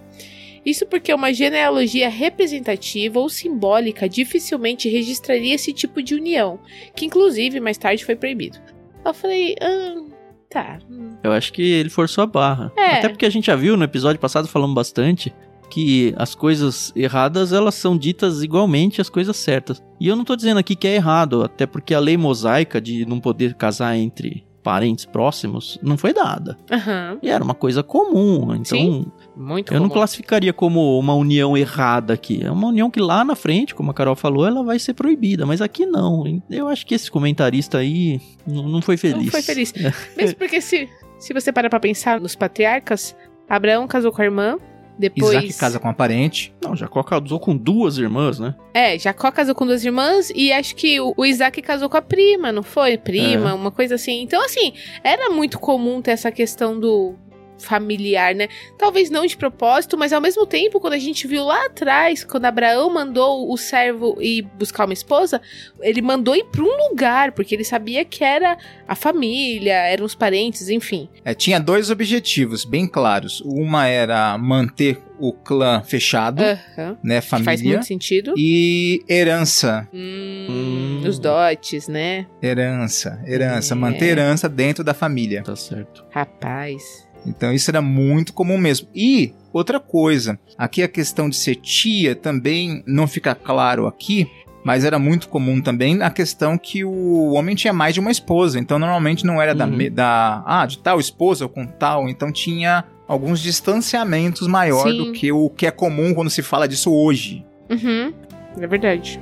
Isso 0.65 0.86
porque 0.86 1.13
uma 1.13 1.34
genealogia 1.34 2.10
representativa 2.10 3.19
ou 3.19 3.28
simbólica 3.30 4.08
dificilmente 4.08 4.88
registraria 4.89 5.56
esse 5.56 5.73
tipo 5.73 6.02
de 6.02 6.15
união, 6.15 6.60
que 6.95 7.06
inclusive 7.06 7.60
mais 7.60 7.78
tarde 7.78 8.05
foi 8.05 8.16
proibido. 8.16 8.57
Eu 9.05 9.14
falei, 9.14 9.55
ah, 9.61 10.01
tá. 10.49 10.80
hum, 10.89 11.18
Eu 11.24 11.32
acho 11.34 11.51
que 11.51 11.61
ele 11.61 11.89
forçou 11.89 12.24
a 12.24 12.28
barra. 12.28 12.72
É. 12.78 12.97
Até 12.97 13.09
porque 13.09 13.26
a 13.26 13.30
gente 13.30 13.47
já 13.47 13.55
viu 13.55 13.76
no 13.76 13.84
episódio 13.84 14.20
passado 14.20 14.47
falando 14.47 14.74
bastante 14.74 15.34
que 15.70 16.14
as 16.18 16.36
coisas 16.36 16.93
erradas 16.95 17.51
elas 17.51 17.74
são 17.76 17.97
ditas 17.97 18.43
igualmente 18.43 19.01
às 19.01 19.09
coisas 19.09 19.36
certas. 19.36 19.82
E 19.99 20.07
eu 20.07 20.16
não 20.16 20.24
tô 20.24 20.36
dizendo 20.36 20.59
aqui 20.59 20.76
que 20.76 20.88
é 20.88 20.95
errado, 20.95 21.43
até 21.43 21.66
porque 21.66 21.93
a 21.93 21.99
lei 21.99 22.16
mosaica 22.16 22.80
de 22.80 23.05
não 23.05 23.20
poder 23.20 23.55
casar 23.55 23.97
entre 23.97 24.45
parentes 24.61 25.03
próximos 25.03 25.78
não 25.82 25.97
foi 25.97 26.14
dada. 26.14 26.57
Aham. 26.72 27.18
E 27.22 27.30
era 27.30 27.43
uma 27.43 27.53
coisa 27.55 27.84
comum. 27.84 28.53
Então, 28.55 28.64
Sim. 28.78 29.05
Muito 29.36 29.73
Eu 29.73 29.79
não 29.79 29.88
comum. 29.88 29.99
classificaria 29.99 30.53
como 30.53 30.97
uma 30.99 31.15
união 31.15 31.57
errada 31.57 32.13
aqui. 32.13 32.43
É 32.43 32.51
uma 32.51 32.67
união 32.67 32.89
que 32.91 32.99
lá 32.99 33.23
na 33.25 33.36
frente, 33.36 33.73
como 33.73 33.89
a 33.91 33.93
Carol 33.93 34.15
falou, 34.15 34.45
ela 34.45 34.63
vai 34.63 34.77
ser 34.77 34.93
proibida. 34.93 35.45
Mas 35.45 35.61
aqui 35.61 35.86
não. 35.86 36.23
Eu 36.49 36.67
acho 36.67 36.86
que 36.86 36.93
esse 36.93 37.09
comentarista 37.09 37.79
aí 37.79 38.21
não 38.45 38.69
não 38.69 38.81
foi 38.81 38.95
feliz. 38.97 39.25
Não 39.25 39.31
foi 39.31 39.41
feliz. 39.41 39.73
Mesmo 40.15 40.36
porque 40.38 40.61
se, 40.61 40.88
se 41.19 41.34
você 41.34 41.51
parar 41.51 41.69
pra 41.69 41.79
pensar 41.79 42.19
nos 42.21 42.36
patriarcas, 42.36 43.15
Abraão 43.49 43.88
casou 43.88 44.11
com 44.11 44.21
a 44.21 44.25
irmã, 44.25 44.57
depois... 44.99 45.29
Isaac 45.31 45.53
casa 45.55 45.79
com 45.79 45.88
a 45.89 45.93
parente. 45.93 46.53
Não, 46.63 46.75
Jacó 46.75 47.01
casou 47.01 47.39
com 47.39 47.57
duas 47.57 47.97
irmãs, 47.97 48.38
né? 48.39 48.53
É, 48.73 48.97
Jacó 48.99 49.31
casou 49.31 49.55
com 49.55 49.65
duas 49.65 49.84
irmãs 49.84 50.31
e 50.36 50.51
acho 50.53 50.75
que 50.75 50.99
o, 51.01 51.13
o 51.17 51.25
Isaac 51.25 51.59
casou 51.63 51.89
com 51.89 51.97
a 51.97 52.01
prima, 52.01 52.51
não 52.51 52.61
foi? 52.61 52.97
Prima, 52.99 53.49
É. 53.49 53.53
uma 53.53 53.71
coisa 53.71 53.95
assim. 53.95 54.21
Então, 54.21 54.43
assim, 54.45 54.73
era 55.03 55.31
muito 55.31 55.57
comum 55.57 55.99
ter 56.01 56.11
essa 56.11 56.31
questão 56.31 56.79
do 56.79 57.15
familiar, 57.64 58.36
né? 58.36 58.47
Talvez 58.78 59.09
não 59.09 59.26
de 59.26 59.36
propósito, 59.38 59.97
mas 59.97 60.14
ao 60.14 60.22
mesmo 60.22 60.45
tempo, 60.45 60.80
quando 60.80 60.93
a 60.93 60.99
gente 60.99 61.26
viu 61.28 61.43
lá 61.45 61.66
atrás, 61.66 62.24
quando 62.24 62.45
Abraão 62.45 62.89
mandou 62.93 63.51
o 63.51 63.57
servo 63.57 64.18
ir 64.22 64.43
buscar 64.57 64.86
uma 64.86 64.93
esposa, 64.93 65.41
ele 65.82 66.01
mandou 66.01 66.36
ir 66.36 66.45
pra 66.45 66.61
um 66.64 66.89
lugar, 66.89 67.32
porque 67.32 67.55
ele 67.55 67.64
sabia 67.64 68.03
que 68.05 68.24
era 68.24 68.57
a 68.88 68.95
família, 68.95 69.74
eram 69.74 70.05
os 70.05 70.16
parentes, 70.16 70.70
enfim. 70.70 71.09
É, 71.26 71.34
tinha 71.34 71.59
dois 71.59 71.89
objetivos 71.89 72.66
bem 72.66 72.86
claros. 72.88 73.41
Uma 73.45 73.88
era 73.88 74.38
manter 74.38 74.99
o 75.20 75.32
clã 75.32 75.82
fechado, 75.86 76.43
Aham. 76.43 76.97
né? 77.03 77.22
Que 77.22 77.28
faz 77.28 77.43
Família. 77.45 77.72
muito 77.74 77.86
sentido. 77.86 78.34
E 78.38 79.01
herança. 79.09 79.88
Hum, 79.93 80.47
Hum. 80.49 81.03
Os 81.07 81.20
dotes, 81.20 81.88
né? 81.88 82.26
Herança. 82.41 83.22
Herança. 83.26 83.74
É. 83.74 83.78
Manter 83.78 84.05
herança 84.05 84.49
dentro 84.49 84.84
da 84.84 84.93
família. 84.93 85.41
Tá 85.43 85.55
certo. 85.55 86.03
Rapaz. 86.09 87.07
Então 87.26 87.53
isso 87.53 87.69
era 87.71 87.82
muito 87.82 88.34
comum 88.34 88.57
mesmo. 88.57 88.88
E 88.93 89.34
outra 89.51 89.80
coisa, 89.80 90.38
aqui 90.57 90.84
a 90.84 90.88
questão 90.88 91.30
de 91.30 91.36
ser 91.36 91.55
tia 91.55 92.15
também 92.15 92.84
não 92.86 93.07
fica 93.07 93.34
claro 93.36 93.88
aqui, 93.88 94.28
mas 94.63 94.86
era 94.86 94.97
muito 94.97 95.28
comum 95.30 95.61
também 95.61 96.01
a 96.01 96.09
questão 96.09 96.57
que 96.57 96.84
o 96.86 97.32
homem 97.34 97.55
tinha 97.55 97.74
mais 97.74 97.93
de 97.93 97.99
uma 97.99 98.11
esposa. 98.11 98.59
Então 98.59 98.78
normalmente 98.80 99.26
não 99.26 99.41
era 99.41 99.53
da, 99.53 99.65
Uhum. 99.65 99.71
me- 99.76 99.89
da 99.89 100.43
ah, 100.45 100.65
de 100.65 100.78
tal 100.80 100.99
esposa 100.99 101.45
ou 101.45 101.49
com 101.49 101.65
tal, 101.65 102.07
então 102.09 102.32
tinha 102.32 102.84
alguns 103.07 103.41
distanciamentos 103.41 104.47
maior 104.47 104.88
Sim. 104.89 104.97
do 104.97 105.11
que 105.11 105.32
o 105.32 105.49
que 105.49 105.65
é 105.67 105.71
comum 105.71 106.13
quando 106.13 106.30
se 106.30 106.41
fala 106.41 106.67
disso 106.67 106.91
hoje. 106.93 107.45
Uhum. 107.69 108.13
É 108.59 108.67
verdade. 108.67 109.19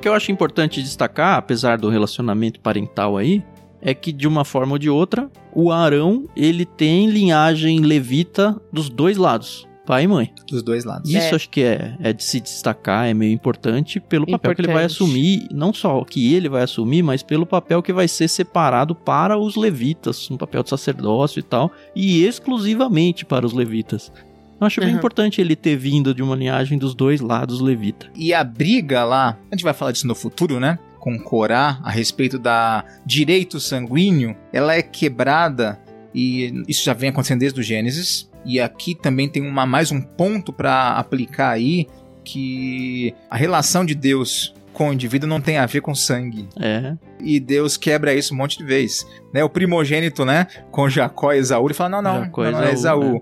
Que 0.00 0.08
eu 0.08 0.14
acho 0.14 0.32
importante 0.32 0.82
destacar, 0.82 1.36
apesar 1.36 1.78
do 1.78 1.88
relacionamento 1.88 2.58
parental 2.60 3.16
aí, 3.16 3.44
é 3.82 3.94
que 3.94 4.12
de 4.12 4.26
uma 4.26 4.44
forma 4.44 4.72
ou 4.72 4.78
de 4.78 4.90
outra, 4.90 5.30
o 5.54 5.70
Arão, 5.70 6.26
ele 6.36 6.64
tem 6.64 7.08
linhagem 7.08 7.80
levita 7.80 8.60
dos 8.72 8.88
dois 8.90 9.16
lados, 9.16 9.66
pai 9.86 10.04
e 10.04 10.06
mãe. 10.08 10.32
Dos 10.48 10.62
dois 10.62 10.84
lados. 10.84 11.08
Isso 11.10 11.32
É. 11.32 11.34
acho 11.34 11.48
que 11.48 11.62
é, 11.62 11.96
é 12.00 12.12
de 12.12 12.22
se 12.22 12.40
destacar, 12.40 13.08
é 13.08 13.14
meio 13.14 13.32
importante 13.32 13.98
pelo 14.00 14.26
papel 14.26 14.54
que 14.54 14.60
ele 14.60 14.68
vai 14.72 14.84
Importante. 14.84 15.02
assumir, 15.02 15.48
não 15.50 15.72
só 15.72 16.04
que 16.04 16.34
ele 16.34 16.48
vai 16.48 16.62
assumir, 16.62 17.02
mas 17.02 17.22
pelo 17.22 17.46
papel 17.46 17.82
que 17.82 17.92
vai 17.92 18.06
ser 18.08 18.28
separado 18.28 18.94
para 18.94 19.38
os 19.38 19.56
levitas, 19.56 20.30
um 20.30 20.36
papel 20.36 20.62
de 20.62 20.70
sacerdócio 20.70 21.38
e 21.40 21.42
tal, 21.42 21.70
e 21.94 22.24
exclusivamente 22.24 23.24
para 23.24 23.46
os 23.46 23.52
levitas. 23.52 24.12
Eu 24.60 24.66
acho 24.66 24.80
bem 24.80 24.90
Uhum. 24.90 24.96
importante 24.96 25.40
ele 25.40 25.56
ter 25.56 25.76
vindo 25.76 26.14
de 26.14 26.22
uma 26.22 26.36
linhagem 26.36 26.76
dos 26.78 26.94
dois 26.94 27.20
lados 27.20 27.60
levita. 27.60 28.06
E 28.14 28.34
a 28.34 28.44
briga 28.44 29.04
lá, 29.04 29.38
a 29.50 29.54
gente 29.54 29.64
vai 29.64 29.72
falar 29.72 29.92
disso 29.92 30.06
no 30.06 30.14
futuro, 30.14 30.60
né? 30.60 30.78
Com 30.98 31.18
Corá, 31.18 31.80
a 31.82 31.90
respeito 31.90 32.38
da 32.38 32.84
direito 33.06 33.58
sanguíneo, 33.58 34.36
ela 34.52 34.74
é 34.74 34.82
quebrada 34.82 35.80
e 36.14 36.62
isso 36.68 36.84
já 36.84 36.92
vem 36.92 37.08
acontecendo 37.10 37.40
desde 37.40 37.58
o 37.58 37.62
Gênesis. 37.62 38.28
E 38.44 38.60
aqui 38.60 38.94
também 38.94 39.28
tem 39.28 39.42
uma, 39.46 39.64
mais 39.64 39.90
um 39.90 40.00
ponto 40.00 40.52
para 40.52 40.90
aplicar 40.92 41.50
aí 41.50 41.86
que 42.24 43.14
a 43.30 43.36
relação 43.36 43.84
de 43.84 43.94
Deus 43.94 44.54
com 44.72 44.90
o 44.90 44.92
indivíduo 44.92 45.28
não 45.28 45.40
tem 45.40 45.58
a 45.58 45.66
ver 45.66 45.80
com 45.80 45.94
sangue. 45.94 46.48
É, 46.58 46.94
E 47.22 47.40
Deus 47.40 47.76
quebra 47.76 48.14
isso 48.14 48.32
um 48.34 48.36
monte 48.36 48.56
de 48.58 48.64
vezes. 48.64 49.06
Né? 49.32 49.42
O 49.42 49.48
primogênito, 49.50 50.24
né? 50.24 50.46
Com 50.70 50.88
Jacó 50.88 51.32
e 51.32 51.38
Esaú, 51.38 51.66
ele 51.66 51.74
fala: 51.74 51.90
não, 51.90 52.02
não, 52.02 52.24
Jacó 52.24 52.44
não, 52.44 52.52
não 52.52 52.62
é 52.62 52.72
Esaú, 52.72 53.02
Esaú. 53.02 53.20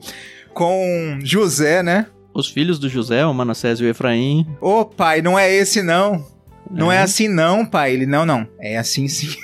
Com 0.58 1.20
José, 1.22 1.84
né? 1.84 2.06
os 2.34 2.48
filhos 2.48 2.80
do 2.80 2.88
José, 2.88 3.24
o 3.24 3.32
Manassés 3.32 3.80
e 3.80 3.84
o 3.84 3.88
Efraim. 3.88 4.44
Ô 4.60 4.84
pai, 4.84 5.22
não 5.22 5.38
é 5.38 5.52
esse 5.52 5.82
não. 5.82 6.26
Não 6.68 6.90
é. 6.90 6.96
É. 6.96 7.02
assim 7.02 7.28
não, 7.28 7.64
pai. 7.64 7.92
Ele, 7.94 8.06
não, 8.06 8.26
não. 8.26 8.46
É 8.60 8.76
assim 8.76 9.06
sim. 9.06 9.36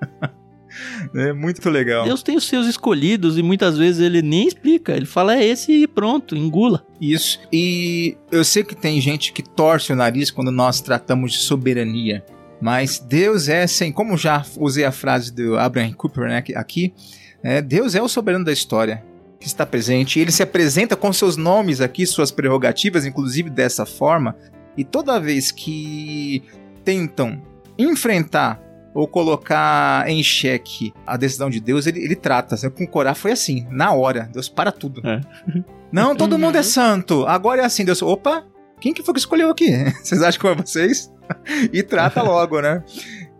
é 1.14 1.32
muito 1.34 1.68
legal. 1.68 2.04
Deus 2.04 2.22
tem 2.22 2.36
os 2.36 2.48
seus 2.48 2.66
escolhidos 2.66 3.36
e 3.36 3.42
muitas 3.42 3.76
vezes 3.76 4.00
ele 4.00 4.22
nem 4.22 4.48
explica. 4.48 4.96
Ele 4.96 5.06
fala, 5.06 5.36
é 5.36 5.44
esse 5.44 5.72
e 5.72 5.86
pronto, 5.86 6.34
engula. 6.34 6.86
Isso. 7.00 7.38
E 7.52 8.16
eu 8.30 8.44
sei 8.44 8.64
que 8.64 8.74
tem 8.74 9.00
gente 9.00 9.32
que 9.32 9.42
torce 9.42 9.92
o 9.92 9.96
nariz 9.96 10.30
quando 10.30 10.50
nós 10.50 10.80
tratamos 10.80 11.32
de 11.32 11.38
soberania. 11.38 12.24
Mas 12.60 12.98
Deus 12.98 13.48
é 13.48 13.66
sem. 13.66 13.92
Como 13.92 14.16
já 14.16 14.42
usei 14.58 14.84
a 14.84 14.92
frase 14.92 15.32
do 15.32 15.58
Abraham 15.58 15.92
Cooper 15.92 16.28
né, 16.28 16.38
aqui- 16.38 16.54
aqui, 16.54 16.94
é, 17.42 17.60
Deus 17.62 17.94
é 17.94 18.00
o 18.00 18.08
soberano 18.08 18.44
da 18.44 18.52
história 18.52 19.04
que 19.46 19.52
está 19.52 19.64
presente. 19.64 20.18
Ele 20.18 20.32
se 20.32 20.42
apresenta 20.42 20.96
com 20.96 21.12
seus 21.12 21.36
nomes 21.36 21.80
aqui, 21.80 22.04
suas 22.06 22.30
prerrogativas, 22.30 23.06
inclusive 23.06 23.48
dessa 23.48 23.86
forma. 23.86 24.36
E 24.76 24.84
toda 24.84 25.20
vez 25.20 25.50
que 25.52 26.42
tentam 26.84 27.40
enfrentar 27.78 28.60
ou 28.94 29.06
colocar 29.06 30.08
em 30.08 30.22
xeque 30.22 30.92
a 31.06 31.16
decisão 31.16 31.48
de 31.50 31.60
Deus, 31.60 31.86
ele, 31.86 32.02
ele 32.02 32.16
trata. 32.16 32.56
Com 32.70 32.86
Corá 32.86 33.14
foi 33.14 33.32
assim, 33.32 33.66
na 33.70 33.92
hora. 33.92 34.28
Deus 34.32 34.48
para 34.48 34.72
tudo. 34.72 35.00
É. 35.06 35.20
Não, 35.92 36.16
todo 36.16 36.32
Uhum. 36.32 36.38
mundo 36.38 36.56
é 36.56 36.62
santo. 36.62 37.24
Agora 37.26 37.62
é 37.62 37.64
assim, 37.64 37.84
Deus. 37.84 38.02
Opa, 38.02 38.44
quem 38.80 38.92
que 38.92 39.02
foi 39.02 39.14
que 39.14 39.20
escolheu 39.20 39.50
aqui? 39.50 39.70
Vocês 40.02 40.20
acham 40.22 40.40
que 40.40 40.46
foi 40.46 40.56
vocês? 40.56 41.10
e 41.72 41.82
trata 41.82 42.22
logo, 42.22 42.60
né? 42.60 42.82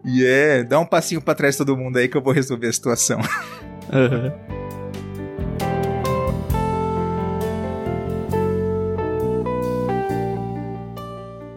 E 0.04 0.24
é, 0.24 0.62
dá 0.62 0.78
um 0.78 0.86
passinho 0.86 1.20
pra 1.20 1.34
trás 1.34 1.56
todo 1.56 1.76
mundo 1.76 1.96
aí 1.96 2.06
que 2.08 2.16
eu 2.16 2.22
vou 2.22 2.32
resolver 2.32 2.68
a 2.68 2.72
situação. 2.72 3.20
Aham. 3.92 4.32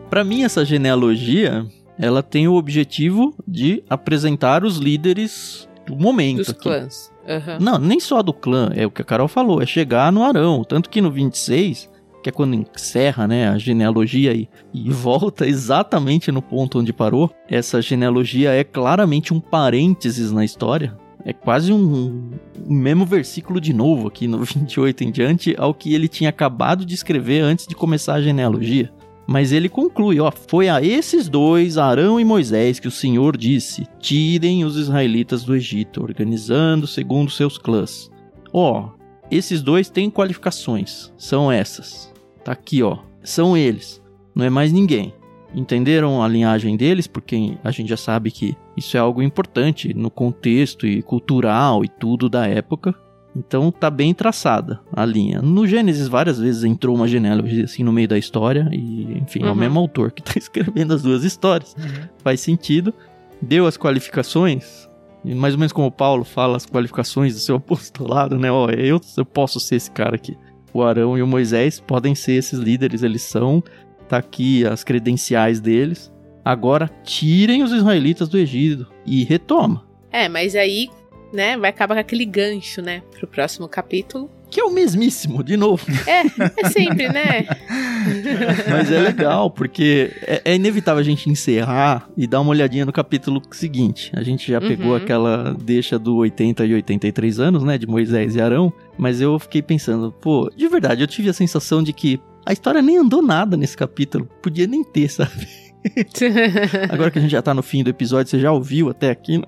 Pra 0.09 0.23
mim, 0.23 0.43
essa 0.43 0.65
genealogia, 0.65 1.65
ela 1.99 2.23
tem 2.23 2.47
o 2.47 2.55
objetivo 2.55 3.35
de 3.47 3.83
apresentar 3.87 4.63
os 4.63 4.77
líderes 4.77 5.69
do 5.85 5.95
momento. 5.95 6.37
Dos 6.37 6.49
aqui. 6.49 6.61
clãs. 6.61 7.11
Aham. 7.27 7.57
Não, 7.59 7.77
nem 7.77 7.99
só 7.99 8.23
do 8.23 8.33
clã, 8.33 8.71
é 8.73 8.87
o 8.87 8.91
que 8.91 9.03
a 9.03 9.05
Carol 9.05 9.27
falou, 9.27 9.61
é 9.61 9.67
chegar 9.67 10.11
no 10.11 10.23
Arão. 10.23 10.63
Tanto 10.63 10.89
que 10.89 10.99
no 10.99 11.11
26, 11.11 11.87
que 12.23 12.29
é 12.29 12.31
quando 12.31 12.55
encerra 12.55 13.27
né, 13.27 13.49
a 13.49 13.57
genealogia 13.59 14.33
e, 14.33 14.49
e 14.73 14.89
volta 14.91 15.47
exatamente 15.47 16.31
no 16.31 16.41
ponto 16.41 16.79
onde 16.79 16.91
parou, 16.91 17.29
essa 17.47 17.79
genealogia 17.79 18.51
é 18.51 18.63
claramente 18.63 19.31
um 19.31 19.39
parênteses 19.39 20.31
na 20.31 20.43
história. 20.43 20.97
É 21.23 21.33
quase 21.33 21.71
um, 21.71 22.31
um 22.65 22.73
mesmo 22.73 23.05
versículo 23.05 23.61
de 23.61 23.73
novo 23.73 24.07
aqui 24.07 24.27
no 24.27 24.39
28 24.43 25.03
em 25.03 25.11
diante 25.11 25.55
ao 25.55 25.71
que 25.71 25.93
ele 25.93 26.07
tinha 26.07 26.31
acabado 26.31 26.83
de 26.83 26.95
escrever 26.95 27.41
antes 27.41 27.67
de 27.67 27.75
começar 27.75 28.15
a 28.15 28.21
genealogia. 28.21 28.91
Mas 29.31 29.51
ele 29.51 29.69
conclui, 29.69 30.19
ó, 30.19 30.31
foi 30.31 30.69
a 30.69 30.81
esses 30.81 31.29
dois, 31.29 31.77
Arão 31.77 32.19
e 32.19 32.25
Moisés, 32.25 32.79
que 32.79 32.87
o 32.87 32.91
Senhor 32.91 33.37
disse: 33.37 33.85
tirem 33.99 34.65
os 34.65 34.75
israelitas 34.75 35.43
do 35.43 35.55
Egito, 35.55 36.01
organizando 36.01 36.87
segundo 36.87 37.29
seus 37.29 37.55
clãs. 37.55 38.09
Ó, 38.51 38.89
esses 39.29 39.61
dois 39.61 39.87
têm 39.87 40.09
qualificações, 40.09 41.13
são 41.15 41.51
essas. 41.51 42.11
Tá 42.43 42.53
aqui, 42.53 42.81
ó, 42.81 42.97
são 43.21 43.55
eles, 43.55 44.01
não 44.33 44.45
é 44.45 44.49
mais 44.49 44.71
ninguém. 44.71 45.13
Entenderam 45.53 46.23
a 46.23 46.27
linhagem 46.27 46.75
deles? 46.75 47.05
Porque 47.05 47.55
a 47.63 47.69
gente 47.69 47.89
já 47.89 47.97
sabe 47.97 48.31
que 48.31 48.57
isso 48.75 48.97
é 48.97 48.99
algo 48.99 49.21
importante 49.21 49.93
no 49.93 50.09
contexto 50.09 50.87
e 50.87 51.03
cultural 51.03 51.85
e 51.85 51.87
tudo 51.87 52.29
da 52.29 52.47
época. 52.47 52.95
Então 53.35 53.71
tá 53.71 53.89
bem 53.89 54.13
traçada 54.13 54.79
a 54.91 55.05
linha. 55.05 55.41
No 55.41 55.67
Gênesis 55.67 56.07
várias 56.07 56.39
vezes 56.39 56.63
entrou 56.63 56.95
uma 56.95 57.07
genealogia 57.07 57.63
assim 57.65 57.83
no 57.83 57.93
meio 57.93 58.07
da 58.07 58.17
história 58.17 58.67
e, 58.71 59.19
enfim, 59.19 59.43
é 59.43 59.45
o 59.45 59.49
Uhum. 59.49 59.55
mesmo 59.55 59.79
autor 59.79 60.11
que 60.11 60.21
tá 60.23 60.33
escrevendo 60.37 60.93
as 60.93 61.03
duas 61.03 61.23
histórias. 61.23 61.75
Faz 62.23 62.41
sentido. 62.41 62.93
Deu 63.41 63.65
as 63.67 63.77
qualificações, 63.77 64.89
mais 65.23 65.53
ou 65.53 65.59
menos 65.59 65.71
como 65.71 65.87
o 65.87 65.91
Paulo 65.91 66.23
fala 66.25 66.57
as 66.57 66.65
qualificações 66.65 67.33
do 67.33 67.39
seu 67.39 67.55
apostolado, 67.57 68.37
né? 68.37 68.51
Ó, 68.51 68.69
eu, 68.71 68.99
eu 69.17 69.25
posso 69.25 69.59
ser 69.59 69.75
esse 69.75 69.91
cara 69.91 70.15
aqui. 70.15 70.35
O 70.73 70.81
Arão 70.83 71.17
e 71.17 71.21
o 71.21 71.27
Moisés 71.27 71.79
podem 71.79 72.13
ser 72.15 72.33
esses 72.33 72.59
líderes, 72.59 73.01
eles 73.03 73.21
são. 73.21 73.63
Tá 74.07 74.17
aqui 74.17 74.65
as 74.65 74.83
credenciais 74.83 75.59
deles. 75.59 76.11
Agora 76.43 76.89
tirem 77.03 77.61
os 77.63 77.71
israelitas 77.71 78.27
do 78.27 78.37
Egito 78.37 78.87
e 79.05 79.23
retoma. 79.23 79.83
É, 80.11 80.27
mas 80.27 80.55
aí, 80.55 80.89
né, 81.33 81.57
vai 81.57 81.69
acabar 81.69 81.95
com 81.95 82.01
aquele 82.01 82.25
gancho, 82.25 82.81
né, 82.81 83.01
pro 83.17 83.27
próximo 83.27 83.67
capítulo. 83.67 84.29
que 84.49 84.59
é 84.59 84.63
o 84.63 84.71
mesmíssimo, 84.71 85.43
de 85.43 85.55
novo. 85.55 85.85
É, 86.07 86.21
é 86.65 86.69
sempre, 86.69 87.07
né? 87.09 87.45
Mas 88.69 88.91
é 88.91 88.99
legal, 88.99 89.51
porque 89.51 90.11
é, 90.23 90.41
é 90.45 90.55
inevitável 90.55 90.99
a 91.01 91.03
gente 91.03 91.29
encerrar 91.29 92.09
e 92.17 92.25
dar 92.25 92.41
uma 92.41 92.49
olhadinha 92.51 92.85
no 92.85 92.91
capítulo 92.91 93.41
seguinte. 93.51 94.11
A 94.15 94.23
gente 94.23 94.51
já 94.51 94.59
pegou 94.59 94.87
Uhum. 94.89 94.95
aquela 94.95 95.53
deixa 95.61 95.99
do 95.99 96.15
80 96.17 96.65
e 96.65 96.73
83 96.73 97.39
anos, 97.39 97.63
né, 97.63 97.77
de 97.77 97.85
Moisés 97.85 98.35
e 98.35 98.41
Arão, 98.41 98.73
mas 98.97 99.21
eu 99.21 99.37
fiquei 99.37 99.61
pensando, 99.61 100.11
pô, 100.11 100.51
de 100.55 100.67
verdade, 100.67 101.01
eu 101.03 101.07
tive 101.07 101.29
a 101.29 101.33
sensação 101.33 101.83
de 101.83 101.93
que 101.93 102.19
a 102.45 102.51
história 102.53 102.81
nem 102.81 102.97
andou 102.97 103.21
nada 103.21 103.55
nesse 103.55 103.77
capítulo. 103.77 104.27
Podia 104.41 104.65
nem 104.65 104.83
ter, 104.83 105.09
sabe? 105.09 105.47
Agora 106.89 107.09
que 107.11 107.19
a 107.19 107.21
gente 107.21 107.31
já 107.31 107.41
tá 107.41 107.53
no 107.53 107.61
fim 107.63 107.83
do 107.83 107.89
episódio, 107.89 108.29
você 108.29 108.39
já 108.39 108.51
ouviu 108.51 108.89
até 108.89 109.09
aqui, 109.09 109.37
né? 109.37 109.45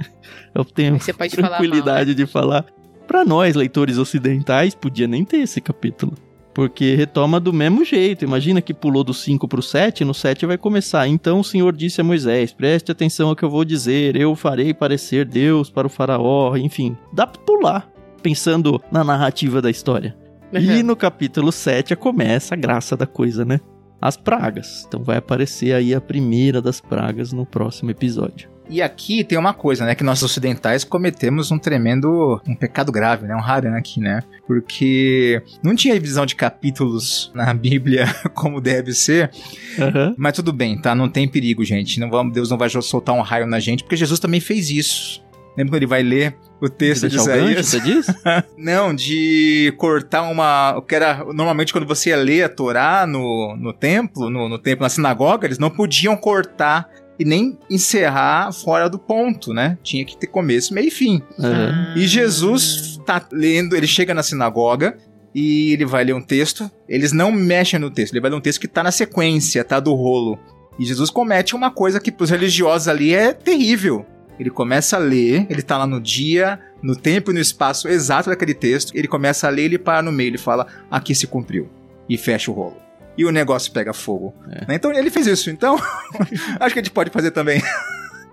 Eu 0.53 0.63
tenho 0.65 0.97
pode 0.97 1.35
falar 1.35 1.49
mal, 1.49 1.51
né? 1.51 1.57
tranquilidade 1.67 2.15
de 2.15 2.25
falar. 2.25 2.65
Pra 3.07 3.25
nós, 3.25 3.55
leitores 3.55 3.97
ocidentais, 3.97 4.73
podia 4.73 5.07
nem 5.07 5.25
ter 5.25 5.37
esse 5.37 5.59
capítulo. 5.59 6.13
Porque 6.53 6.95
retoma 6.95 7.39
do 7.39 7.53
mesmo 7.53 7.83
jeito. 7.85 8.25
Imagina 8.25 8.61
que 8.61 8.73
pulou 8.73 9.03
do 9.03 9.13
5 9.13 9.47
pro 9.47 9.61
7, 9.61 10.03
no 10.03 10.13
7 10.13 10.45
vai 10.45 10.57
começar. 10.57 11.07
Então 11.07 11.39
o 11.39 11.43
Senhor 11.43 11.73
disse 11.75 12.01
a 12.01 12.03
Moisés: 12.03 12.51
preste 12.51 12.91
atenção 12.91 13.29
ao 13.29 13.35
que 13.35 13.43
eu 13.43 13.49
vou 13.49 13.63
dizer, 13.63 14.15
eu 14.17 14.35
farei 14.35 14.73
parecer 14.73 15.25
Deus 15.25 15.69
para 15.69 15.87
o 15.87 15.89
Faraó. 15.89 16.55
Enfim, 16.57 16.97
dá 17.13 17.25
pra 17.25 17.41
pular, 17.41 17.89
pensando 18.21 18.81
na 18.91 19.03
narrativa 19.03 19.61
da 19.61 19.69
história. 19.69 20.15
E 20.53 20.57
Uhum. 20.57 20.83
no 20.83 20.95
capítulo 20.97 21.49
7 21.53 21.95
começa 21.95 22.53
a 22.53 22.57
graça 22.57 22.97
da 22.97 23.07
coisa, 23.07 23.45
né? 23.45 23.61
As 24.01 24.17
pragas. 24.17 24.85
Então 24.87 25.03
vai 25.03 25.17
aparecer 25.17 25.73
aí 25.73 25.93
a 25.93 26.01
primeira 26.01 26.61
das 26.61 26.81
pragas 26.81 27.31
no 27.31 27.45
próximo 27.45 27.91
episódio. 27.91 28.49
E 28.71 28.81
aqui 28.81 29.21
tem 29.23 29.37
uma 29.37 29.53
coisa, 29.53 29.85
né? 29.85 29.93
Que 29.93 30.03
nós 30.03 30.23
ocidentais 30.23 30.85
cometemos 30.85 31.51
um 31.51 31.59
tremendo, 31.59 32.41
um 32.47 32.55
pecado 32.55 32.89
grave, 32.89 33.27
né? 33.27 33.35
Um 33.35 33.43
haram 33.43 33.75
aqui, 33.75 33.99
né? 33.99 34.23
Porque 34.47 35.43
não 35.61 35.75
tinha 35.75 35.93
divisão 35.93 36.25
de 36.25 36.37
capítulos 36.37 37.29
na 37.35 37.51
Bíblia 37.53 38.05
como 38.33 38.61
deve 38.61 38.93
ser. 38.93 39.29
Aham. 39.77 40.15
Mas 40.17 40.33
tudo 40.33 40.53
bem, 40.53 40.79
tá? 40.79 40.95
Não 40.95 41.09
tem 41.09 41.27
perigo, 41.27 41.65
gente. 41.65 41.99
Não 41.99 42.09
vamos, 42.09 42.33
Deus 42.33 42.49
não 42.49 42.57
vai 42.57 42.69
soltar 42.69 43.13
um 43.13 43.21
raio 43.21 43.45
na 43.45 43.59
gente, 43.59 43.83
porque 43.83 43.97
Jesus 43.97 44.21
também 44.21 44.39
fez 44.39 44.69
isso. 44.69 45.21
Lembra 45.57 45.71
quando 45.71 45.77
ele 45.77 45.87
vai 45.87 46.01
ler 46.01 46.35
o 46.61 46.69
texto 46.69 47.09
de 47.09 47.17
gancho, 47.17 47.29
Isaías? 47.29 47.65
você 47.65 47.79
diz? 47.79 48.07
Não, 48.57 48.93
de 48.93 49.73
cortar 49.77 50.23
uma. 50.23 50.77
O 50.77 50.81
que 50.81 50.95
era. 50.95 51.25
Normalmente, 51.25 51.73
quando 51.73 51.87
você 51.87 52.09
ia 52.09 52.17
ler 52.17 52.43
a 52.43 52.49
Torá 52.49 53.05
no, 53.05 53.55
no 53.57 53.73
templo, 53.73 54.29
no, 54.29 54.47
no 54.47 54.57
templo, 54.57 54.83
na 54.83 54.89
sinagoga, 54.89 55.45
eles 55.45 55.59
não 55.59 55.69
podiam 55.69 56.15
cortar 56.15 56.89
e 57.19 57.25
nem 57.25 57.57
encerrar 57.69 58.51
fora 58.51 58.89
do 58.89 58.97
ponto, 58.97 59.53
né? 59.53 59.77
Tinha 59.83 60.05
que 60.05 60.17
ter 60.17 60.27
começo, 60.27 60.73
meio 60.73 60.87
e 60.87 60.91
fim. 60.91 61.21
Aham. 61.39 61.93
E 61.95 62.07
Jesus 62.07 62.99
tá 63.05 63.23
lendo, 63.31 63.75
ele 63.75 63.87
chega 63.87 64.13
na 64.13 64.23
sinagoga 64.23 64.97
e 65.33 65.73
ele 65.73 65.85
vai 65.85 66.03
ler 66.03 66.13
um 66.13 66.21
texto. 66.21 66.69
Eles 66.87 67.11
não 67.11 67.31
mexem 67.31 67.79
no 67.79 67.91
texto, 67.91 68.13
ele 68.13 68.21
vai 68.21 68.31
ler 68.31 68.37
um 68.37 68.41
texto 68.41 68.59
que 68.59 68.67
tá 68.67 68.81
na 68.81 68.91
sequência, 68.91 69.63
tá 69.63 69.79
do 69.79 69.93
rolo. 69.93 70.39
E 70.79 70.85
Jesus 70.85 71.09
comete 71.09 71.55
uma 71.55 71.69
coisa 71.69 71.99
que 71.99 72.11
pros 72.11 72.29
religiosos 72.29 72.87
ali 72.87 73.13
é 73.13 73.33
terrível. 73.33 74.05
Ele 74.39 74.49
começa 74.49 74.95
a 74.95 74.99
ler, 74.99 75.45
ele 75.49 75.61
tá 75.61 75.77
lá 75.77 75.85
no 75.85 75.99
dia, 75.99 76.59
no 76.81 76.95
tempo 76.95 77.31
e 77.31 77.33
no 77.33 77.39
espaço 77.39 77.87
exato 77.87 78.29
daquele 78.29 78.53
texto. 78.53 78.95
Ele 78.95 79.07
começa 79.07 79.47
a 79.47 79.49
ler, 79.49 79.63
ele 79.63 79.77
para 79.77 80.01
no 80.01 80.11
meio, 80.11 80.29
ele 80.29 80.37
fala: 80.37 80.67
Aqui 80.89 81.13
se 81.13 81.27
cumpriu. 81.27 81.69
E 82.09 82.17
fecha 82.17 82.51
o 82.51 82.53
rolo. 82.53 82.77
E 83.17 83.25
o 83.25 83.31
negócio 83.31 83.71
pega 83.71 83.93
fogo. 83.93 84.33
É. 84.49 84.73
Então 84.75 84.91
ele 84.91 85.09
fez 85.09 85.27
isso. 85.27 85.49
Então, 85.49 85.75
acho 86.59 86.73
que 86.73 86.79
a 86.79 86.83
gente 86.83 86.91
pode 86.91 87.09
fazer 87.09 87.31
também. 87.31 87.61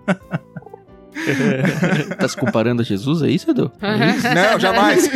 tá 2.18 2.28
se 2.28 2.36
comparando 2.36 2.82
a 2.82 2.84
Jesus, 2.84 3.22
é 3.22 3.30
isso, 3.30 3.50
Edu? 3.50 3.70
Não, 3.80 4.58
jamais. 4.60 5.10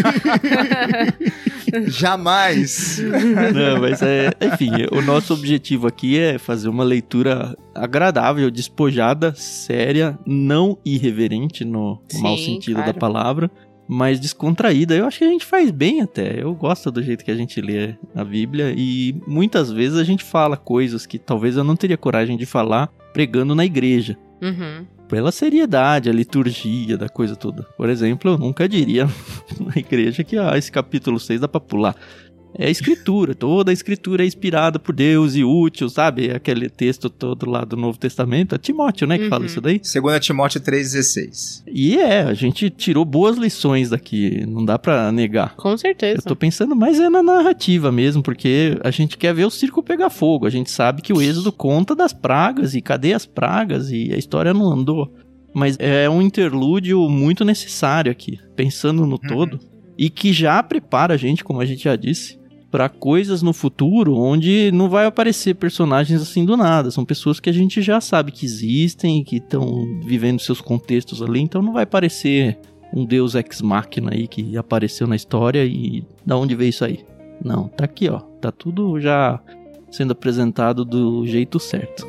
jamais. 1.89 3.01
Não, 3.55 3.81
mas 3.81 4.03
é. 4.03 4.31
Enfim, 4.41 4.71
o 4.91 5.01
nosso 5.01 5.33
objetivo 5.33 5.87
aqui 5.87 6.19
é 6.19 6.39
fazer 6.39 6.69
uma 6.69 6.85
leitura 6.85 7.57
agradável, 7.75 8.51
despojada, 8.51 9.35
séria, 9.35 10.19
não 10.27 10.79
irreverente 10.85 11.65
no 11.65 12.01
Sim, 12.09 12.23
mau 12.23 12.37
sentido 12.37 12.77
claro. 12.77 12.93
da 12.93 12.99
palavra, 12.99 13.51
mas 13.89 14.21
descontraída. 14.21 14.95
Eu 14.95 15.07
acho 15.07 15.19
que 15.19 15.25
a 15.25 15.29
gente 15.29 15.45
faz 15.45 15.71
bem 15.71 16.01
até. 16.01 16.43
Eu 16.43 16.55
gosto 16.55 16.91
do 16.91 17.03
jeito 17.03 17.25
que 17.25 17.31
a 17.31 17.37
gente 17.37 17.61
lê 17.61 17.95
a 18.15 18.25
Bíblia 18.25 18.75
e 18.77 19.15
muitas 19.27 19.71
vezes 19.71 19.99
a 19.99 20.05
gente 20.05 20.25
fala 20.25 20.57
coisas 20.57 21.07
que 21.07 21.19
talvez 21.19 21.57
eu 21.57 21.65
não 21.65 21.77
teria 21.77 21.97
coragem 21.97 22.37
de 22.37 22.47
falar 22.47 22.89
pregando 23.13 23.55
na 23.55 23.65
igreja. 23.65 24.17
Uhum. 24.41 24.87
Pela 25.13 25.31
seriedade, 25.31 26.09
a 26.09 26.13
liturgia 26.13 26.97
da 26.97 27.07
coisa 27.07 27.37
toda. 27.37 27.65
Por 27.77 27.91
exemplo, 27.91 28.31
eu 28.31 28.39
nunca 28.39 28.67
diria 28.67 29.07
na 29.61 29.77
igreja 29.77 30.25
que 30.25 30.39
ah, 30.39 30.57
esse 30.57 30.73
capítulo 30.73 31.21
6 31.21 31.39
dá 31.39 31.47
pra 31.47 31.61
pular. 31.61 31.95
É 32.59 32.67
a 32.67 32.71
escritura, 32.71 33.35
toda 33.35 33.71
a 33.71 33.73
escritura 33.73 34.23
é 34.23 34.27
inspirada 34.27 34.79
por 34.79 34.95
Deus 34.95 35.35
e 35.35 35.43
útil, 35.43 35.89
sabe? 35.89 36.31
Aquele 36.31 36.69
texto 36.69 37.09
todo 37.09 37.49
lá 37.49 37.65
do 37.65 37.77
Novo 37.77 37.99
Testamento, 37.99 38.55
é 38.55 38.59
Timóteo, 38.59 39.07
né, 39.07 39.17
que 39.19 39.29
fala 39.29 39.41
Uhum. 39.43 39.47
isso 39.47 39.61
daí. 39.61 39.79
2 39.81 40.21
Timóteo 40.21 40.61
3,16. 40.61 41.63
E 41.67 41.97
é, 41.99 42.23
a 42.23 42.35
gente 42.35 42.69
tirou 42.71 43.05
boas 43.05 43.37
lições 43.39 43.91
daqui, 43.91 44.45
não 44.47 44.65
dá 44.65 44.79
pra 44.79 45.11
negar. 45.11 45.55
Com 45.57 45.77
certeza. 45.77 46.19
Eu 46.19 46.23
tô 46.23 46.37
pensando 46.37 46.77
mais 46.77 47.01
é 47.01 47.09
na 47.09 47.23
narrativa 47.23 47.91
mesmo, 47.91 48.23
porque 48.23 48.79
a 48.85 48.91
gente 48.91 49.17
quer 49.17 49.35
ver 49.35 49.45
o 49.47 49.51
circo 49.51 49.83
pegar 49.83 50.11
fogo. 50.11 50.47
A 50.47 50.51
gente 50.51 50.71
sabe 50.71 51.01
que 51.03 51.13
o 51.13 51.23
Êxodo 51.23 51.51
conta 51.53 51.95
das 51.95 52.13
pragas 52.13 52.75
e 52.75 52.83
cadê 52.83 53.15
as 53.15 53.25
pragas 53.27 53.91
e 53.91 54.13
a 54.13 54.17
história 54.19 54.53
não 54.53 54.71
andou. 54.71 55.11
Mas 55.55 55.77
é 55.79 56.09
um 56.09 56.23
interlúdio 56.23 57.09
muito 57.09 57.45
necessário 57.45 58.11
aqui, 58.11 58.39
pensando 58.57 59.07
no 59.07 59.19
todo, 59.19 59.59
e 59.99 60.09
que 60.09 60.33
já 60.33 60.63
prepara 60.63 61.15
a 61.15 61.17
gente, 61.17 61.45
como 61.45 61.61
a 61.61 61.67
gente 61.67 61.85
já 61.85 61.95
disse, 61.95 62.39
pra 62.73 62.89
coisas 62.89 63.43
no 63.43 63.53
futuro 63.53 64.17
onde 64.17 64.73
não 64.73 64.89
vai 64.89 65.05
aparecer 65.05 65.55
personagens 65.55 66.23
assim 66.23 66.43
do 66.43 66.57
nada. 66.57 66.91
São 66.91 67.05
pessoas 67.05 67.39
que 67.39 67.51
a 67.51 67.53
gente 67.53 67.83
já 67.83 68.01
sabe 68.01 68.33
que 68.33 68.47
existem, 68.47 69.23
que 69.23 69.37
estão 69.37 70.01
vivendo 70.03 70.41
seus 70.41 70.63
contextos 70.63 71.23
ali, 71.23 71.41
então 71.41 71.61
não 71.61 71.75
vai 71.75 71.83
aparecer 71.83 72.59
um 72.95 73.05
deus 73.05 73.35
ex-máquina 73.35 74.13
aí 74.15 74.27
que 74.27 74.57
apareceu 74.57 75.07
na 75.07 75.15
história 75.15 75.63
e 75.67 76.03
da 76.25 76.35
onde 76.35 76.55
veio 76.55 76.71
isso 76.71 76.83
aí? 76.83 77.05
Não, 77.45 77.69
tá 77.69 77.85
aqui, 77.85 78.09
ó. 78.09 78.21
Tá 78.41 78.51
tudo 78.51 78.99
já 78.99 79.39
sendo 79.91 80.13
apresentado 80.13 80.83
do 80.83 81.27
jeito 81.27 81.61
certo. 81.61 82.07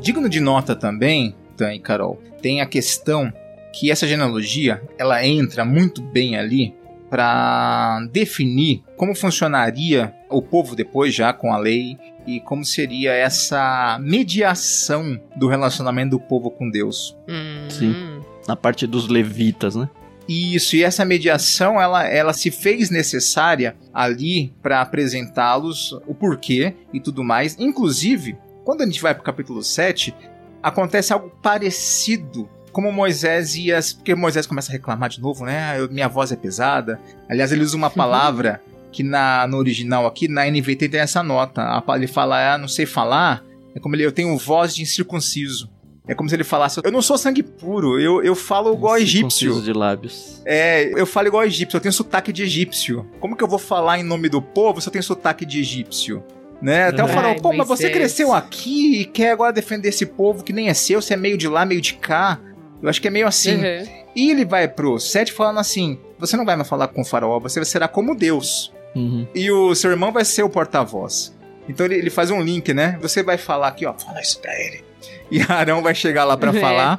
Digno 0.00 0.26
de 0.26 0.40
nota 0.40 0.74
também, 0.74 1.34
E 1.64 1.78
Carol, 1.78 2.20
tem 2.40 2.60
a 2.60 2.66
questão 2.66 3.32
que 3.72 3.90
essa 3.90 4.06
genealogia 4.06 4.82
ela 4.98 5.24
entra 5.24 5.64
muito 5.64 6.02
bem 6.02 6.36
ali 6.36 6.74
para 7.08 8.06
definir 8.12 8.82
como 8.96 9.14
funcionaria 9.14 10.14
o 10.28 10.42
povo 10.42 10.76
depois 10.76 11.14
já 11.14 11.32
com 11.32 11.52
a 11.52 11.58
lei 11.58 11.96
e 12.26 12.40
como 12.40 12.64
seria 12.64 13.12
essa 13.12 13.98
mediação 14.00 15.18
do 15.34 15.48
relacionamento 15.48 16.10
do 16.10 16.20
povo 16.20 16.50
com 16.50 16.70
Deus. 16.70 17.16
Hum. 17.28 17.70
Sim. 17.70 18.20
Na 18.46 18.54
parte 18.54 18.86
dos 18.86 19.08
levitas, 19.08 19.74
né? 19.74 19.88
Isso, 20.28 20.76
e 20.76 20.82
essa 20.82 21.06
mediação 21.06 21.80
ela, 21.80 22.06
ela 22.06 22.34
se 22.34 22.50
fez 22.50 22.90
necessária 22.90 23.74
ali 23.94 24.52
para 24.62 24.82
apresentá-los 24.82 25.92
o 26.06 26.14
porquê 26.14 26.74
e 26.92 27.00
tudo 27.00 27.24
mais. 27.24 27.56
Inclusive, 27.58 28.36
quando 28.62 28.82
a 28.82 28.84
gente 28.84 29.00
vai 29.00 29.14
para 29.14 29.22
o 29.22 29.24
capítulo 29.24 29.62
7, 29.62 30.14
acontece 30.62 31.12
algo 31.12 31.30
parecido. 31.42 32.48
Como 32.72 32.92
Moisés 32.92 33.56
ia. 33.56 33.78
Porque 33.96 34.14
Moisés 34.14 34.46
começa 34.46 34.70
a 34.70 34.72
reclamar 34.72 35.08
de 35.08 35.20
novo, 35.20 35.44
né? 35.44 35.70
"Ah, 35.70 35.78
eu- 35.78 35.90
minha 35.90 36.08
voz 36.08 36.30
é 36.32 36.36
pesada. 36.36 37.00
Aliás, 37.28 37.50
ele 37.52 37.62
usa 37.62 37.76
uma 37.76 37.90
palavra 37.90 38.60
que 38.92 39.02
na, 39.02 39.46
no 39.46 39.56
original 39.58 40.06
aqui, 40.06 40.28
na 40.28 40.46
NVT, 40.46 40.88
tem 40.88 41.00
essa 41.00 41.22
nota. 41.22 41.62
Ele 41.94 42.06
fala, 42.06 42.54
ah, 42.54 42.58
não 42.58 42.68
sei 42.68 42.86
falar. 42.86 43.42
É 43.74 43.80
como 43.80 43.94
ele, 43.94 44.04
eu 44.04 44.12
tenho 44.12 44.36
voz 44.38 44.74
de 44.74 44.82
incircunciso. 44.82 45.70
É 46.06 46.14
como 46.14 46.26
se 46.26 46.34
ele 46.34 46.42
falasse, 46.44 46.80
eu 46.82 46.90
não 46.90 47.02
sou 47.02 47.18
sangue 47.18 47.42
puro, 47.42 48.00
eu, 48.00 48.22
eu 48.22 48.34
falo 48.34 48.72
igual 48.72 48.96
egípcio. 48.96 49.60
De 49.60 49.74
lábios. 49.74 50.40
É, 50.46 50.90
eu 50.98 51.04
falo 51.04 51.26
igual 51.28 51.44
egípcio, 51.44 51.76
eu 51.76 51.80
tenho 51.82 51.92
sotaque 51.92 52.32
de 52.32 52.42
egípcio. 52.44 53.06
Como 53.20 53.36
que 53.36 53.44
eu 53.44 53.48
vou 53.48 53.58
falar 53.58 53.98
em 53.98 54.02
nome 54.02 54.26
do 54.30 54.40
povo 54.40 54.80
se 54.80 54.88
eu 54.88 54.92
tenho 54.92 55.04
sotaque 55.04 55.44
de 55.44 55.60
egípcio? 55.60 56.24
Né? 56.60 56.88
Até 56.88 57.02
o 57.02 57.06
Ai, 57.06 57.12
faraó, 57.14 57.34
pô, 57.36 57.52
mas 57.52 57.68
você 57.68 57.88
cresceu 57.90 58.32
aqui 58.32 59.00
e 59.00 59.04
quer 59.04 59.30
agora 59.30 59.52
defender 59.52 59.88
esse 59.90 60.04
povo 60.04 60.42
que 60.42 60.52
nem 60.52 60.68
é 60.68 60.74
seu, 60.74 61.00
você 61.00 61.14
é 61.14 61.16
meio 61.16 61.38
de 61.38 61.46
lá, 61.46 61.64
meio 61.64 61.80
de 61.80 61.94
cá. 61.94 62.40
Eu 62.82 62.88
acho 62.88 63.00
que 63.00 63.06
é 63.08 63.10
meio 63.10 63.26
assim. 63.28 63.54
Uhum. 63.56 63.86
E 64.16 64.30
ele 64.30 64.44
vai 64.44 64.66
pro 64.66 64.98
7 64.98 65.32
falando 65.32 65.58
assim: 65.60 65.98
você 66.18 66.36
não 66.36 66.44
vai 66.44 66.56
mais 66.56 66.68
falar 66.68 66.88
com 66.88 67.02
o 67.02 67.04
faraó, 67.04 67.38
você 67.38 67.64
será 67.64 67.86
como 67.86 68.14
Deus. 68.16 68.72
Uhum. 68.96 69.26
E 69.34 69.50
o 69.50 69.74
seu 69.74 69.90
irmão 69.90 70.10
vai 70.12 70.24
ser 70.24 70.42
o 70.42 70.48
porta-voz. 70.48 71.36
Então 71.68 71.86
ele, 71.86 71.96
ele 71.96 72.10
faz 72.10 72.30
um 72.30 72.40
link, 72.40 72.72
né? 72.74 72.98
Você 73.00 73.22
vai 73.22 73.36
falar 73.38 73.68
aqui, 73.68 73.86
ó, 73.86 73.92
fala 73.94 74.20
isso 74.20 74.40
pra 74.40 74.52
ele. 74.58 74.84
E 75.30 75.42
Arão 75.42 75.82
vai 75.82 75.94
chegar 75.94 76.24
lá 76.24 76.36
pra 76.38 76.50
É. 76.56 76.58
falar 76.60 76.98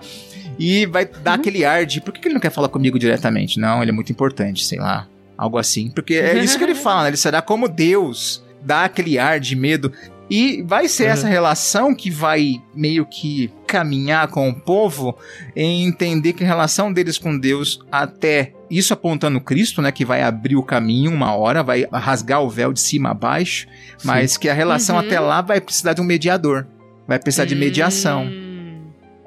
e 0.60 0.86
vai 0.86 1.04
dar 1.04 1.34
aquele 1.34 1.66
ar 1.66 1.84
de 1.86 2.00
por 2.00 2.14
que 2.14 2.20
que 2.20 2.28
ele 2.28 2.36
não 2.36 2.40
quer 2.42 2.52
falar 2.52 2.70
comigo 2.70 3.00
diretamente? 3.00 3.60
Não, 3.60 3.82
ele 3.82 3.90
é 3.90 3.94
muito 3.94 4.12
importante, 4.12 4.64
sei 4.66 4.78
lá. 4.78 5.08
Algo 5.36 5.58
assim. 5.58 5.90
Porque 5.90 6.14
é 6.14 6.38
isso 6.38 6.56
que 6.58 6.64
ele 6.64 6.76
fala, 6.76 7.04
né? 7.04 7.10
Ele 7.10 7.18
será 7.18 7.42
como 7.42 7.68
Deus, 7.68 8.44
dá 8.62 8.86
aquele 8.86 9.18
ar 9.18 9.40
de 9.40 9.56
medo. 9.56 9.92
E 10.30 10.62
vai 10.62 10.88
ser 10.88 11.06
Uhum. 11.06 11.10
essa 11.10 11.28
relação 11.28 11.96
que 11.96 12.12
vai 12.12 12.62
meio 12.76 13.04
que 13.06 13.52
caminhar 13.66 14.28
com 14.28 14.48
o 14.48 14.54
povo 14.54 15.18
em 15.56 15.88
entender 15.88 16.34
que 16.34 16.44
a 16.44 16.48
relação 16.48 16.94
deles 16.94 17.18
com 17.18 17.36
Deus 17.38 17.80
até 17.92 18.54
isso 18.70 18.94
apontando 18.94 19.42
Cristo, 19.42 19.82
né, 19.82 19.92
que 19.92 20.06
vai 20.06 20.22
abrir 20.22 20.56
o 20.56 20.62
caminho 20.62 21.12
uma 21.12 21.34
hora, 21.34 21.64
vai 21.64 21.88
rasgar 21.92 22.44
o 22.44 22.50
véu 22.50 22.72
de 22.72 22.80
cima 22.80 23.10
a 23.10 23.14
baixo, 23.16 23.68
Sim. 23.98 24.08
mas 24.08 24.38
que 24.38 24.48
a 24.48 24.54
relação 24.54 24.96
uhum. 24.96 25.02
até 25.02 25.20
lá 25.20 25.42
vai 25.42 25.60
precisar 25.60 25.94
de 25.94 26.02
um 26.02 26.04
mediador, 26.06 26.68
vai 27.08 27.18
precisar 27.18 27.46
de 27.46 27.56
mediação. 27.56 28.26
Hum. 28.26 28.84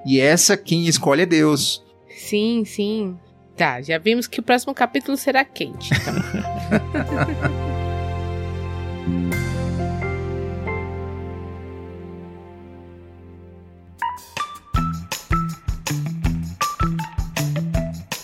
E 0.07 0.21
essa 0.21 0.57
quem 0.57 0.87
escolhe 0.87 1.23
é 1.23 1.27
Deus. 1.27 1.85
Sim, 2.09 2.63
sim. 2.65 3.17
Tá, 3.57 3.83
já 3.83 3.99
vimos 3.99 4.29
que 4.29 4.39
o 4.39 4.43
próximo 4.43 4.73
capítulo 4.73 5.17
será 5.17 5.45
quente. 5.45 5.91
Então. 5.93 7.73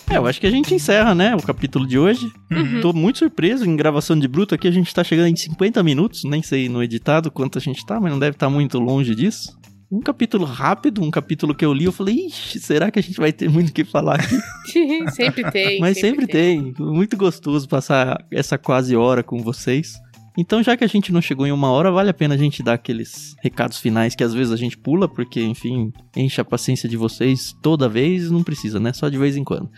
É, 0.09 0.17
eu 0.17 0.25
acho 0.25 0.41
que 0.41 0.47
a 0.47 0.51
gente 0.51 0.73
encerra, 0.73 1.13
né, 1.13 1.35
o 1.35 1.41
capítulo 1.41 1.85
de 1.85 1.99
hoje. 1.99 2.31
Uhum. 2.51 2.81
Tô 2.81 2.91
muito 2.91 3.19
surpreso 3.19 3.63
em 3.63 3.75
gravação 3.75 4.17
de 4.17 4.27
bruto 4.27 4.55
aqui, 4.55 4.67
a 4.67 4.71
gente 4.71 4.93
tá 4.93 5.03
chegando 5.03 5.27
em 5.27 5.35
50 5.35 5.83
minutos, 5.83 6.23
nem 6.23 6.41
sei 6.41 6.67
no 6.67 6.81
editado 6.81 7.29
quanto 7.29 7.59
a 7.59 7.61
gente 7.61 7.85
tá, 7.85 7.99
mas 7.99 8.11
não 8.11 8.17
deve 8.17 8.35
estar 8.35 8.47
tá 8.47 8.49
muito 8.49 8.79
longe 8.79 9.13
disso. 9.13 9.55
Um 9.91 10.01
capítulo 10.01 10.45
rápido, 10.45 11.03
um 11.03 11.11
capítulo 11.11 11.53
que 11.53 11.65
eu 11.65 11.73
li, 11.73 11.85
eu 11.85 11.91
falei, 11.91 12.27
ixi, 12.27 12.59
será 12.59 12.89
que 12.89 12.99
a 12.99 13.01
gente 13.03 13.19
vai 13.19 13.31
ter 13.31 13.49
muito 13.49 13.69
o 13.69 13.73
que 13.73 13.83
falar 13.83 14.19
aqui? 14.19 14.35
sempre 15.13 15.49
tem. 15.51 15.79
Mas 15.79 15.99
sempre, 15.99 16.21
sempre 16.21 16.27
tem. 16.27 16.73
tem. 16.73 16.85
Muito 16.85 17.15
gostoso 17.15 17.67
passar 17.67 18.23
essa 18.31 18.57
quase 18.57 18.95
hora 18.95 19.23
com 19.23 19.39
vocês. 19.39 19.93
Então, 20.39 20.63
já 20.63 20.77
que 20.77 20.85
a 20.85 20.87
gente 20.87 21.11
não 21.11 21.21
chegou 21.21 21.45
em 21.45 21.51
uma 21.51 21.69
hora, 21.69 21.91
vale 21.91 22.09
a 22.09 22.13
pena 22.13 22.33
a 22.33 22.37
gente 22.37 22.63
dar 22.63 22.75
aqueles 22.75 23.35
recados 23.41 23.77
finais 23.77 24.15
que 24.15 24.23
às 24.23 24.33
vezes 24.33 24.53
a 24.53 24.55
gente 24.55 24.77
pula, 24.77 25.05
porque, 25.05 25.43
enfim, 25.43 25.91
enche 26.15 26.39
a 26.39 26.45
paciência 26.45 26.87
de 26.87 26.95
vocês 26.95 27.53
toda 27.61 27.89
vez, 27.89 28.31
não 28.31 28.41
precisa, 28.41 28.79
né? 28.79 28.93
Só 28.93 29.09
de 29.09 29.17
vez 29.17 29.35
em 29.35 29.43
quando. 29.43 29.69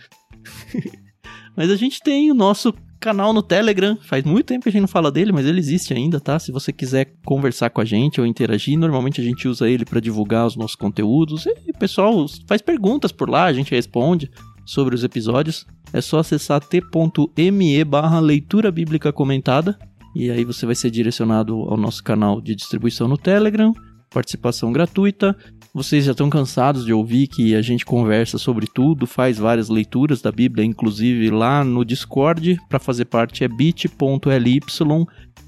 mas 1.56 1.68
a 1.68 1.74
gente 1.74 2.00
tem 2.00 2.30
o 2.30 2.34
nosso 2.34 2.72
canal 3.00 3.32
no 3.32 3.42
Telegram. 3.42 3.98
Faz 4.02 4.22
muito 4.22 4.46
tempo 4.46 4.62
que 4.62 4.68
a 4.68 4.72
gente 4.72 4.82
não 4.82 4.88
fala 4.88 5.10
dele, 5.10 5.32
mas 5.32 5.46
ele 5.46 5.58
existe 5.58 5.92
ainda, 5.92 6.20
tá? 6.20 6.38
Se 6.38 6.52
você 6.52 6.72
quiser 6.72 7.12
conversar 7.24 7.70
com 7.70 7.80
a 7.80 7.84
gente 7.84 8.20
ou 8.20 8.26
interagir, 8.26 8.78
normalmente 8.78 9.20
a 9.20 9.24
gente 9.24 9.48
usa 9.48 9.68
ele 9.68 9.84
para 9.84 9.98
divulgar 9.98 10.46
os 10.46 10.54
nossos 10.54 10.76
conteúdos. 10.76 11.44
E 11.44 11.72
o 11.72 11.78
pessoal 11.78 12.24
faz 12.46 12.62
perguntas 12.62 13.10
por 13.10 13.28
lá, 13.28 13.46
a 13.46 13.52
gente 13.52 13.74
responde 13.74 14.30
sobre 14.64 14.94
os 14.94 15.02
episódios. 15.02 15.66
É 15.92 16.00
só 16.00 16.20
acessar 16.20 16.60
t.me 16.60 17.84
barra 17.84 18.20
leitura 18.20 18.70
bíblica 18.70 19.12
comentada. 19.12 19.76
E 20.14 20.30
aí 20.30 20.44
você 20.44 20.66
vai 20.66 20.74
ser 20.74 20.90
direcionado 20.90 21.54
ao 21.54 21.76
nosso 21.76 22.02
canal 22.02 22.40
de 22.40 22.54
distribuição 22.54 23.08
no 23.08 23.16
Telegram 23.16 23.72
participação 24.12 24.72
gratuita. 24.72 25.36
Vocês 25.74 26.04
já 26.04 26.12
estão 26.12 26.28
cansados 26.28 26.84
de 26.84 26.92
ouvir 26.92 27.26
que 27.26 27.54
a 27.54 27.62
gente 27.62 27.84
conversa 27.84 28.36
sobre 28.36 28.66
tudo, 28.66 29.06
faz 29.06 29.38
várias 29.38 29.68
leituras 29.68 30.20
da 30.20 30.30
Bíblia, 30.30 30.64
inclusive 30.64 31.30
lá 31.30 31.64
no 31.64 31.84
Discord. 31.84 32.58
Para 32.68 32.78
fazer 32.78 33.06
parte 33.06 33.42
é 33.42 33.48
bit.ly 33.48 34.60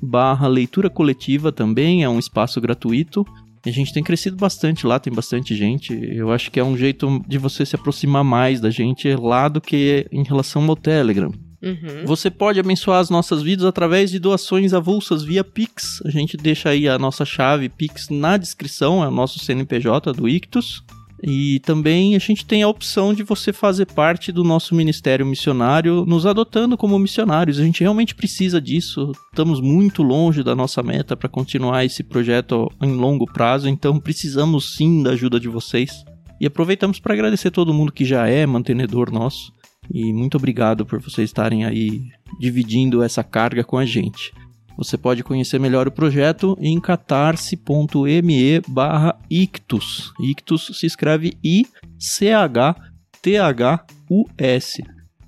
barra 0.02 0.48
leitura 0.48 0.90
coletiva 0.90 1.52
também, 1.52 2.02
é 2.02 2.08
um 2.08 2.18
espaço 2.18 2.60
gratuito. 2.60 3.24
A 3.66 3.70
gente 3.70 3.94
tem 3.94 4.02
crescido 4.02 4.36
bastante 4.36 4.86
lá, 4.86 4.98
tem 4.98 5.12
bastante 5.12 5.54
gente. 5.54 5.94
Eu 5.94 6.30
acho 6.30 6.50
que 6.50 6.60
é 6.60 6.64
um 6.64 6.76
jeito 6.76 7.22
de 7.26 7.38
você 7.38 7.64
se 7.64 7.74
aproximar 7.74 8.22
mais 8.22 8.60
da 8.60 8.70
gente 8.70 9.14
lá 9.16 9.48
do 9.48 9.60
que 9.60 10.06
em 10.12 10.22
relação 10.22 10.68
ao 10.68 10.76
Telegram. 10.76 11.30
Uhum. 11.64 12.04
Você 12.04 12.30
pode 12.30 12.60
abençoar 12.60 13.00
as 13.00 13.08
nossas 13.08 13.42
vidas 13.42 13.64
através 13.64 14.10
de 14.10 14.18
doações 14.18 14.74
avulsas 14.74 15.22
via 15.22 15.42
Pix. 15.42 16.02
A 16.04 16.10
gente 16.10 16.36
deixa 16.36 16.68
aí 16.68 16.86
a 16.86 16.98
nossa 16.98 17.24
chave 17.24 17.70
Pix 17.70 18.10
na 18.10 18.36
descrição, 18.36 19.02
é 19.02 19.08
o 19.08 19.10
nosso 19.10 19.38
CNPJ 19.38 20.12
do 20.12 20.28
Ictus. 20.28 20.84
E 21.26 21.58
também 21.60 22.14
a 22.14 22.18
gente 22.18 22.44
tem 22.44 22.62
a 22.62 22.68
opção 22.68 23.14
de 23.14 23.22
você 23.22 23.50
fazer 23.50 23.86
parte 23.86 24.30
do 24.30 24.44
nosso 24.44 24.74
ministério 24.74 25.24
missionário, 25.24 26.04
nos 26.06 26.26
adotando 26.26 26.76
como 26.76 26.98
missionários. 26.98 27.58
A 27.58 27.64
gente 27.64 27.80
realmente 27.80 28.14
precisa 28.14 28.60
disso. 28.60 29.12
Estamos 29.30 29.58
muito 29.58 30.02
longe 30.02 30.42
da 30.42 30.54
nossa 30.54 30.82
meta 30.82 31.16
para 31.16 31.30
continuar 31.30 31.82
esse 31.82 32.02
projeto 32.02 32.70
em 32.82 32.94
longo 32.94 33.24
prazo, 33.24 33.70
então 33.70 33.98
precisamos 33.98 34.74
sim 34.76 35.02
da 35.02 35.12
ajuda 35.12 35.40
de 35.40 35.48
vocês. 35.48 36.04
E 36.38 36.44
aproveitamos 36.44 37.00
para 37.00 37.14
agradecer 37.14 37.50
todo 37.50 37.72
mundo 37.72 37.92
que 37.92 38.04
já 38.04 38.28
é 38.28 38.44
mantenedor 38.44 39.10
nosso. 39.10 39.50
E 39.92 40.12
muito 40.12 40.36
obrigado 40.36 40.84
por 40.86 41.00
vocês 41.00 41.30
estarem 41.30 41.64
aí 41.64 42.10
dividindo 42.38 43.02
essa 43.02 43.22
carga 43.22 43.64
com 43.64 43.78
a 43.78 43.84
gente. 43.84 44.32
Você 44.76 44.98
pode 44.98 45.22
conhecer 45.22 45.60
melhor 45.60 45.86
o 45.86 45.92
projeto 45.92 46.56
em 46.60 46.80
catarse.me 46.80 48.60
barra 48.66 49.16
ictus. 49.30 50.12
Ictus 50.20 50.72
se 50.74 50.86
escreve 50.86 51.34
I-C-H-T-H-U-S. 51.44 52.44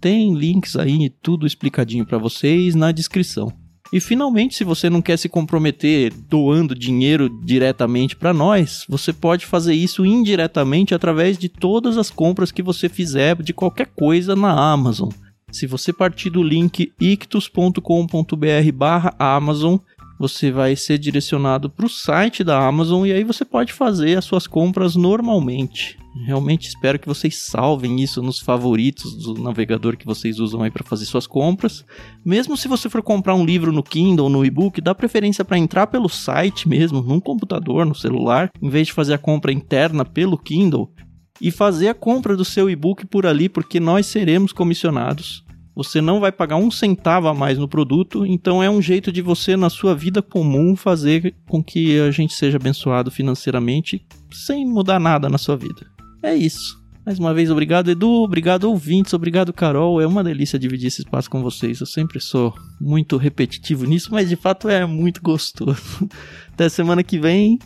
Tem 0.00 0.34
links 0.34 0.76
aí, 0.76 1.08
tudo 1.22 1.46
explicadinho 1.46 2.04
para 2.04 2.18
vocês 2.18 2.74
na 2.74 2.90
descrição. 2.90 3.65
E 3.92 4.00
finalmente, 4.00 4.56
se 4.56 4.64
você 4.64 4.90
não 4.90 5.00
quer 5.00 5.16
se 5.16 5.28
comprometer 5.28 6.12
doando 6.28 6.74
dinheiro 6.74 7.28
diretamente 7.28 8.16
para 8.16 8.34
nós, 8.34 8.84
você 8.88 9.12
pode 9.12 9.46
fazer 9.46 9.74
isso 9.74 10.04
indiretamente 10.04 10.92
através 10.94 11.38
de 11.38 11.48
todas 11.48 11.96
as 11.96 12.10
compras 12.10 12.50
que 12.50 12.62
você 12.62 12.88
fizer 12.88 13.40
de 13.42 13.52
qualquer 13.52 13.86
coisa 13.86 14.34
na 14.34 14.50
Amazon. 14.50 15.10
Se 15.52 15.64
você 15.66 15.92
partir 15.92 16.30
do 16.30 16.42
link 16.42 16.92
ictus.com.br/amazon, 17.00 19.76
você 20.18 20.50
vai 20.50 20.74
ser 20.76 20.98
direcionado 20.98 21.68
para 21.68 21.86
o 21.86 21.90
site 21.90 22.42
da 22.42 22.66
Amazon 22.66 23.06
e 23.06 23.12
aí 23.12 23.24
você 23.24 23.44
pode 23.44 23.72
fazer 23.72 24.16
as 24.16 24.24
suas 24.24 24.46
compras 24.46 24.96
normalmente. 24.96 25.98
Realmente 26.24 26.68
espero 26.68 26.98
que 26.98 27.06
vocês 27.06 27.36
salvem 27.36 28.00
isso 28.00 28.22
nos 28.22 28.40
favoritos 28.40 29.14
do 29.16 29.34
navegador 29.34 29.96
que 29.96 30.06
vocês 30.06 30.38
usam 30.38 30.62
aí 30.62 30.70
para 30.70 30.84
fazer 30.84 31.04
suas 31.04 31.26
compras. 31.26 31.84
Mesmo 32.24 32.56
se 32.56 32.68
você 32.68 32.88
for 32.88 33.02
comprar 33.02 33.34
um 33.34 33.44
livro 33.44 33.70
no 33.70 33.82
Kindle 33.82 34.24
ou 34.24 34.30
no 34.30 34.44
e-book, 34.44 34.80
dá 34.80 34.94
preferência 34.94 35.44
para 35.44 35.58
entrar 35.58 35.86
pelo 35.88 36.08
site 36.08 36.68
mesmo, 36.68 37.02
num 37.02 37.20
computador, 37.20 37.84
no 37.84 37.94
celular, 37.94 38.50
em 38.62 38.70
vez 38.70 38.86
de 38.86 38.94
fazer 38.94 39.14
a 39.14 39.18
compra 39.18 39.52
interna 39.52 40.04
pelo 40.04 40.38
Kindle 40.38 40.90
e 41.38 41.50
fazer 41.50 41.88
a 41.88 41.94
compra 41.94 42.34
do 42.34 42.44
seu 42.44 42.70
e-book 42.70 43.06
por 43.06 43.26
ali, 43.26 43.48
porque 43.48 43.78
nós 43.78 44.06
seremos 44.06 44.52
comissionados. 44.52 45.45
Você 45.76 46.00
não 46.00 46.20
vai 46.20 46.32
pagar 46.32 46.56
um 46.56 46.70
centavo 46.70 47.28
a 47.28 47.34
mais 47.34 47.58
no 47.58 47.68
produto, 47.68 48.24
então 48.24 48.62
é 48.62 48.70
um 48.70 48.80
jeito 48.80 49.12
de 49.12 49.20
você, 49.20 49.58
na 49.58 49.68
sua 49.68 49.94
vida 49.94 50.22
comum, 50.22 50.74
fazer 50.74 51.34
com 51.46 51.62
que 51.62 52.00
a 52.00 52.10
gente 52.10 52.32
seja 52.32 52.56
abençoado 52.56 53.10
financeiramente 53.10 54.02
sem 54.32 54.64
mudar 54.64 54.98
nada 54.98 55.28
na 55.28 55.36
sua 55.36 55.54
vida. 55.54 55.86
É 56.22 56.34
isso. 56.34 56.82
Mais 57.04 57.18
uma 57.18 57.34
vez, 57.34 57.50
obrigado, 57.50 57.90
Edu. 57.90 58.10
Obrigado, 58.10 58.64
ouvintes. 58.64 59.12
Obrigado, 59.12 59.52
Carol. 59.52 60.00
É 60.00 60.06
uma 60.06 60.24
delícia 60.24 60.58
dividir 60.58 60.86
esse 60.86 61.02
espaço 61.02 61.28
com 61.28 61.42
vocês. 61.42 61.78
Eu 61.78 61.86
sempre 61.86 62.20
sou 62.20 62.54
muito 62.80 63.18
repetitivo 63.18 63.84
nisso, 63.84 64.08
mas 64.10 64.30
de 64.30 64.34
fato 64.34 64.70
é 64.70 64.84
muito 64.86 65.20
gostoso. 65.22 66.08
Até 66.52 66.70
semana 66.70 67.04
que 67.04 67.18
vem, 67.18 67.58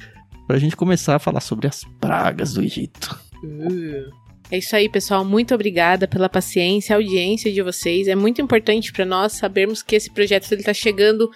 pra 0.48 0.58
gente 0.58 0.76
começar 0.76 1.14
a 1.14 1.20
falar 1.20 1.40
sobre 1.40 1.68
as 1.68 1.84
pragas 2.00 2.54
do 2.54 2.60
Egito. 2.60 3.16
É 4.50 4.58
isso 4.58 4.74
aí, 4.74 4.88
pessoal. 4.88 5.24
Muito 5.24 5.54
obrigada 5.54 6.08
pela 6.08 6.28
paciência, 6.28 6.96
audiência 6.96 7.52
de 7.52 7.62
vocês. 7.62 8.08
É 8.08 8.16
muito 8.16 8.42
importante 8.42 8.92
para 8.92 9.04
nós 9.04 9.32
sabermos 9.32 9.82
que 9.82 9.94
esse 9.94 10.10
projeto 10.10 10.52
está 10.52 10.74
chegando 10.74 11.30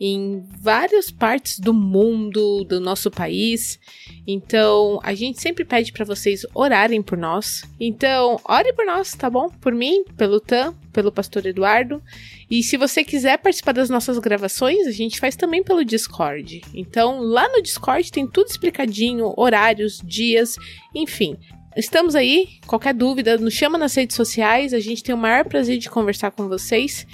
em 0.00 0.44
várias 0.60 1.10
partes 1.10 1.58
do 1.58 1.74
mundo, 1.74 2.64
do 2.64 2.78
nosso 2.78 3.10
país. 3.10 3.80
Então, 4.26 5.00
a 5.02 5.12
gente 5.12 5.40
sempre 5.40 5.64
pede 5.64 5.92
para 5.92 6.04
vocês 6.04 6.46
orarem 6.54 7.02
por 7.02 7.18
nós. 7.18 7.62
Então, 7.80 8.38
ore 8.44 8.72
por 8.72 8.86
nós, 8.86 9.12
tá 9.14 9.28
bom? 9.28 9.48
Por 9.48 9.74
mim, 9.74 10.04
pelo 10.16 10.38
Tan, 10.38 10.74
pelo 10.92 11.10
pastor 11.10 11.46
Eduardo. 11.46 12.02
E 12.50 12.62
se 12.62 12.76
você 12.76 13.02
quiser 13.02 13.38
participar 13.38 13.72
das 13.72 13.90
nossas 13.90 14.18
gravações, 14.18 14.86
a 14.86 14.92
gente 14.92 15.18
faz 15.18 15.34
também 15.34 15.64
pelo 15.64 15.84
Discord. 15.84 16.60
Então, 16.72 17.18
lá 17.20 17.48
no 17.48 17.62
Discord 17.62 18.12
tem 18.12 18.26
tudo 18.26 18.48
explicadinho, 18.48 19.34
horários, 19.36 20.00
dias, 20.04 20.56
enfim. 20.94 21.36
Estamos 21.76 22.14
aí. 22.14 22.48
Qualquer 22.66 22.94
dúvida, 22.94 23.36
nos 23.38 23.54
chama 23.54 23.78
nas 23.78 23.94
redes 23.94 24.16
sociais. 24.16 24.72
A 24.74 24.80
gente 24.80 25.02
tem 25.02 25.14
o 25.14 25.18
maior 25.18 25.44
prazer 25.44 25.78
de 25.78 25.88
conversar 25.88 26.30
com 26.30 26.48
vocês. 26.48 27.06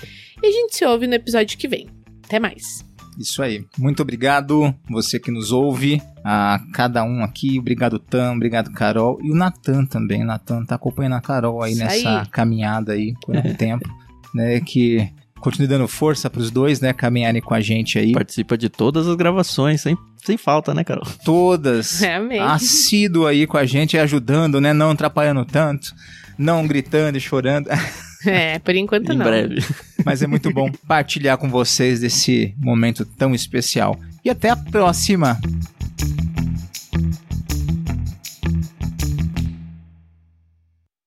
E 0.43 0.47
a 0.47 0.51
gente 0.51 0.77
se 0.77 0.85
ouve 0.85 1.07
no 1.07 1.15
episódio 1.15 1.59
que 1.59 1.69
vem. 1.69 1.89
Até 2.25 2.39
mais. 2.41 2.85
Isso 3.19 3.43
aí. 3.43 3.65
Muito 3.79 4.03
obrigado, 4.03 4.75
você 4.91 5.21
que 5.21 5.31
nos 5.31 5.53
ouve, 5.53 6.03
a 6.25 6.61
cada 6.73 7.05
um 7.05 7.23
aqui. 7.23 7.59
Obrigado, 7.59 7.99
Tam, 7.99 8.35
obrigado, 8.35 8.73
Carol. 8.73 9.21
E 9.23 9.31
o 9.31 9.35
Natan 9.37 9.85
também. 9.85 10.23
O 10.23 10.27
Natan 10.27 10.65
tá 10.65 10.75
acompanhando 10.75 11.15
a 11.15 11.21
Carol 11.21 11.63
aí 11.63 11.73
Isso 11.73 11.81
nessa 11.85 12.21
aí. 12.23 12.29
caminhada 12.29 12.93
aí 12.93 13.15
por 13.25 13.37
um 13.37 13.55
tempo, 13.55 13.89
né? 14.35 14.61
Que 14.61 15.13
continue 15.45 15.69
dando 15.69 15.87
força 15.87 16.31
para 16.31 16.41
os 16.41 16.51
dois, 16.51 16.81
né? 16.81 16.95
Caminharem 16.95 17.43
com 17.43 17.53
a 17.53 17.61
gente 17.61 17.99
aí. 17.99 18.13
Participa 18.13 18.57
de 18.57 18.71
todas 18.71 19.07
as 19.07 19.15
gravações, 19.15 19.83
sem, 19.83 19.95
sem 20.25 20.39
falta, 20.39 20.73
né, 20.73 20.83
Carol? 20.83 21.05
Todas. 21.23 22.01
É 22.15 22.19
mesmo. 22.19 22.47
Assíduo 22.47 23.27
aí 23.27 23.47
com 23.47 23.59
a 23.59 23.67
gente, 23.67 23.99
ajudando, 23.99 24.61
né? 24.61 24.73
Não 24.73 24.91
atrapalhando 24.91 25.45
tanto, 25.45 25.95
não 26.39 26.67
gritando 26.67 27.19
e 27.19 27.21
chorando. 27.21 27.69
É, 28.27 28.59
por 28.59 28.75
enquanto 28.75 29.13
em 29.13 29.17
não. 29.19 29.27
Em 29.27 29.29
breve. 29.29 29.63
Mas 30.03 30.23
é 30.23 30.27
muito 30.27 30.51
bom 30.51 30.73
partilhar 30.89 31.37
com 31.37 31.51
vocês 31.51 32.01
desse 32.01 32.55
momento 32.57 33.05
tão 33.05 33.35
especial. 33.35 34.01
E 34.25 34.31
até 34.31 34.49
a 34.49 34.57
próxima! 34.57 35.39